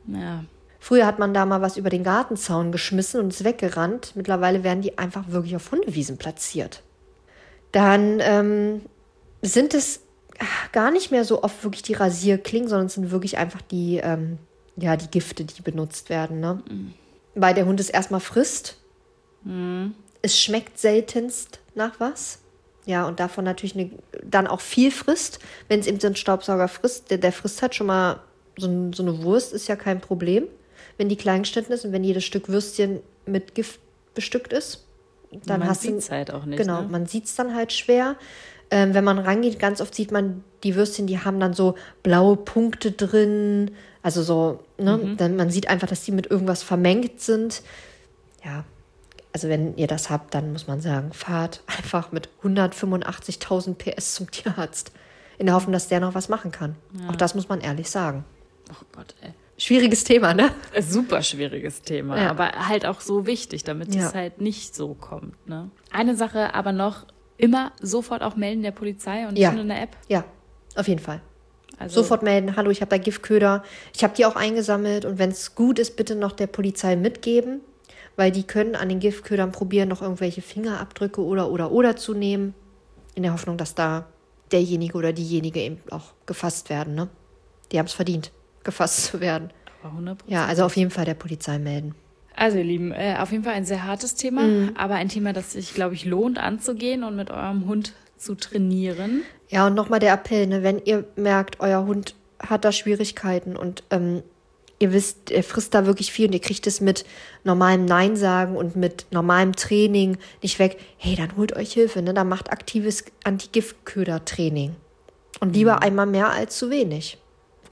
Ja. 0.07 0.45
Früher 0.85 1.07
hat 1.07 1.19
man 1.19 1.33
da 1.33 1.47
mal 1.47 1.63
was 1.63 1.79
über 1.79 1.89
den 1.89 2.05
Gartenzaun 2.05 2.71
geschmissen 2.71 3.19
und 3.19 3.33
ist 3.33 3.43
weggerannt. 3.43 4.13
Mittlerweile 4.17 4.65
werden 4.65 4.83
die 4.83 4.99
einfach 4.99 5.31
wirklich 5.31 5.57
auf 5.57 5.73
Hundewiesen 5.73 6.19
platziert. 6.19 6.83
Dann 7.73 8.21
ähm, 8.21 8.83
sind 9.41 9.73
es 9.73 10.03
gar 10.73 10.91
nicht 10.91 11.11
mehr 11.11 11.25
so 11.25 11.43
oft 11.43 11.65
wirklich 11.65 11.85
die 11.85 11.95
Rasierklingen, 11.95 12.69
sondern 12.69 12.89
es 12.89 12.95
sind 12.95 13.11
wirklich 13.11 13.39
einfach 13.39 13.63
die, 13.63 13.97
ähm, 13.97 14.37
ja, 14.77 14.99
die 14.99 15.09
Gifte, 15.09 15.47
die 15.47 15.63
benutzt 15.63 16.11
werden. 16.11 16.41
Ne? 16.41 16.63
Mhm. 16.69 16.93
Weil 17.35 17.55
der 17.55 17.65
Hund 17.65 17.81
es 17.81 17.89
erstmal 17.89 18.21
frisst 18.21 18.77
Mhm. 19.43 19.95
Es 20.21 20.39
schmeckt 20.39 20.79
seltenst 20.79 21.61
nach 21.75 21.99
was. 21.99 22.41
Ja, 22.85 23.07
und 23.07 23.21
davon 23.21 23.45
natürlich 23.45 23.75
eine, 23.75 23.91
dann 24.23 24.47
auch 24.47 24.61
viel 24.61 24.91
frisst. 24.91 25.39
Wenn 25.69 25.81
es 25.81 25.87
eben 25.87 25.99
so 25.99 26.09
ein 26.09 26.17
Staubsauger 26.17 26.69
frisst, 26.69 27.11
der, 27.11 27.17
der 27.17 27.33
frisst 27.33 27.63
halt 27.63 27.75
schon 27.75 27.87
mal 27.87 28.21
so, 28.59 28.91
so 28.93 29.03
eine 29.03 29.23
Wurst, 29.23 29.55
ist 29.55 29.67
ja 29.69 29.77
kein 29.77 30.03
Problem, 30.03 30.47
wenn 30.97 31.09
die 31.09 31.17
klein 31.17 31.43
geschnitten 31.43 31.73
ist 31.73 31.85
und 31.85 31.93
wenn 31.93 32.05
jedes 32.05 32.25
Stück 32.25 32.49
Würstchen 32.49 33.01
mit 33.27 33.55
Gift 33.55 33.81
bestückt 34.15 34.53
ist. 34.53 34.85
Dann 35.47 35.61
man 35.61 35.69
hast 35.69 35.85
du 35.85 35.97
es 35.97 36.11
halt 36.11 36.33
auch 36.33 36.45
nicht. 36.45 36.59
Genau, 36.59 36.83
ne? 36.83 36.89
man 36.89 37.07
sieht 37.07 37.25
es 37.25 37.35
dann 37.35 37.55
halt 37.55 37.73
schwer. 37.73 38.17
Ähm, 38.71 38.95
wenn 38.95 39.05
man 39.05 39.19
rangeht, 39.19 39.59
ganz 39.59 39.81
oft 39.81 39.95
sieht 39.95 40.11
man 40.11 40.43
die 40.63 40.75
Würstchen, 40.75 41.07
die 41.07 41.19
haben 41.19 41.39
dann 41.41 41.55
so 41.55 41.75
blaue 42.03 42.37
Punkte 42.37 42.93
drin. 42.93 43.73
Also 44.03 44.23
so, 44.23 44.61
ne? 44.79 44.97
Mhm. 44.97 45.17
Dann, 45.17 45.37
man 45.37 45.51
sieht 45.51 45.69
einfach, 45.69 45.89
dass 45.89 46.05
die 46.05 46.13
mit 46.13 46.31
irgendwas 46.31 46.63
vermengt 46.63 47.21
sind. 47.21 47.63
Ja, 48.45 48.65
also 49.33 49.49
wenn 49.49 49.77
ihr 49.77 49.89
das 49.89 50.11
habt, 50.11 50.35
dann 50.35 50.53
muss 50.53 50.67
man 50.67 50.81
sagen, 50.81 51.13
fahrt 51.13 51.63
einfach 51.79 52.13
mit 52.13 52.29
185.000 52.43 53.75
PS 53.75 54.15
zum 54.15 54.31
Tierarzt. 54.31 54.93
In 55.37 55.47
der 55.47 55.57
Hoffnung, 55.57 55.73
dass 55.73 55.89
der 55.89 55.99
noch 55.99 56.15
was 56.15 56.29
machen 56.29 56.53
kann. 56.53 56.77
Ja. 57.01 57.11
Auch 57.11 57.17
das 57.17 57.35
muss 57.35 57.49
man 57.49 57.61
ehrlich 57.61 57.91
sagen. 57.91 58.25
Oh 58.71 58.85
Gott, 58.93 59.15
ey. 59.21 59.33
Schwieriges 59.57 60.05
Thema, 60.05 60.35
ne? 60.35 60.51
Super 60.81 61.23
schwieriges 61.23 61.83
Thema, 61.83 62.21
ja. 62.21 62.31
aber 62.31 62.69
halt 62.69 62.87
auch 62.87 63.01
so 63.01 63.27
wichtig, 63.27 63.63
damit 63.65 63.95
ja. 63.95 64.07
es 64.07 64.15
halt 64.15 64.41
nicht 64.41 64.75
so 64.75 64.95
kommt. 64.95 65.47
Ne? 65.47 65.71
Eine 65.93 66.17
Sache 66.17 66.55
aber 66.55 66.73
noch, 66.73 67.07
immer 67.37 67.73
sofort 67.81 68.23
auch 68.23 68.37
melden 68.37 68.63
der 68.63 68.73
Polizei 68.73 69.29
und 69.29 69.39
ja. 69.39 69.51
in 69.51 69.69
der 69.69 69.83
App? 69.83 69.97
Ja, 70.09 70.25
auf 70.75 70.89
jeden 70.89 71.01
Fall. 71.01 71.21
Also 71.79 72.03
sofort 72.03 72.23
melden, 72.23 72.57
hallo, 72.57 72.71
ich 72.71 72.81
habe 72.81 72.91
da 72.91 72.99
Giftköder. 72.99 73.65
Ich 73.95 74.05
habe 74.05 74.15
die 74.17 74.27
auch 74.27 74.37
eingesammelt 74.37 75.05
und 75.05 75.19
wenn 75.19 75.31
es 75.31 75.55
gut 75.55 75.79
ist, 75.79 75.97
bitte 75.97 76.15
noch 76.15 76.33
der 76.33 76.47
Polizei 76.47 76.95
mitgeben 76.97 77.61
weil 78.17 78.31
die 78.31 78.45
können 78.45 78.75
an 78.75 78.89
den 78.89 79.01
Giftködern 79.01 79.53
probieren, 79.53 79.89
noch 79.89 80.03
irgendwelche 80.03 80.43
Fingerabdrücke 80.43 81.23
oder 81.23 81.51
oder 81.51 81.73
oder 81.73 81.97
zu 81.97 82.15
nehmen, 82.15 82.55
in 83.15 83.23
der 83.23 83.33
Hoffnung, 83.33 83.57
dass 83.57 83.75
da 83.75 84.07
derjenige 84.53 84.97
oder 84.97 85.13
diejenige 85.13 85.61
eben 85.61 85.81
auch 85.91 86.13
gefasst 86.27 86.71
werden. 86.71 86.95
Ne? 86.95 87.09
Die 87.73 87.79
haben 87.79 87.87
es 87.87 87.93
verdient, 87.93 88.31
gefasst 88.65 89.05
zu 89.05 89.21
werden. 89.21 89.51
Ja, 90.27 90.47
also 90.47 90.65
auf 90.65 90.77
jeden 90.77 90.91
Fall 90.91 91.05
der 91.05 91.15
Polizei 91.15 91.59
melden. 91.59 91.95
Also 92.35 92.59
ihr 92.59 92.65
Lieben, 92.65 92.93
äh, 92.93 93.17
auf 93.21 93.31
jeden 93.31 93.45
Fall 93.45 93.53
ein 93.53 93.65
sehr 93.65 93.85
hartes 93.85 94.15
Thema, 94.15 94.43
mhm. 94.43 94.73
aber 94.77 94.95
ein 94.95 95.09
Thema, 95.09 95.33
das 95.33 95.53
sich, 95.53 95.75
glaube 95.75 95.95
ich, 95.95 96.05
lohnt 96.05 96.39
anzugehen 96.39 97.05
und 97.05 97.15
mit 97.17 97.31
eurem 97.31 97.67
Hund 97.67 97.93
zu 98.17 98.35
trainieren. 98.35 99.23
Ja, 99.51 99.67
und 99.67 99.75
nochmal 99.75 100.01
der 100.01 100.15
Appell, 100.15 100.47
ne, 100.47 100.63
wenn 100.63 100.81
ihr 100.85 101.05
merkt, 101.17 101.61
euer 101.61 101.85
Hund 101.87 102.15
hat 102.41 102.65
da 102.65 102.73
Schwierigkeiten 102.73 103.57
und 103.57 103.85
ähm, 103.91 104.23
ihr 104.79 104.93
wisst, 104.93 105.31
er 105.31 105.45
frisst 105.45 105.75
da 105.75 105.87
wirklich 105.87 106.13
viel 106.13 106.27
und 106.27 106.33
ihr 106.33 106.41
kriegt 106.41 106.67
es 106.67 106.81
mit 106.81 107.05
normalem 107.45 107.85
Nein 107.85 108.17
sagen 108.17 108.57
und 108.57 108.75
mit 108.75 109.07
normalem 109.11 109.55
Training 109.55 110.19
nicht 110.43 110.59
weg. 110.59 110.79
Hey, 110.97 111.15
dann 111.15 111.37
holt 111.37 111.55
euch 111.55 111.73
Hilfe, 111.73 112.03
ne? 112.03 112.15
Dann 112.15 112.29
macht 112.29 112.51
aktives 112.51 113.05
Antigiftköder-Training. 113.25 114.75
Und 115.41 115.55
lieber 115.55 115.77
mhm. 115.77 115.83
einmal 115.83 116.07
mehr 116.07 116.31
als 116.31 116.59
zu 116.59 116.71
wenig. 116.71 117.19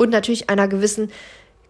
Und 0.03 0.11
natürlich 0.11 0.51
einer 0.51 0.67
gewissen 0.67 1.13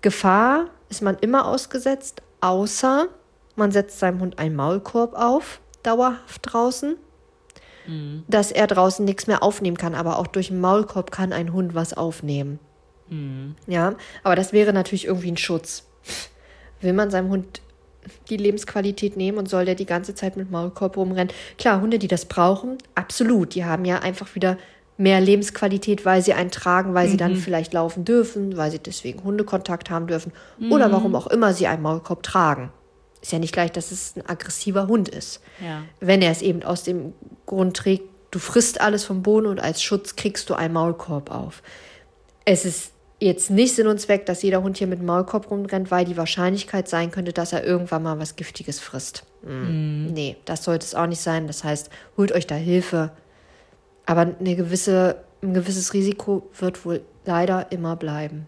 Gefahr 0.01 0.71
ist 0.89 1.03
man 1.03 1.19
immer 1.19 1.47
ausgesetzt, 1.47 2.23
außer 2.41 3.09
man 3.57 3.73
setzt 3.73 3.99
seinem 3.99 4.21
Hund 4.21 4.39
einen 4.39 4.57
Maulkorb 4.57 5.13
auf, 5.13 5.61
dauerhaft 5.83 6.41
draußen, 6.41 6.97
mhm. 7.87 8.25
dass 8.29 8.51
er 8.51 8.67
draußen 8.69 9.05
nichts 9.05 9.27
mehr 9.27 9.43
aufnehmen 9.43 9.77
kann. 9.77 9.95
Aber 9.95 10.19
auch 10.19 10.29
durch 10.29 10.51
einen 10.51 10.63
Maulkorb 10.63 11.11
kann 11.11 11.35
ein 11.35 11.53
Hund 11.53 11.75
was 11.75 11.93
aufnehmen. 11.93 12.59
Mhm. 13.11 13.55
Ja, 13.67 13.97
aber 14.23 14.35
das 14.35 14.55
wäre 14.55 14.73
natürlich 14.73 15.05
irgendwie 15.05 15.33
ein 15.33 15.37
Schutz. 15.37 15.85
Will 16.81 16.95
man 16.95 17.11
seinem 17.11 17.29
Hund 17.29 17.61
die 18.31 18.39
Lebensqualität 18.39 19.15
nehmen 19.15 19.37
und 19.37 19.51
soll 19.51 19.67
der 19.67 19.75
die 19.75 19.85
ganze 19.85 20.15
Zeit 20.15 20.39
mit 20.39 20.51
Maulkorb 20.51 20.97
rumrennen? 20.97 21.35
Klar, 21.59 21.83
Hunde, 21.83 21.99
die 21.99 22.09
das 22.09 22.25
brauchen, 22.25 22.79
absolut. 22.95 23.55
Die 23.55 23.67
haben 23.67 23.85
ja 23.85 23.99
einfach 23.99 24.35
wieder 24.35 24.57
mehr 24.97 25.21
Lebensqualität, 25.21 26.05
weil 26.05 26.23
sie 26.23 26.35
einen 26.35 26.51
tragen, 26.51 26.95
weil 26.95 27.09
sie 27.09 27.17
dann 27.17 27.37
vielleicht 27.37 27.73
laufen 27.73 28.05
dürfen, 28.05 28.57
weil 28.57 28.71
sie 28.71 28.79
deswegen 28.79 29.25
Hundekontakt 29.25 29.91
haben 29.91 30.07
dürfen 30.07 30.33
oder 30.71 30.93
warum 30.93 31.15
auch 31.15 31.27
immer 31.27 31.55
sie 31.55 31.67
einen 31.67 31.83
Maulkorb 31.83 32.23
tragen. 32.23 32.71
Ist 33.23 33.33
ja 33.33 33.39
nicht 33.39 33.53
gleich, 33.53 33.71
dass 33.71 33.93
es 33.93 34.17
ein 34.17 34.29
aggressiver 34.29 34.89
Hund 34.89 35.09
ist. 35.09 35.41
Ja. 35.65 35.83
Wenn 36.01 36.23
er 36.23 36.33
es 36.33 36.43
eben 36.43 36.63
aus 36.63 36.83
dem 36.83 37.13
Grund 37.47 37.77
trägt, 37.77 38.05
du 38.33 38.39
frisst 38.39 38.81
alles 38.81 39.05
vom 39.05 39.23
Boden 39.23 39.47
und 39.47 39.61
als 39.61 39.83
Schutz 39.83 40.17
kriegst 40.17 40.51
du 40.51 40.55
einen 40.55 40.75
Maulkorb 40.75 41.31
auf. 41.31 41.63
Es 42.45 42.65
ist 42.65 42.93
jetzt 43.21 43.51
nicht 43.51 43.77
Sinn 43.77 43.87
und 43.87 44.01
Zweck, 44.01 44.27
dass 44.27 44.43
jeder 44.43 44.63
Hund 44.63 44.77
hier 44.77 44.89
mit 44.89 45.01
Maulkorb 45.03 45.51
rumrennt, 45.51 45.93
weil 45.93 46.05
die 46.05 46.17
Wahrscheinlichkeit 46.17 46.89
sein 46.89 47.13
könnte, 47.13 47.33
dass 47.33 47.53
er 47.53 47.65
irgendwann 47.65 48.03
mal 48.03 48.19
was 48.19 48.35
Giftiges 48.35 48.81
frisst. 48.81 49.25
Mm. 49.43 50.07
Nee, 50.13 50.37
das 50.45 50.65
sollte 50.65 50.85
es 50.85 50.97
auch 50.97 51.07
nicht 51.07 51.21
sein. 51.21 51.47
Das 51.47 51.63
heißt, 51.63 51.91
holt 52.17 52.33
euch 52.33 52.49
da 52.49 52.57
Hilfe. 52.57 53.13
Aber 54.07 54.37
eine 54.39 54.57
gewisse, 54.57 55.25
ein 55.43 55.55
gewisses 55.55 55.95
Risiko 55.95 56.51
wird 56.59 56.85
wohl 56.85 57.05
leider 57.25 57.71
immer 57.73 57.97
bleiben. 57.97 58.47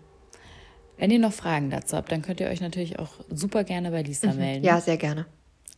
Wenn 0.97 1.11
ihr 1.11 1.19
noch 1.19 1.33
Fragen 1.33 1.71
dazu 1.71 1.97
habt, 1.97 2.13
dann 2.13 2.23
könnt 2.23 2.41
ihr 2.41 2.49
euch 2.49 2.61
natürlich 2.61 2.99
auch 2.99 3.15
super 3.29 3.65
gerne 3.65 3.91
bei 3.91 4.03
Lisa 4.03 4.33
melden. 4.33 4.65
Ja, 4.65 4.81
sehr 4.81 4.97
gerne. 4.97 5.27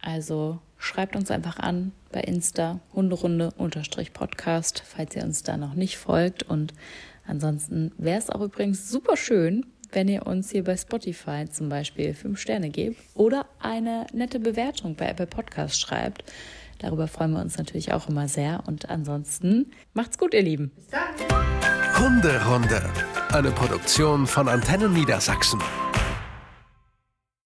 Also 0.03 0.59
schreibt 0.79 1.17
uns 1.17 1.31
einfach 1.31 1.59
an 1.59 1.93
bei 2.13 2.21
Insta 2.21 2.81
Hunderunde-Podcast, 2.95 4.83
falls 4.87 5.17
ihr 5.17 5.25
uns 5.25 5.43
da 5.43 5.57
noch 5.57 5.75
nicht 5.75 5.97
folgt. 5.97 6.43
Und 6.43 6.75
ansonsten 7.27 7.93
wäre 7.97 8.19
es 8.19 8.29
auch 8.31 8.43
übrigens 8.43 8.91
super 8.91 9.17
schön, 9.17 9.65
wenn 9.93 10.09
ihr 10.09 10.27
uns 10.27 10.51
hier 10.51 10.65
bei 10.65 10.77
Spotify 10.77 11.47
zum 11.51 11.69
Beispiel 11.69 12.13
fünf 12.15 12.39
Sterne 12.39 12.71
gebt 12.71 12.99
oder 13.15 13.47
eine 13.59 14.07
nette 14.13 14.39
Bewertung 14.39 14.95
bei 14.97 15.09
Apple 15.09 15.27
Podcast 15.27 15.81
schreibt. 15.81 16.25
Darüber 16.79 17.09
freuen 17.09 17.33
wir 17.33 17.41
uns 17.41 17.59
natürlich 17.59 17.93
auch 17.93 18.09
immer 18.09 18.29
sehr. 18.29 18.63
Und 18.67 18.91
ansonsten 18.91 19.71
macht's 19.95 20.19
gut, 20.19 20.35
ihr 20.35 20.43
Lieben. 20.43 20.73
Hunderunde. 21.99 22.83
Eine 23.33 23.51
Produktion 23.51 24.27
von 24.27 24.49
Antennen 24.49 24.93
Niedersachsen. 24.93 25.61